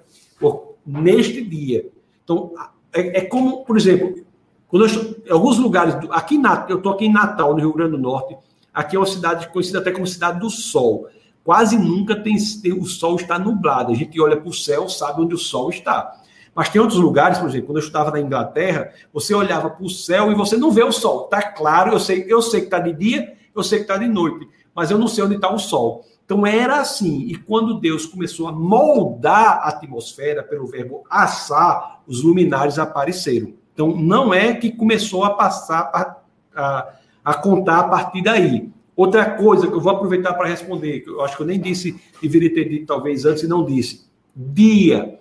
[0.85, 1.89] neste dia.
[2.23, 2.53] Então,
[2.93, 4.25] é, é como, por exemplo,
[4.67, 7.91] quando eu em alguns lugares, aqui na, eu estou aqui em Natal, no Rio Grande
[7.91, 8.37] do Norte,
[8.73, 11.07] aqui é uma cidade conhecida até como cidade do Sol.
[11.43, 13.93] Quase nunca tem, tem o sol está nublado.
[13.93, 16.19] A gente olha para o céu, sabe onde o sol está.
[16.53, 19.89] Mas tem outros lugares, por exemplo, quando eu estava na Inglaterra, você olhava para o
[19.89, 21.23] céu e você não vê o sol.
[21.23, 24.07] Está claro, eu sei, eu sei que está de dia, eu sei que está de
[24.07, 24.45] noite,
[24.75, 26.05] mas eu não sei onde está o Sol.
[26.23, 27.21] Então era assim.
[27.21, 33.53] E quando Deus começou a moldar a atmosfera pelo verbo assar, os luminares apareceram.
[33.77, 36.17] Então não é que começou a passar a,
[36.55, 36.93] a,
[37.23, 38.71] a contar a partir daí.
[38.95, 41.95] Outra coisa que eu vou aproveitar para responder, que eu acho que eu nem disse,
[42.19, 44.07] deveria ter dito talvez antes e não disse.
[44.35, 45.19] Dia.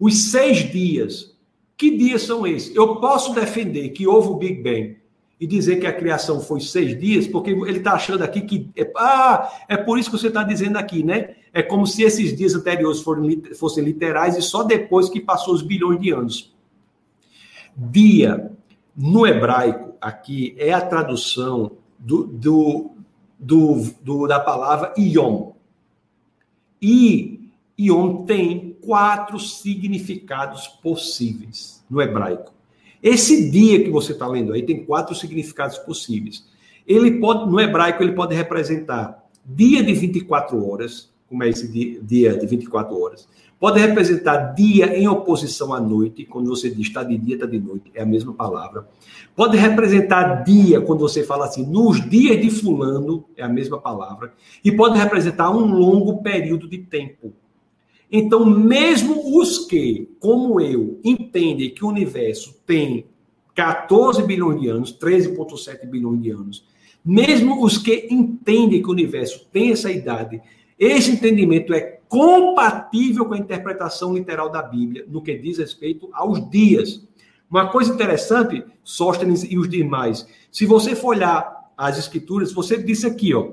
[0.00, 1.36] Os seis dias.
[1.76, 2.74] Que dias são esses?
[2.74, 4.96] Eu posso defender que houve o Big Bang
[5.38, 8.70] e dizer que a criação foi seis dias, porque ele está achando aqui que.
[8.74, 11.34] É, ah, é por isso que você está dizendo aqui, né?
[11.52, 13.04] É como se esses dias anteriores
[13.58, 16.57] fossem literais e só depois que passou os bilhões de anos.
[17.78, 18.50] Dia,
[18.96, 22.90] no hebraico, aqui, é a tradução do, do,
[23.38, 25.52] do, do da palavra Yom.
[26.82, 32.52] E Yom tem quatro significados possíveis no hebraico.
[33.00, 36.44] Esse dia que você está lendo aí tem quatro significados possíveis.
[36.86, 42.00] Ele pode, no hebraico, ele pode representar dia de 24 horas, como é esse dia,
[42.02, 43.28] dia de 24 horas.
[43.60, 47.58] Pode representar dia em oposição à noite, quando você diz está de dia, está de
[47.58, 48.88] noite, é a mesma palavra.
[49.34, 54.32] Pode representar dia, quando você fala assim, nos dias de fulano, é a mesma palavra.
[54.64, 57.32] E pode representar um longo período de tempo.
[58.10, 63.06] Então, mesmo os que, como eu, entendem que o universo tem
[63.56, 66.64] 14 bilhões de anos, 13,7 bilhões de anos,
[67.04, 70.40] mesmo os que entendem que o universo tem essa idade,
[70.78, 76.48] esse entendimento é compatível com a interpretação literal da Bíblia no que diz respeito aos
[76.50, 77.06] dias.
[77.50, 83.06] Uma coisa interessante, Sóstenes e os demais, se você for olhar as escrituras, você disse
[83.06, 83.52] aqui, ó,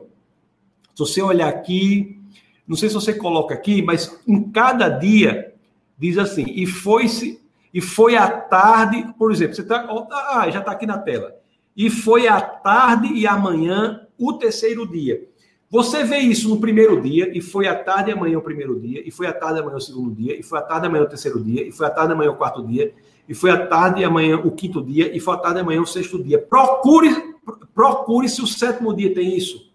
[0.94, 2.20] se você olhar aqui,
[2.68, 5.54] não sei se você coloca aqui, mas em cada dia
[5.98, 7.44] diz assim, e foi-se
[7.76, 9.86] e foi à tarde, por exemplo, você tá,
[10.32, 11.36] ah, já está aqui na tela.
[11.76, 15.28] E foi à tarde e amanhã o terceiro dia.
[15.70, 19.02] Você vê isso no primeiro dia, e foi à tarde e amanhã o primeiro dia,
[19.06, 21.04] e foi à tarde e amanhã o segundo dia, e foi à tarde e amanhã
[21.04, 22.94] o terceiro dia, e foi à tarde e amanhã o quarto dia,
[23.28, 25.82] e foi à tarde e amanhã o quinto dia, e foi à tarde e amanhã
[25.82, 26.40] o sexto dia.
[26.40, 27.36] Procure,
[27.74, 29.72] procure se o sétimo dia tem isso.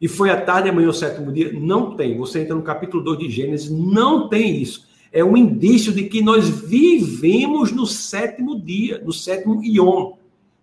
[0.00, 1.52] E foi à tarde e amanhã o sétimo dia?
[1.52, 2.18] Não tem.
[2.18, 4.86] Você entra no capítulo 2 de Gênesis, não tem isso.
[5.12, 10.14] É um indício de que nós vivemos no sétimo dia, no sétimo Ion.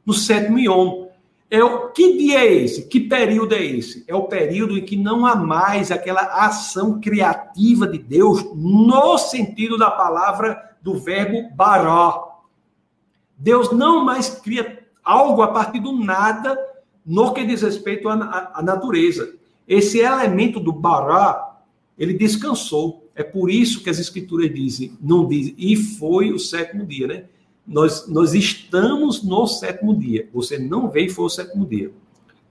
[0.06, 1.09] No sétimo Ion.
[1.52, 2.88] É o, que dia é esse?
[2.88, 4.04] Que período é esse?
[4.08, 9.76] É o período em que não há mais aquela ação criativa de Deus no sentido
[9.76, 12.24] da palavra do verbo bará.
[13.36, 16.56] Deus não mais cria algo a partir do nada
[17.04, 19.34] no que diz respeito à, à natureza.
[19.68, 21.58] Esse elemento do bará,
[21.98, 23.10] ele descansou.
[23.16, 27.26] É por isso que as escrituras dizem, não dizem, e foi o sétimo dia, né?
[27.70, 30.28] Nós, nós estamos no sétimo dia.
[30.34, 31.92] Você não veio e foi o sétimo dia.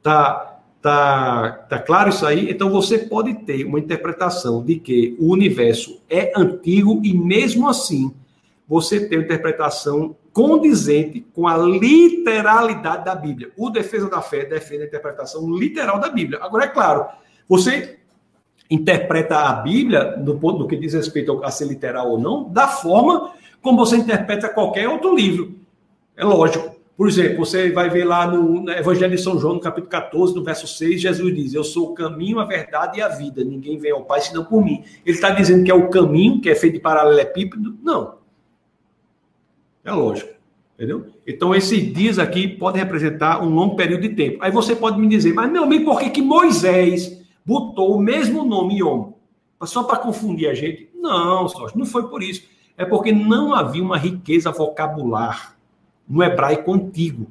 [0.01, 2.49] Tá, tá, tá claro isso aí?
[2.49, 8.15] Então você pode ter uma interpretação de que o universo é antigo e mesmo assim
[8.67, 13.51] você tem uma interpretação condizente com a literalidade da Bíblia.
[13.57, 16.39] O defesa da fé defende a interpretação literal da Bíblia.
[16.41, 17.07] Agora é claro,
[17.49, 17.99] você
[18.71, 22.69] interpreta a Bíblia no ponto do que diz respeito a ser literal ou não, da
[22.69, 23.33] forma
[23.63, 25.55] como você interpreta qualquer outro livro.
[26.17, 26.79] É lógico.
[26.99, 30.43] Por exemplo, você vai ver lá no Evangelho de São João, no capítulo 14, no
[30.43, 33.45] verso 6, Jesus diz: Eu sou o caminho, a verdade e a vida.
[33.45, 34.83] Ninguém vem ao Pai senão por mim.
[35.07, 37.79] Ele está dizendo que é o caminho, que é feito de paralelepípedo?
[37.85, 38.17] Não.
[39.85, 40.31] É lógico.
[40.75, 41.07] Entendeu?
[41.25, 44.39] Então, esses dias aqui podem representar um longo período de tempo.
[44.41, 48.45] Aí você pode me dizer, mas meu amigo, por que, que Moisés botou o mesmo
[48.45, 49.13] nome Yom?
[49.65, 50.89] Só para confundir a gente?
[50.95, 52.43] Não, só não foi por isso
[52.79, 55.57] é porque não havia uma riqueza vocabular
[56.09, 57.27] no hebraico antigo.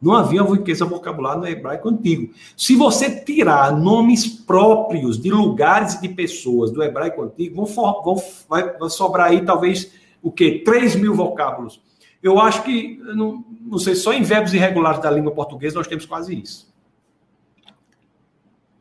[0.00, 2.34] Não havia uma riqueza vocabular no hebraico antigo.
[2.54, 8.22] Se você tirar nomes próprios de lugares e de pessoas do hebraico antigo, vão, vão
[8.46, 9.90] vai, vai, sobrar aí talvez
[10.22, 10.62] o quê?
[10.62, 11.82] 3 mil vocábulos.
[12.22, 16.04] Eu acho que, não, não sei, só em verbos irregulares da língua portuguesa nós temos
[16.04, 16.70] quase isso.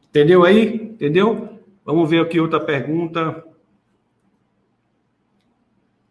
[0.10, 0.76] Entendeu aí?
[0.76, 1.60] Entendeu?
[1.86, 3.44] Vamos ver aqui outra pergunta.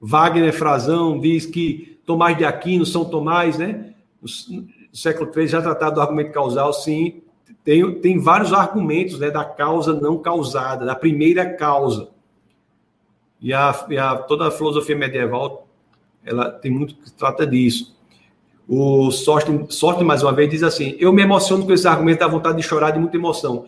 [0.05, 3.95] Wagner Frazão diz que Tomás de Aquino, São Tomás, né?
[4.21, 4.29] No
[4.93, 7.23] século III já tratado do argumento causal, sim.
[7.65, 12.09] Tem, tem vários argumentos né, da causa não causada, da primeira causa.
[13.41, 15.69] E, a, e a, toda a filosofia medieval
[16.25, 17.97] ela tem muito que trata disso.
[18.69, 22.29] O Sorte, Sorte, mais uma vez, diz assim: Eu me emociono com esse argumento da
[22.29, 23.67] vontade de chorar de muita emoção.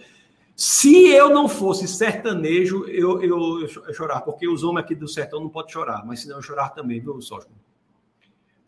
[0.56, 5.40] Se eu não fosse sertanejo, eu, eu, eu chorar, porque os homens aqui do sertão
[5.40, 7.50] não podem chorar, mas senão eu chorar também, viu, Sócio?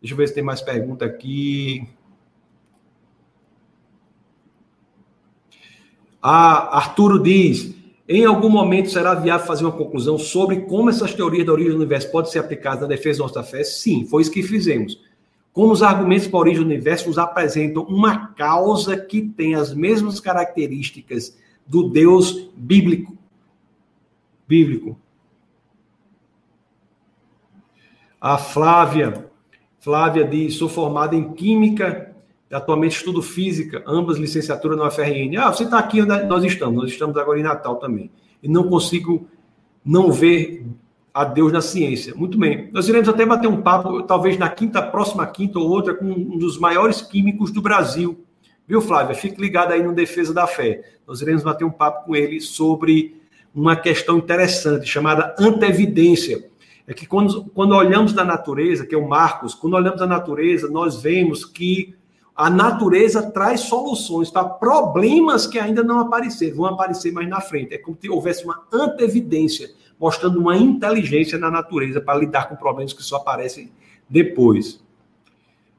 [0.01, 1.89] Deixa eu ver se tem mais pergunta aqui.
[6.21, 7.73] Ah, Arturo diz:
[8.09, 11.79] em algum momento será viável fazer uma conclusão sobre como essas teorias da origem do
[11.79, 13.63] universo podem ser aplicadas na defesa da nossa fé?
[13.63, 15.01] Sim, foi isso que fizemos.
[15.53, 19.73] Como os argumentos para a origem do universo nos apresentam uma causa que tem as
[19.73, 23.17] mesmas características do Deus bíblico.
[24.47, 24.99] Bíblico.
[28.21, 29.31] A Flávia,
[29.81, 32.15] Flávia diz: sou formada em Química,
[32.51, 35.37] atualmente estudo Física, ambas licenciatura na UFRN.
[35.39, 38.11] Ah, você está aqui onde nós estamos, nós estamos agora em Natal também.
[38.43, 39.29] E não consigo
[39.85, 40.67] não ver
[41.15, 42.15] a Deus na ciência.
[42.15, 42.69] Muito bem.
[42.73, 46.37] Nós iremos até bater um papo, talvez na quinta, próxima quinta ou outra, com um
[46.37, 48.26] dos maiores químicos do Brasil,
[48.67, 49.15] Viu, Flávia?
[49.15, 50.83] Fique ligado aí no Defesa da Fé.
[51.07, 53.21] Nós iremos bater um papo com ele sobre
[53.55, 56.51] uma questão interessante chamada antevidência.
[56.87, 60.69] É que quando, quando olhamos na natureza, que é o Marcos, quando olhamos a natureza,
[60.69, 61.95] nós vemos que
[62.37, 67.75] A natureza traz soluções para problemas que ainda não apareceram, vão aparecer mais na frente.
[67.75, 72.93] É como se houvesse uma antevidência, mostrando uma inteligência na natureza para lidar com problemas
[72.93, 73.73] que só aparecem
[74.07, 74.85] depois.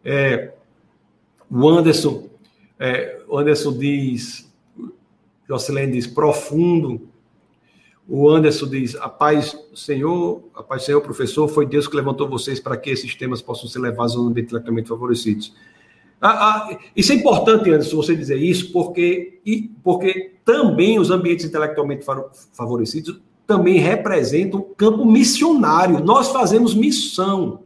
[0.04, 0.54] É,
[1.50, 2.28] o Anderson,
[2.80, 4.52] é, o Anderson diz,
[5.48, 7.08] Jocelyn diz, profundo.
[8.08, 12.60] O Anderson diz, a paz, Senhor, a paz, Senhor, professor, foi Deus que levantou vocês
[12.60, 15.54] para que esses temas possam ser levados ao ambiente intelectualmente favorecidos.
[16.20, 21.46] Ah, ah, isso é importante, Anderson, você dizer isso, porque, e, porque também os ambientes
[21.46, 22.04] intelectualmente
[22.54, 26.04] favorecidos também representam campo missionário.
[26.04, 27.64] Nós fazemos missão.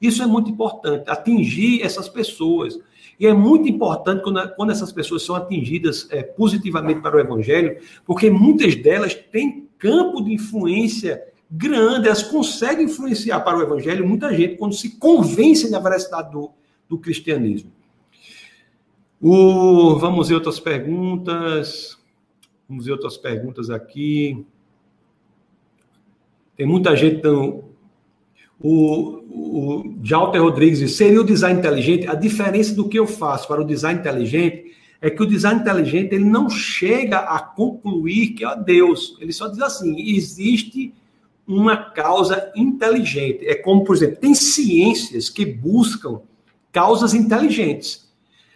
[0.00, 2.78] Isso é muito importante, atingir essas pessoas.
[3.22, 7.80] E é muito importante quando, quando essas pessoas são atingidas é, positivamente para o Evangelho,
[8.04, 14.34] porque muitas delas têm campo de influência grande, elas conseguem influenciar para o Evangelho muita
[14.34, 16.50] gente quando se convencem da veracidade do,
[16.88, 17.70] do cristianismo.
[19.20, 21.96] O, vamos ver outras perguntas.
[22.68, 24.44] Vamos ver outras perguntas aqui.
[26.56, 27.22] Tem muita gente.
[28.62, 32.06] O, o Jalter Rodrigues diz, seria o design inteligente?
[32.06, 36.14] A diferença do que eu faço para o design inteligente é que o design inteligente
[36.14, 39.16] ele não chega a concluir que é Deus.
[39.20, 40.94] Ele só diz assim: existe
[41.46, 43.44] uma causa inteligente.
[43.46, 46.20] É como, por exemplo, tem ciências que buscam
[46.70, 48.10] causas inteligentes.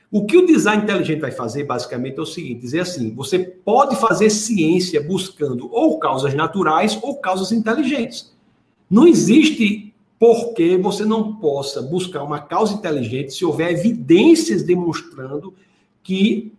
[0.08, 3.96] O que o design inteligente vai fazer, basicamente, é o seguinte: dizer assim, você pode
[3.96, 8.32] fazer ciência buscando ou causas naturais ou causas inteligentes.
[8.88, 15.54] Não existe por que você não possa buscar uma causa inteligente se houver evidências demonstrando
[16.02, 16.52] que,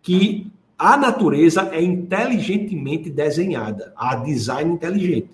[0.00, 0.46] que
[0.78, 5.28] a natureza é inteligentemente desenhada, a design inteligente.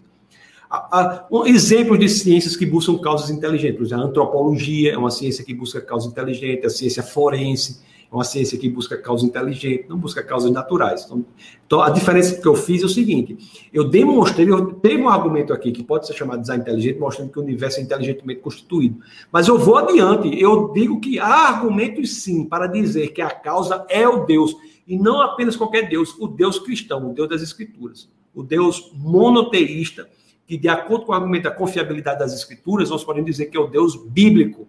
[1.31, 3.93] Um exemplo de ciências que buscam causas inteligentes.
[3.93, 8.59] A antropologia é uma ciência que busca causa inteligente, a ciência forense é uma ciência
[8.59, 11.05] que busca causa inteligente, não busca causas naturais.
[11.05, 11.25] Então,
[11.67, 13.37] então, a diferença que eu fiz é o seguinte:
[13.73, 17.31] eu demonstrei, eu teve um argumento aqui que pode ser chamado de design inteligente, mostrando
[17.31, 19.01] que o universo é inteligentemente constituído.
[19.31, 23.85] Mas eu vou adiante, eu digo que há argumentos sim para dizer que a causa
[23.89, 24.57] é o Deus,
[24.87, 30.09] e não apenas qualquer Deus, o Deus cristão, o Deus das Escrituras, o Deus monoteísta
[30.49, 33.61] que, de acordo com o argumento da confiabilidade das escrituras, nós podemos dizer que é
[33.61, 34.67] o Deus bíblico.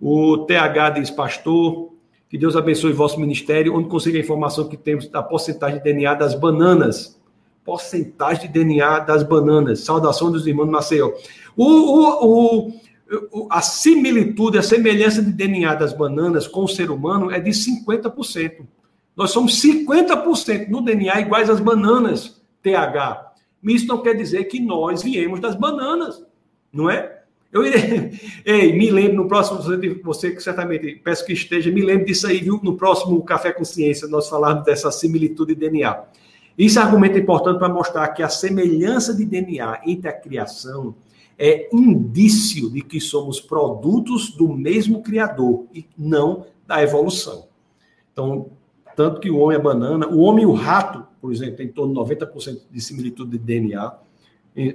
[0.00, 1.92] O TH diz, pastor,
[2.28, 6.14] que Deus abençoe vosso ministério, onde consiga a informação que temos da porcentagem de DNA
[6.14, 7.18] das bananas.
[7.64, 9.80] Porcentagem de DNA das bananas.
[9.80, 11.12] Saudação dos irmãos Maceió.
[11.56, 12.68] O, o,
[13.32, 17.50] o, a similitude, a semelhança de DNA das bananas com o ser humano é de
[17.50, 18.66] 50%.
[19.16, 23.32] Nós somos 50% no DNA iguais às bananas, TH.
[23.64, 26.22] Isso não quer dizer que nós viemos das bananas,
[26.72, 27.17] não é?
[27.52, 28.12] Eu irei.
[28.44, 29.60] Ei, me lembre no próximo,
[30.04, 32.60] você que certamente peço que esteja, me lembre disso aí, viu?
[32.62, 36.04] No próximo Café Consciência, nós falarmos dessa similitude de DNA.
[36.58, 40.94] É argumento importante para mostrar que a semelhança de DNA entre a criação
[41.38, 47.46] é indício de que somos produtos do mesmo Criador e não da evolução.
[48.12, 48.50] Então,
[48.96, 51.72] tanto que o homem é banana, o homem e o rato, por exemplo, tem em
[51.72, 53.92] torno de 90% de similitude de DNA,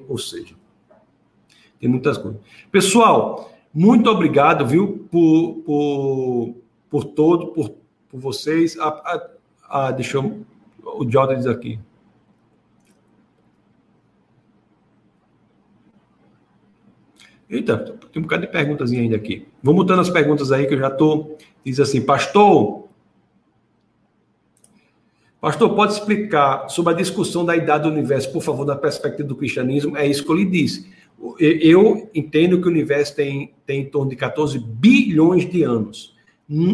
[0.07, 0.55] ou seja,
[1.83, 2.39] tem muitas coisas.
[2.71, 6.55] Pessoal, muito obrigado, viu, por, por,
[6.89, 7.75] por todo, por,
[8.09, 8.77] por vocês.
[8.79, 9.29] Ah, ah,
[9.67, 10.45] ah, deixa eu,
[10.81, 11.77] o Jordan diz aqui.
[17.49, 17.77] Eita,
[18.13, 19.45] tem um bocado de perguntas ainda aqui.
[19.61, 21.37] Vou mudando as perguntas aí que eu já estou.
[21.65, 22.83] Diz assim, pastor,
[25.41, 29.35] Pastor, pode explicar sobre a discussão da idade do universo, por favor, da perspectiva do
[29.35, 29.97] cristianismo?
[29.97, 30.89] É isso que eu lhe disse.
[31.39, 36.13] Eu entendo que o universo tem, tem em torno de 14 bilhões de anos.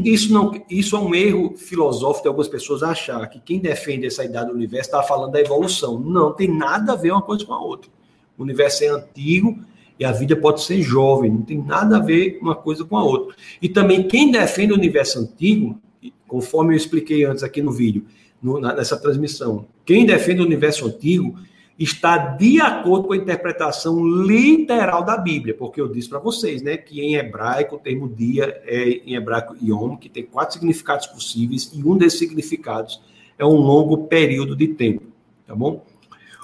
[0.03, 4.25] Isso, não, isso é um erro filosófico de algumas pessoas achar que quem defende essa
[4.25, 5.99] idade do universo está falando da evolução.
[5.99, 7.89] Não, tem nada a ver uma coisa com a outra.
[8.37, 9.59] O universo é antigo
[9.99, 13.03] e a vida pode ser jovem, não tem nada a ver uma coisa com a
[13.03, 13.35] outra.
[13.61, 15.79] E também quem defende o universo antigo,
[16.27, 18.05] conforme eu expliquei antes aqui no vídeo,
[18.41, 19.67] no, nessa transmissão.
[19.85, 21.37] Quem defende o universo antigo
[21.79, 26.75] está de acordo com a interpretação literal da Bíblia, porque eu disse para vocês, né,
[26.75, 31.71] que em hebraico o termo dia é em hebraico yom, que tem quatro significados possíveis
[31.73, 33.01] e um desses significados
[33.37, 35.03] é um longo período de tempo,
[35.47, 35.85] tá bom?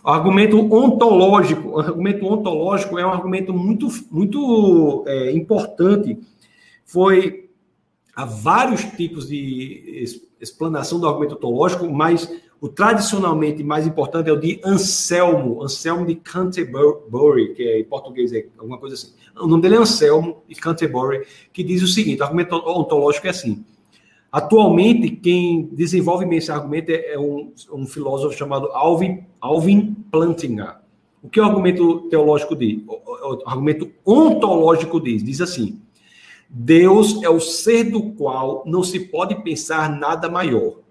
[0.01, 6.17] O argumento ontológico, o argumento ontológico é um argumento muito, muito é, importante.
[6.85, 7.49] Foi
[8.15, 10.05] há vários tipos de
[10.39, 16.15] explanação do argumento ontológico, mas O tradicionalmente mais importante é o de Anselmo, Anselmo de
[16.15, 19.13] Canterbury, que é, em português é alguma coisa assim.
[19.35, 23.29] O nome dele é Anselmo de Canterbury, que diz o seguinte: o argumento ontológico é
[23.29, 23.63] assim.
[24.31, 30.81] Atualmente, quem desenvolve esse argumento é, é um, um filósofo chamado Alvin, Alvin Plantinga.
[31.21, 32.83] O que o argumento teológico diz?
[32.87, 35.23] O argumento ontológico diz?
[35.23, 35.81] Diz assim:
[36.49, 40.84] Deus é o ser do qual não se pode pensar nada maior.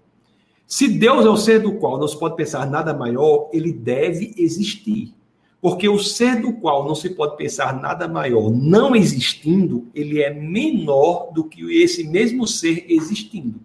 [0.67, 4.33] Se Deus é o ser do qual não se pode pensar nada maior, ele deve
[4.37, 5.13] existir.
[5.61, 10.31] Porque o ser do qual não se pode pensar nada maior não existindo, ele é
[10.31, 13.59] menor do que esse mesmo ser existindo.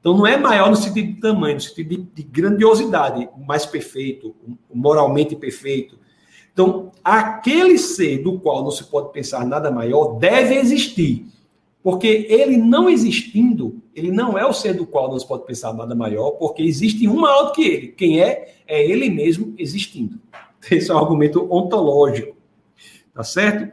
[0.00, 4.34] Então não é maior no sentido de tamanho, no sentido de, de grandiosidade, mais perfeito,
[4.72, 5.98] moralmente perfeito.
[6.52, 11.26] Então, aquele ser do qual não se pode pensar nada maior deve existir.
[11.84, 15.74] Porque ele não existindo, ele não é o ser do qual não se pode pensar
[15.74, 17.88] nada maior, porque existe um maior do que ele.
[17.88, 18.54] Quem é?
[18.66, 20.18] É ele mesmo existindo.
[20.70, 22.34] Esse é um argumento ontológico.
[23.12, 23.70] Tá certo?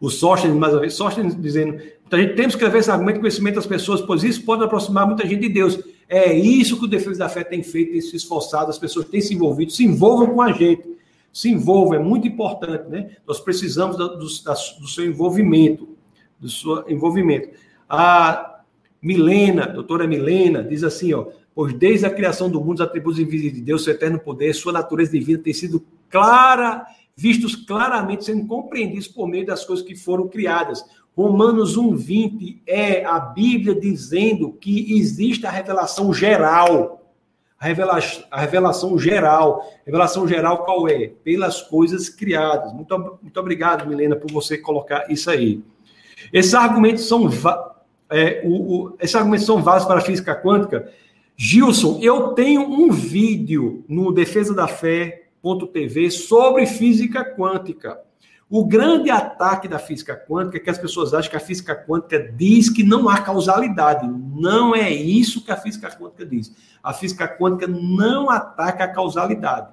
[0.00, 1.82] O Sóstenes, mais uma vez, Sóstenes dizendo,
[2.12, 5.04] a gente tem que escrever esse argumento de conhecimento das pessoas, pois isso pode aproximar
[5.04, 5.80] muita gente de Deus.
[6.08, 9.20] É isso que o Defesa da Fé tem feito, tem se esforçado, as pessoas têm
[9.20, 10.88] se envolvido, se envolvam com a gente.
[11.32, 13.16] Se envolvam, é muito importante, né?
[13.26, 15.89] Nós precisamos do, do, do seu envolvimento
[16.40, 17.50] do seu envolvimento.
[17.88, 18.60] A
[19.02, 23.54] Milena, doutora Milena, diz assim, ó, pois desde a criação do mundo, os atributos invisíveis
[23.54, 26.86] de Deus, seu eterno poder, sua natureza divina tem sido clara,
[27.16, 30.84] vistos claramente, sendo compreendidos por meio das coisas que foram criadas.
[31.16, 36.98] Romanos 1,20 é a Bíblia dizendo que existe a revelação geral.
[37.58, 39.62] A revelação, a revelação geral.
[39.84, 41.08] Revelação geral qual é?
[41.22, 42.72] Pelas coisas criadas.
[42.72, 45.62] Muito, muito obrigado, Milena, por você colocar isso aí.
[46.32, 47.28] Esses argumentos são,
[48.10, 50.90] é, o, o, esses argumentos são válidos para a física quântica.
[51.36, 57.98] Gilson, eu tenho um vídeo no defesa da fé.tv sobre física quântica.
[58.50, 62.32] O grande ataque da física quântica é que as pessoas acham que a física quântica
[62.36, 64.08] diz que não há causalidade.
[64.08, 66.52] Não é isso que a física quântica diz.
[66.82, 69.68] A física quântica não ataca a causalidade.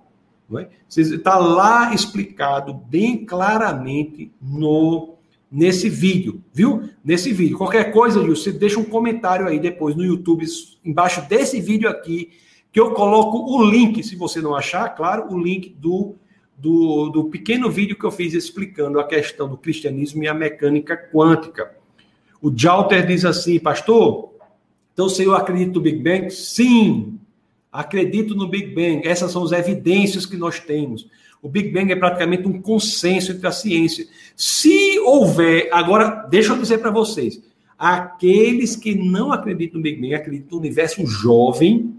[0.95, 1.39] Está é?
[1.39, 5.16] lá explicado bem claramente no
[5.51, 6.89] nesse vídeo, viu?
[7.03, 7.57] Nesse vídeo.
[7.57, 10.45] Qualquer coisa, você deixa um comentário aí depois no YouTube,
[10.83, 12.31] embaixo desse vídeo aqui,
[12.71, 16.15] que eu coloco o link, se você não achar, claro, o link do,
[16.57, 20.95] do, do pequeno vídeo que eu fiz explicando a questão do cristianismo e a mecânica
[20.95, 21.75] quântica.
[22.41, 24.33] O Jalter diz assim, pastor,
[24.93, 26.29] então se eu acredito no Big Bang?
[26.29, 27.19] Sim,
[27.71, 29.07] acredito no Big Bang.
[29.07, 31.07] Essas são as evidências que nós temos.
[31.47, 34.05] O Big Bang é praticamente um consenso entre a ciência.
[34.35, 37.41] Se houver, agora, deixa eu dizer para vocês,
[37.79, 41.95] aqueles que não acreditam no Big Bang, acreditam no universo jovem,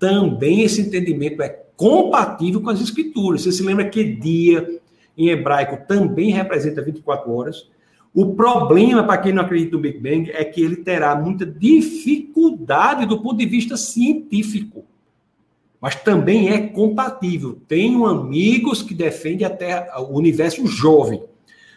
[0.00, 3.44] também esse entendimento é compatível com as escrituras.
[3.44, 4.80] Você se lembra que dia
[5.16, 7.70] em hebraico também representa 24 horas?
[8.12, 13.06] O problema para quem não acredita no Big Bang é que ele terá muita dificuldade
[13.06, 14.87] do ponto de vista científico
[15.80, 17.60] mas também é compatível.
[17.68, 21.22] Tenho amigos que defendem até o universo jovem.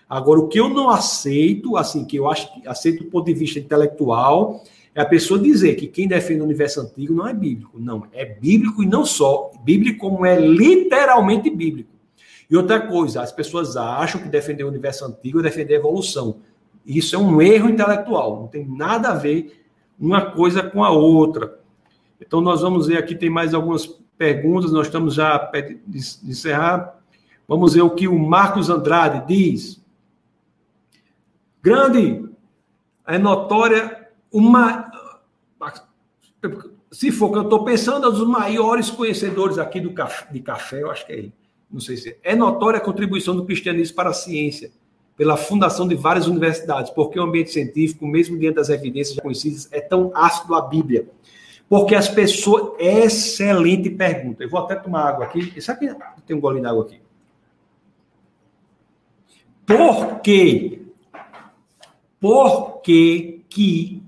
[0.10, 3.34] Agora, o que eu não aceito, assim, que eu acho que aceito do ponto de
[3.34, 4.64] vista intelectual,
[4.94, 7.80] é a pessoa dizer que quem defende o universo antigo não é bíblico.
[7.80, 9.52] Não, é bíblico e não só.
[9.64, 11.90] Bíblico como é literalmente bíblico.
[12.50, 16.40] E outra coisa, as pessoas acham que defender o universo antigo é defender a evolução.
[16.86, 19.62] Isso é um erro intelectual, não tem nada a ver
[19.98, 21.61] uma coisa com a outra.
[22.22, 23.88] Então, nós vamos ver aqui, tem mais algumas
[24.18, 26.00] perguntas, nós estamos já perto de
[26.30, 27.00] encerrar.
[27.48, 29.82] Vamos ver o que o Marcos Andrade diz.
[31.62, 32.30] Grande,
[33.08, 34.90] é notória uma.
[36.92, 40.40] Se for que eu estou pensando, é um dos maiores conhecedores aqui do café, de
[40.40, 41.34] café, eu acho que é ele.
[41.72, 42.18] Não sei se é.
[42.24, 44.72] É notória a contribuição do cristianismo para a ciência,
[45.18, 49.68] pela fundação de várias universidades, porque o ambiente científico, mesmo diante das evidências já conhecidas,
[49.72, 51.08] é tão ácido à Bíblia
[51.72, 52.74] porque as pessoas.
[52.78, 54.44] Excelente pergunta.
[54.44, 55.62] Eu vou até tomar água aqui.
[55.62, 57.00] Sabe que tem um golinho d'água aqui?
[59.66, 60.82] Por quê?
[62.20, 64.04] Por que que.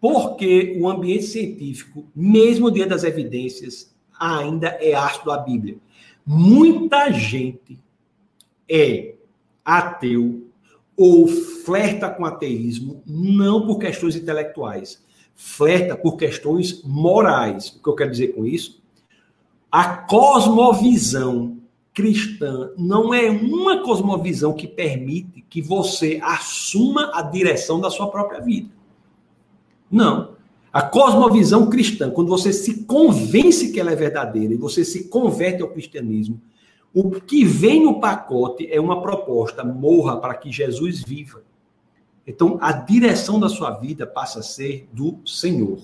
[0.00, 5.78] Porque o ambiente científico, mesmo diante das evidências, ainda é ácido à Bíblia.
[6.24, 7.76] Muita gente
[8.70, 9.16] é
[9.64, 10.46] ateu
[10.96, 15.02] ou flerta com ateísmo, não por questões intelectuais,
[15.34, 17.68] flerta por questões morais.
[17.68, 18.82] O que eu quero dizer com isso?
[19.70, 21.58] A cosmovisão
[21.92, 28.40] cristã não é uma cosmovisão que permite que você assuma a direção da sua própria
[28.40, 28.68] vida.
[29.90, 30.34] Não.
[30.72, 35.62] A cosmovisão cristã, quando você se convence que ela é verdadeira e você se converte
[35.62, 36.40] ao cristianismo,
[36.92, 41.42] o que vem no pacote é uma proposta: morra para que Jesus viva.
[42.26, 45.78] Então, a direção da sua vida passa a ser do Senhor.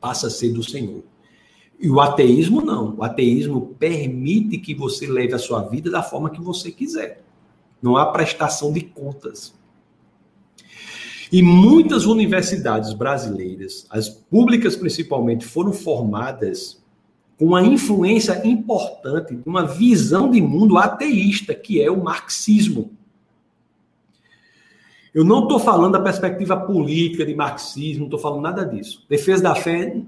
[0.00, 1.02] Passa a ser do Senhor.
[1.78, 2.96] E o ateísmo não.
[2.96, 7.22] O ateísmo permite que você leve a sua vida da forma que você quiser.
[7.82, 9.54] Não há prestação de contas.
[11.30, 16.82] E muitas universidades brasileiras, as públicas principalmente, foram formadas
[17.36, 22.93] com uma influência importante de uma visão de mundo ateísta, que é o marxismo.
[25.14, 29.04] Eu não estou falando da perspectiva política de marxismo, não estou falando nada disso.
[29.08, 30.02] Defesa da fé,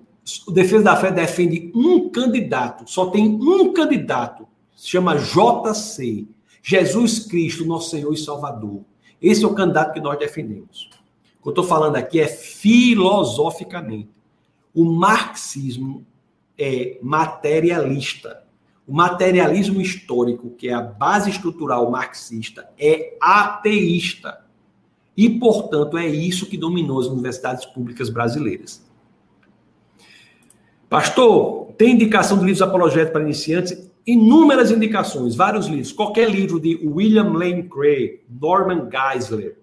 [0.46, 6.26] o Defesa da Fé defende um candidato, só tem um candidato, se chama JC,
[6.62, 8.80] Jesus Cristo, nosso Senhor e Salvador.
[9.22, 10.90] Esse é o candidato que nós defendemos.
[11.38, 14.08] O que eu estou falando aqui é filosoficamente.
[14.74, 16.04] O marxismo
[16.58, 18.42] é materialista.
[18.86, 24.44] O materialismo histórico, que é a base estrutural marxista, é ateísta.
[25.16, 28.84] E, portanto, é isso que dominou as universidades públicas brasileiras.
[30.88, 33.90] Pastor, tem indicação de livros apologéticos para iniciantes?
[34.06, 35.90] Inúmeras indicações, vários livros.
[35.90, 39.59] Qualquer livro de William Lane Craig, Norman Geisler,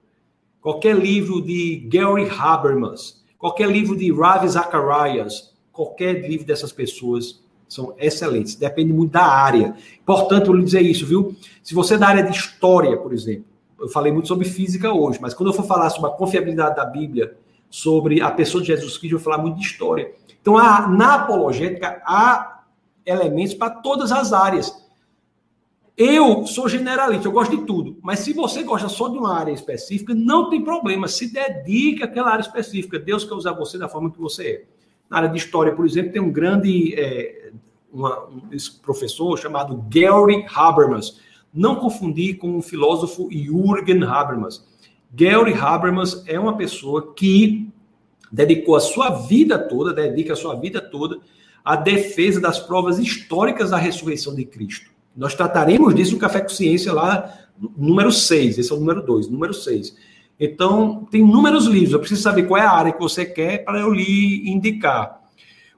[0.60, 7.96] qualquer livro de Gary Habermas, qualquer livro de Ravi Zacharias, qualquer livro dessas pessoas são
[7.98, 8.56] excelentes.
[8.56, 9.76] Depende muito da área.
[10.02, 11.36] Importante eu lhe dizer isso, viu?
[11.62, 13.46] Se você é da área de história, por exemplo,
[13.84, 16.86] eu falei muito sobre física hoje, mas quando eu for falar sobre a confiabilidade da
[16.86, 17.36] Bíblia,
[17.70, 20.14] sobre a pessoa de Jesus Cristo, eu vou falar muito de história.
[20.42, 22.64] Então, na apologética, há
[23.06, 24.82] elementos para todas as áreas.
[25.98, 27.98] Eu sou generalista, eu gosto de tudo.
[28.02, 31.08] Mas se você gosta só de uma área específica, não tem problema.
[31.08, 32.98] Se dedique àquela área específica.
[32.98, 34.64] Deus quer usar você da forma que você é.
[35.10, 37.52] Na área de história, por exemplo, tem um grande é,
[37.92, 38.42] uma, um
[38.82, 41.20] professor chamado Gary Habermas.
[41.54, 44.66] Não confundir com o filósofo Jürgen Habermas.
[45.14, 47.70] Gary Habermas é uma pessoa que
[48.32, 51.20] dedicou a sua vida toda, dedica a sua vida toda
[51.64, 54.92] à defesa das provas históricas da ressurreição de Cristo.
[55.16, 57.32] Nós trataremos disso no Café com Ciência lá,
[57.78, 59.96] número 6, esse é o número 2, número 6.
[60.40, 63.80] Então, tem inúmeros livros, eu preciso saber qual é a área que você quer para
[63.80, 65.22] eu lhe indicar.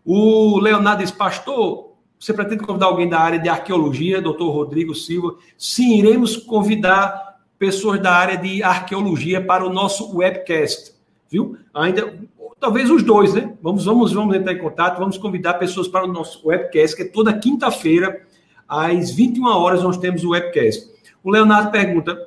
[0.05, 1.84] O Leonardo diz, pastor,
[2.19, 5.35] você pretende convidar alguém da área de arqueologia, doutor Rodrigo Silva?
[5.57, 10.93] Sim, iremos convidar pessoas da área de arqueologia para o nosso webcast,
[11.29, 11.57] viu?
[11.73, 12.13] Ainda
[12.59, 13.53] Talvez os dois, né?
[13.61, 17.05] Vamos, vamos, vamos entrar em contato, vamos convidar pessoas para o nosso webcast, que é
[17.05, 18.25] toda quinta-feira,
[18.67, 20.89] às 21 horas, nós temos o webcast.
[21.23, 22.17] O Leonardo pergunta: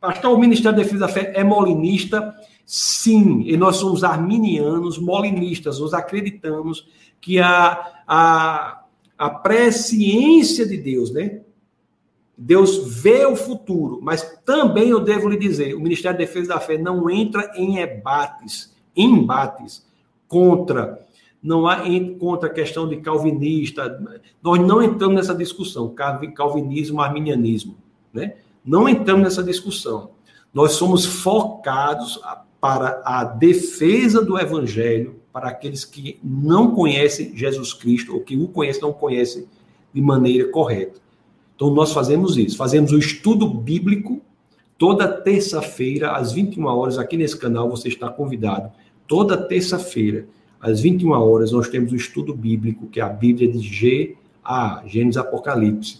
[0.00, 2.34] Pastor, o Ministério da Defesa da Fé é molinista?
[2.64, 6.86] Sim, e nós somos arminianos, molinistas, nós acreditamos
[7.20, 8.82] que a, a,
[9.18, 11.40] a presciência de Deus, né?
[12.36, 16.60] Deus vê o futuro, mas também eu devo lhe dizer: o Ministério da Defesa da
[16.60, 19.86] Fé não entra em embates, embates
[20.28, 21.06] contra,
[21.42, 21.78] não há
[22.18, 24.20] contra a questão de calvinista.
[24.42, 25.94] Nós não entramos nessa discussão,
[26.34, 27.76] calvinismo, arminianismo,
[28.12, 28.34] né?
[28.64, 30.10] Não entramos nessa discussão.
[30.52, 32.20] Nós somos focados
[32.60, 38.48] para a defesa do evangelho para aqueles que não conhecem Jesus Cristo ou que o
[38.48, 39.44] conhecem não conhecem
[39.92, 40.98] de maneira correta.
[41.54, 44.22] Então nós fazemos isso, fazemos o estudo bíblico
[44.78, 48.72] toda terça-feira às 21 horas aqui nesse canal, você está convidado
[49.06, 50.26] toda terça-feira,
[50.58, 54.84] às 21 horas, nós temos o estudo bíblico, que é a Bíblia de G a
[54.86, 55.98] Gênesis Apocalipse.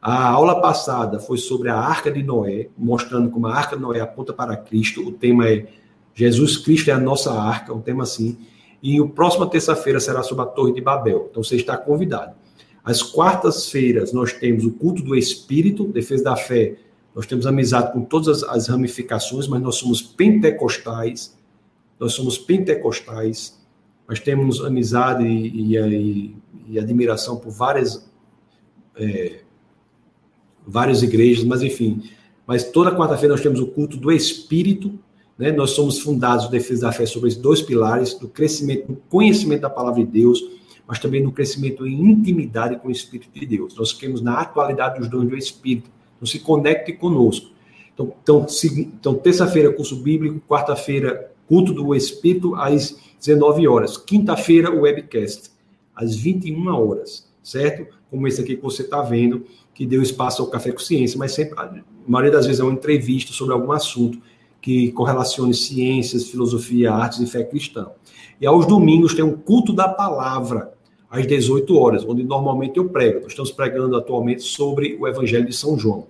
[0.00, 4.00] A aula passada foi sobre a Arca de Noé, mostrando como a Arca de Noé
[4.00, 5.06] aponta para Cristo.
[5.06, 5.68] O tema é
[6.16, 8.36] Jesus Cristo é a nossa arca, um tema assim.
[8.82, 11.28] E o próximo terça-feira será sobre a Torre de Babel.
[11.30, 12.34] Então você está convidado.
[12.84, 16.76] Às quartas-feiras nós temos o culto do Espírito, defesa da fé.
[17.14, 21.36] Nós temos amizade com todas as ramificações, mas nós somos pentecostais
[22.02, 23.56] nós somos pentecostais,
[24.08, 26.36] nós temos amizade e, e,
[26.66, 28.10] e admiração por várias,
[28.96, 29.42] é,
[30.66, 32.02] várias igrejas, mas enfim.
[32.44, 34.98] Mas toda quarta-feira nós temos o culto do Espírito,
[35.42, 35.50] né?
[35.50, 39.70] Nós somos fundados, Defesa da Fé, sobre esses dois pilares, do crescimento, do conhecimento da
[39.70, 40.40] palavra de Deus,
[40.86, 43.74] mas também no crescimento em intimidade com o Espírito de Deus.
[43.74, 45.90] Nós queremos na atualidade dos dons do Espírito.
[46.14, 47.50] Então, se conecte conosco.
[47.92, 53.96] Então, então, então terça-feira, curso bíblico, quarta-feira, culto do Espírito às 19 horas.
[53.96, 55.50] Quinta-feira, o webcast,
[55.92, 57.92] às 21 horas, certo?
[58.08, 59.44] Como esse aqui que você está vendo,
[59.74, 62.72] que deu espaço ao Café com Ciência, mas sempre, a maioria das vezes é uma
[62.72, 64.20] entrevista sobre algum assunto
[64.62, 67.88] que correlacione ciências, filosofia, artes e fé cristã.
[68.40, 70.72] E aos domingos tem um culto da palavra,
[71.10, 73.20] às 18 horas, onde normalmente eu prego.
[73.20, 76.06] Nós estamos pregando atualmente sobre o Evangelho de São João.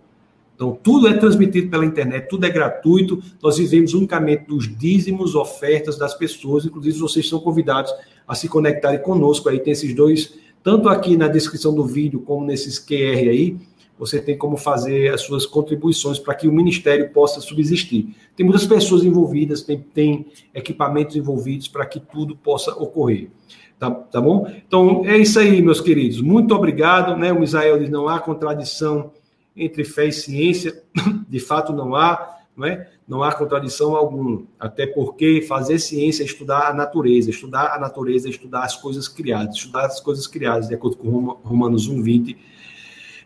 [0.54, 3.20] Então, tudo é transmitido pela internet, tudo é gratuito.
[3.42, 6.64] Nós vivemos unicamente dos dízimos, ofertas das pessoas.
[6.64, 7.92] Inclusive, vocês são convidados
[8.28, 9.48] a se conectarem conosco.
[9.48, 13.56] Aí tem esses dois, tanto aqui na descrição do vídeo, como nesses QR aí.
[13.98, 18.14] Você tem como fazer as suas contribuições para que o ministério possa subsistir.
[18.35, 23.31] Tem muitas pessoas envolvidas, tem, tem equipamentos envolvidos para que tudo possa ocorrer.
[23.78, 24.51] Tá, tá bom?
[24.66, 26.20] Então, é isso aí, meus queridos.
[26.20, 27.16] Muito obrigado.
[27.16, 27.32] Né?
[27.32, 29.10] O Misael diz: não há contradição
[29.56, 30.82] entre fé e ciência,
[31.28, 32.89] de fato não há, não é?
[33.06, 38.28] Não há contradição alguma, até porque fazer ciência é estudar a natureza, estudar a natureza
[38.28, 42.36] é estudar as coisas criadas, estudar as coisas criadas, de acordo com Romanos 1:20,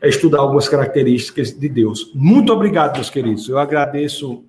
[0.07, 2.13] é estudar algumas características de Deus.
[2.15, 3.49] Muito obrigado, meus queridos.
[3.49, 4.45] Eu agradeço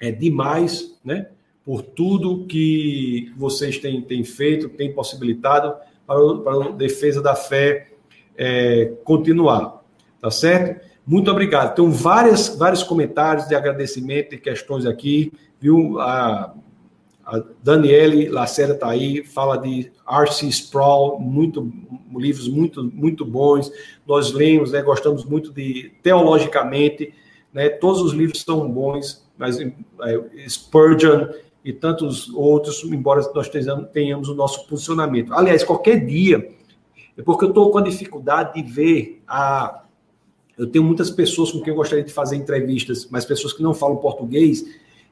[0.00, 1.28] é demais, né,
[1.64, 5.74] por tudo que vocês têm, têm feito, têm possibilitado
[6.06, 7.88] para, para a defesa da fé
[8.36, 9.82] é, continuar.
[10.20, 10.84] Tá certo?
[11.06, 11.74] Muito obrigado.
[11.74, 16.00] Tem várias, vários comentários de agradecimento e questões aqui, viu?
[16.00, 16.54] A,
[17.28, 20.46] a Daniele Lacerda está aí, fala de R.C.
[20.46, 21.70] Sproul, muito,
[22.16, 23.70] livros muito, muito bons.
[24.06, 27.12] Nós lemos, né, gostamos muito de, teologicamente,
[27.52, 29.68] né, todos os livros são bons, mas é,
[30.48, 31.28] Spurgeon
[31.62, 35.34] e tantos outros, embora nós tenhamos, tenhamos o nosso posicionamento.
[35.34, 36.48] Aliás, qualquer dia,
[37.14, 39.84] é porque eu estou com a dificuldade de ver a
[40.56, 43.72] eu tenho muitas pessoas com quem eu gostaria de fazer entrevistas, mas pessoas que não
[43.72, 44.64] falam português,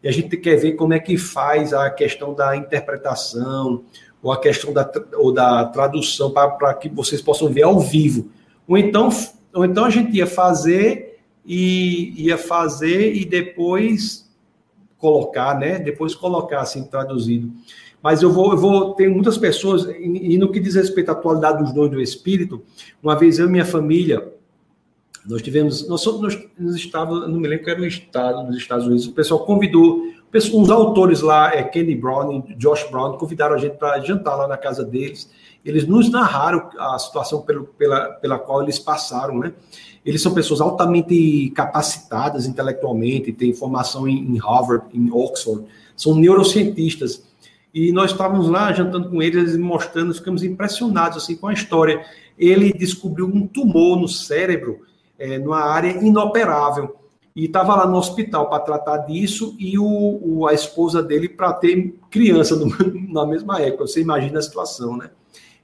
[0.02, 3.84] e a gente quer ver como é que faz a questão da interpretação,
[4.22, 8.30] ou a questão da, ou da tradução, para que vocês possam ver ao vivo.
[8.66, 9.08] Ou então,
[9.52, 14.28] ou então a gente ia fazer e ia fazer e depois
[14.98, 15.78] colocar, né?
[15.78, 17.52] Depois colocar assim traduzido.
[18.02, 21.62] Mas eu vou, eu vou ter muitas pessoas, e no que diz respeito à atualidade
[21.62, 22.62] dos dons do Espírito,
[23.02, 24.32] uma vez eu e minha família
[25.28, 29.06] nós tivemos, nós, nós, nós não me lembro que era o estado dos Estados Unidos,
[29.06, 30.02] o pessoal convidou,
[30.52, 34.46] uns autores lá, é, Kenny Brown e Josh Brown, convidaram a gente para jantar lá
[34.46, 35.30] na casa deles.
[35.64, 39.52] Eles nos narraram a situação pelo, pela, pela qual eles passaram, né?
[40.04, 45.64] Eles são pessoas altamente capacitadas intelectualmente, têm formação em, em Harvard, em Oxford,
[45.96, 47.24] são neurocientistas.
[47.74, 52.04] E nós estávamos lá jantando com eles, eles mostrando, ficamos impressionados assim com a história.
[52.38, 54.82] Ele descobriu um tumor no cérebro
[55.18, 56.96] é, numa área inoperável.
[57.34, 61.52] E estava lá no hospital para tratar disso e o, o a esposa dele para
[61.52, 62.66] ter criança no,
[63.12, 63.86] na mesma época.
[63.86, 65.10] Você imagina a situação, né?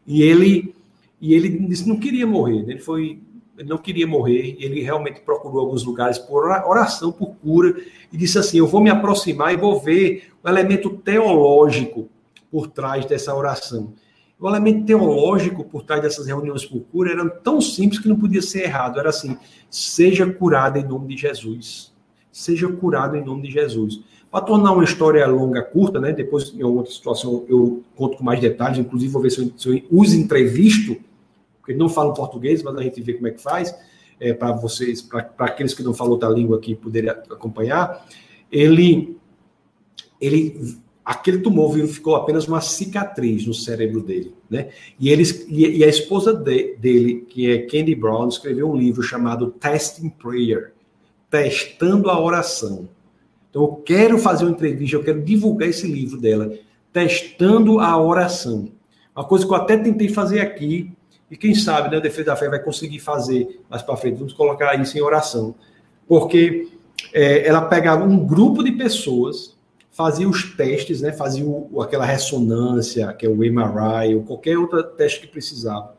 [0.07, 0.75] E ele,
[1.21, 2.65] e ele disse não queria morrer.
[2.69, 3.21] Ele foi
[3.59, 7.81] ele não queria morrer, ele realmente procurou alguns lugares por oração, por cura,
[8.13, 12.09] e disse assim: Eu vou me aproximar e vou ver o elemento teológico
[12.51, 13.93] por trás dessa oração.
[14.43, 18.43] O elemento teológico por trás dessas reuniões por cura era tão simples que não podia
[18.43, 18.99] ser errado.
[18.99, 19.39] Era assim:
[19.71, 21.95] seja curado em nome de Jesus.
[22.33, 24.01] Seja curado em nome de Jesus.
[24.33, 26.13] Para tornar uma história longa, curta, né?
[26.13, 28.79] Depois, em outra situação, eu conto com mais detalhes.
[28.79, 30.97] Inclusive, vou ver se eu, se eu uso entrevisto,
[31.61, 33.73] porque não falo português, mas a gente vê como é que faz,
[34.19, 38.05] é, para vocês, para aqueles que não falam outra língua aqui poderem acompanhar.
[38.51, 39.17] Ele,
[40.21, 44.69] ele aquele tumor ficou apenas uma cicatriz no cérebro dele, né?
[44.99, 49.51] E, eles, e a esposa de, dele, que é Candy Brown, escreveu um livro chamado
[49.51, 50.73] Testing Prayer,
[51.29, 52.89] Testando a Oração.
[53.51, 56.53] Então, eu quero fazer uma entrevista, eu quero divulgar esse livro dela,
[56.93, 58.71] Testando a Oração.
[59.15, 60.91] Uma coisa que eu até tentei fazer aqui,
[61.31, 64.35] e quem sabe, né, o Defesa da Fé vai conseguir fazer mais para frente, vamos
[64.35, 65.55] colocar isso em oração.
[66.07, 66.69] Porque
[67.13, 69.52] é, ela pegava um grupo de pessoas
[69.93, 71.13] fazia os testes, né?
[71.13, 75.95] Fazia o, aquela ressonância, que é o MRI, ou qualquer outro teste que precisava.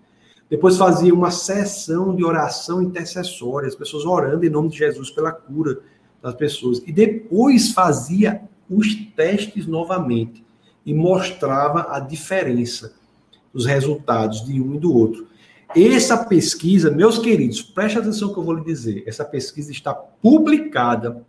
[0.50, 5.32] Depois fazia uma sessão de oração intercessória, as pessoas orando em nome de Jesus pela
[5.32, 5.80] cura
[6.22, 6.82] das pessoas.
[6.86, 10.44] E depois fazia os testes novamente
[10.86, 12.94] e mostrava a diferença
[13.54, 15.28] dos resultados de um e do outro.
[15.76, 19.04] Essa pesquisa, meus queridos, preste atenção que eu vou lhe dizer.
[19.08, 21.26] Essa pesquisa está publicada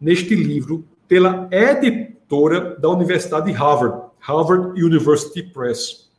[0.00, 6.10] neste livro pela editora da Universidade de Harvard, Harvard University Press.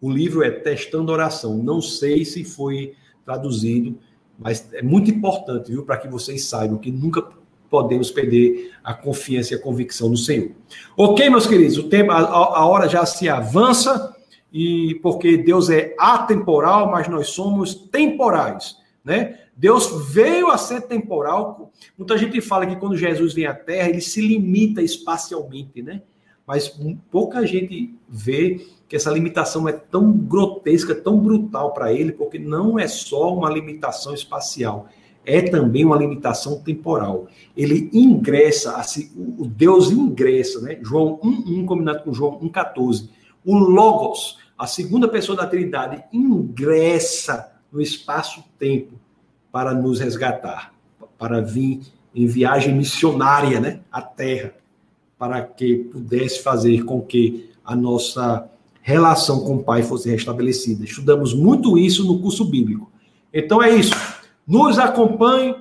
[0.00, 1.56] O livro é Testando Oração.
[1.56, 2.94] Não sei se foi
[3.24, 3.98] traduzido,
[4.38, 7.26] mas é muito importante, viu, para que vocês saibam que nunca
[7.68, 10.52] podemos perder a confiança e a convicção no Senhor.
[10.96, 14.14] Ok, meus queridos, o tempo, a, a hora já se avança
[14.52, 19.40] e porque Deus é atemporal, mas nós somos temporais, né?
[19.56, 21.70] Deus veio a ser temporal.
[21.96, 26.02] Muita gente fala que quando Jesus vem à Terra, ele se limita espacialmente, né?
[26.46, 26.76] Mas
[27.10, 32.78] pouca gente vê que essa limitação é tão grotesca, tão brutal para ele, porque não
[32.78, 34.88] é só uma limitação espacial,
[35.24, 37.28] é também uma limitação temporal.
[37.56, 40.78] Ele ingressa, assim, o Deus ingressa, né?
[40.82, 43.08] João 1:1 combinado com João 1:14.
[43.44, 49.00] O Logos, a segunda pessoa da Trindade, ingressa no espaço-tempo
[49.52, 50.72] para nos resgatar,
[51.18, 51.82] para vir
[52.14, 54.54] em viagem missionária, né, à Terra,
[55.18, 58.48] para que pudesse fazer com que a nossa
[58.80, 60.84] relação com o Pai fosse restabelecida.
[60.84, 62.90] Estudamos muito isso no curso bíblico.
[63.32, 63.94] Então é isso.
[64.46, 65.54] Nos acompanhem,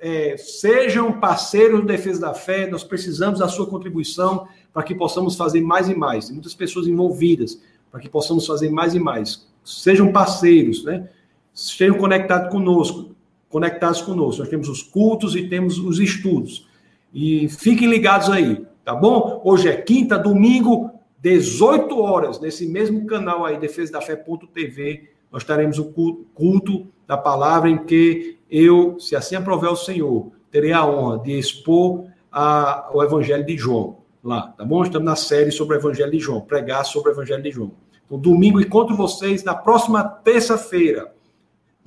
[0.00, 2.68] é, sejam parceiros do Defesa da Fé.
[2.68, 6.26] Nós precisamos da sua contribuição para que possamos fazer mais e mais.
[6.26, 7.60] Tem muitas pessoas envolvidas
[7.90, 9.46] para que possamos fazer mais e mais.
[9.64, 11.08] Sejam parceiros, né?
[11.54, 13.09] Estejam conectados conosco,
[13.50, 14.40] conectados conosco.
[14.40, 16.66] Nós temos os cultos e temos os estudos.
[17.12, 19.42] E fiquem ligados aí, tá bom?
[19.44, 25.78] Hoje é quinta, domingo, 18 horas, nesse mesmo canal aí, Defesa da Fé.tv, nós teremos
[25.78, 25.92] o
[26.34, 31.38] culto da palavra em que eu, se assim aprover o Senhor, terei a honra de
[31.38, 34.82] expor a, o Evangelho de João lá, tá bom?
[34.82, 37.72] Estamos na série sobre o Evangelho de João, pregar sobre o Evangelho de João.
[38.06, 41.12] Então, domingo encontro vocês na próxima terça-feira.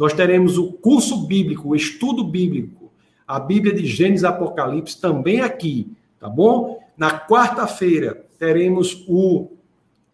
[0.03, 2.91] Nós teremos o curso bíblico, o estudo bíblico,
[3.25, 6.77] a Bíblia de Gênesis Apocalipse também aqui, tá bom?
[6.97, 9.53] Na quarta-feira teremos o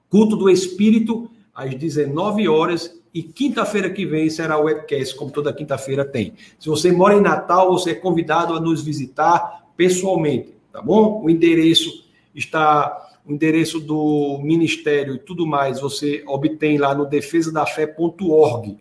[0.07, 5.51] culto do Espírito às 19 horas e quinta-feira que vem será o webcast, como toda
[5.51, 6.35] quinta-feira tem.
[6.59, 11.19] Se você mora em Natal, você é convidado a nos visitar pessoalmente, tá bom?
[11.23, 12.05] O endereço
[12.35, 18.77] está o endereço do ministério e tudo mais, você obtém lá no defesadafé.org.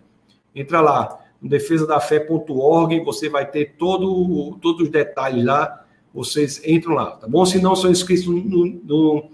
[0.61, 7.29] Entra lá, defesadafé.org, você vai ter todo, todos os detalhes lá, vocês entram lá, tá
[7.29, 7.47] bom?
[7.47, 9.31] Se não são inscritos no, no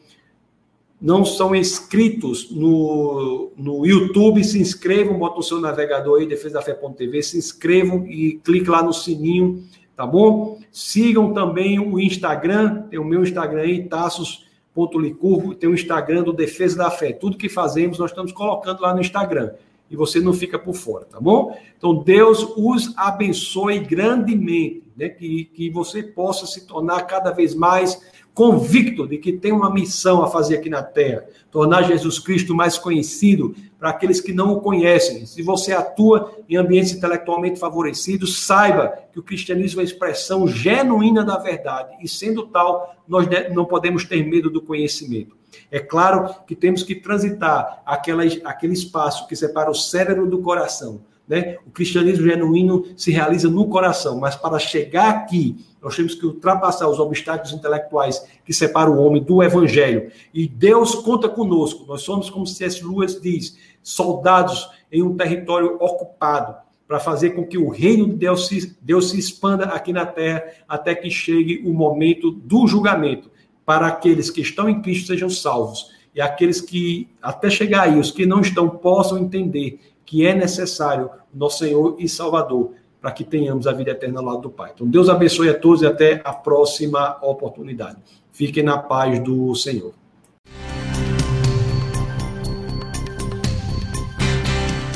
[1.01, 7.37] não são inscritos no, no YouTube, se inscrevam, bota o seu navegador aí, defesadafé.tv, se
[7.37, 9.65] inscrevam e clique lá no sininho,
[9.95, 10.59] tá bom?
[10.73, 16.79] Sigam também o Instagram, tem o meu Instagram aí, taços.licurgo, tem o Instagram do Defesa
[16.79, 17.13] da Fé.
[17.13, 19.53] Tudo que fazemos, nós estamos colocando lá no Instagram.
[19.91, 21.57] E você não fica por fora, tá bom?
[21.77, 25.09] Então, Deus os abençoe grandemente, né?
[25.09, 28.01] Que, que você possa se tornar cada vez mais
[28.35, 32.77] convicto de que tem uma missão a fazer aqui na Terra, tornar Jesus Cristo mais
[32.77, 35.25] conhecido para aqueles que não o conhecem.
[35.25, 41.39] Se você atua em ambientes intelectualmente favorecidos, saiba que o cristianismo é expressão genuína da
[41.39, 45.37] verdade e, sendo tal, nós não podemos ter medo do conhecimento.
[45.75, 51.01] É claro que temos que transitar aquela, aquele espaço que separa o cérebro do coração
[51.27, 51.57] né?
[51.67, 56.89] O cristianismo genuíno se realiza no coração, mas para chegar aqui, nós temos que ultrapassar
[56.89, 60.11] os obstáculos intelectuais que separam o homem do evangelho.
[60.33, 61.85] E Deus conta conosco.
[61.87, 62.85] Nós somos, como C.S.
[62.85, 66.57] Lewis diz, soldados em um território ocupado
[66.87, 70.45] para fazer com que o reino de Deus se, Deus se expanda aqui na terra
[70.69, 73.31] até que chegue o momento do julgamento,
[73.65, 78.11] para aqueles que estão em Cristo sejam salvos e aqueles que, até chegar aí, os
[78.11, 83.67] que não estão, possam entender que é necessário nosso Senhor e Salvador para que tenhamos
[83.67, 84.71] a vida eterna ao lado do Pai.
[84.75, 87.99] Então, Deus abençoe a todos e até a próxima oportunidade.
[88.33, 89.93] Fiquem na paz do Senhor.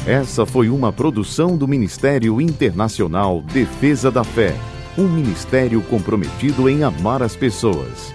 [0.06, 4.54] Essa foi uma produção do Ministério Internacional Defesa da Fé,
[4.96, 8.14] um ministério comprometido em amar as pessoas,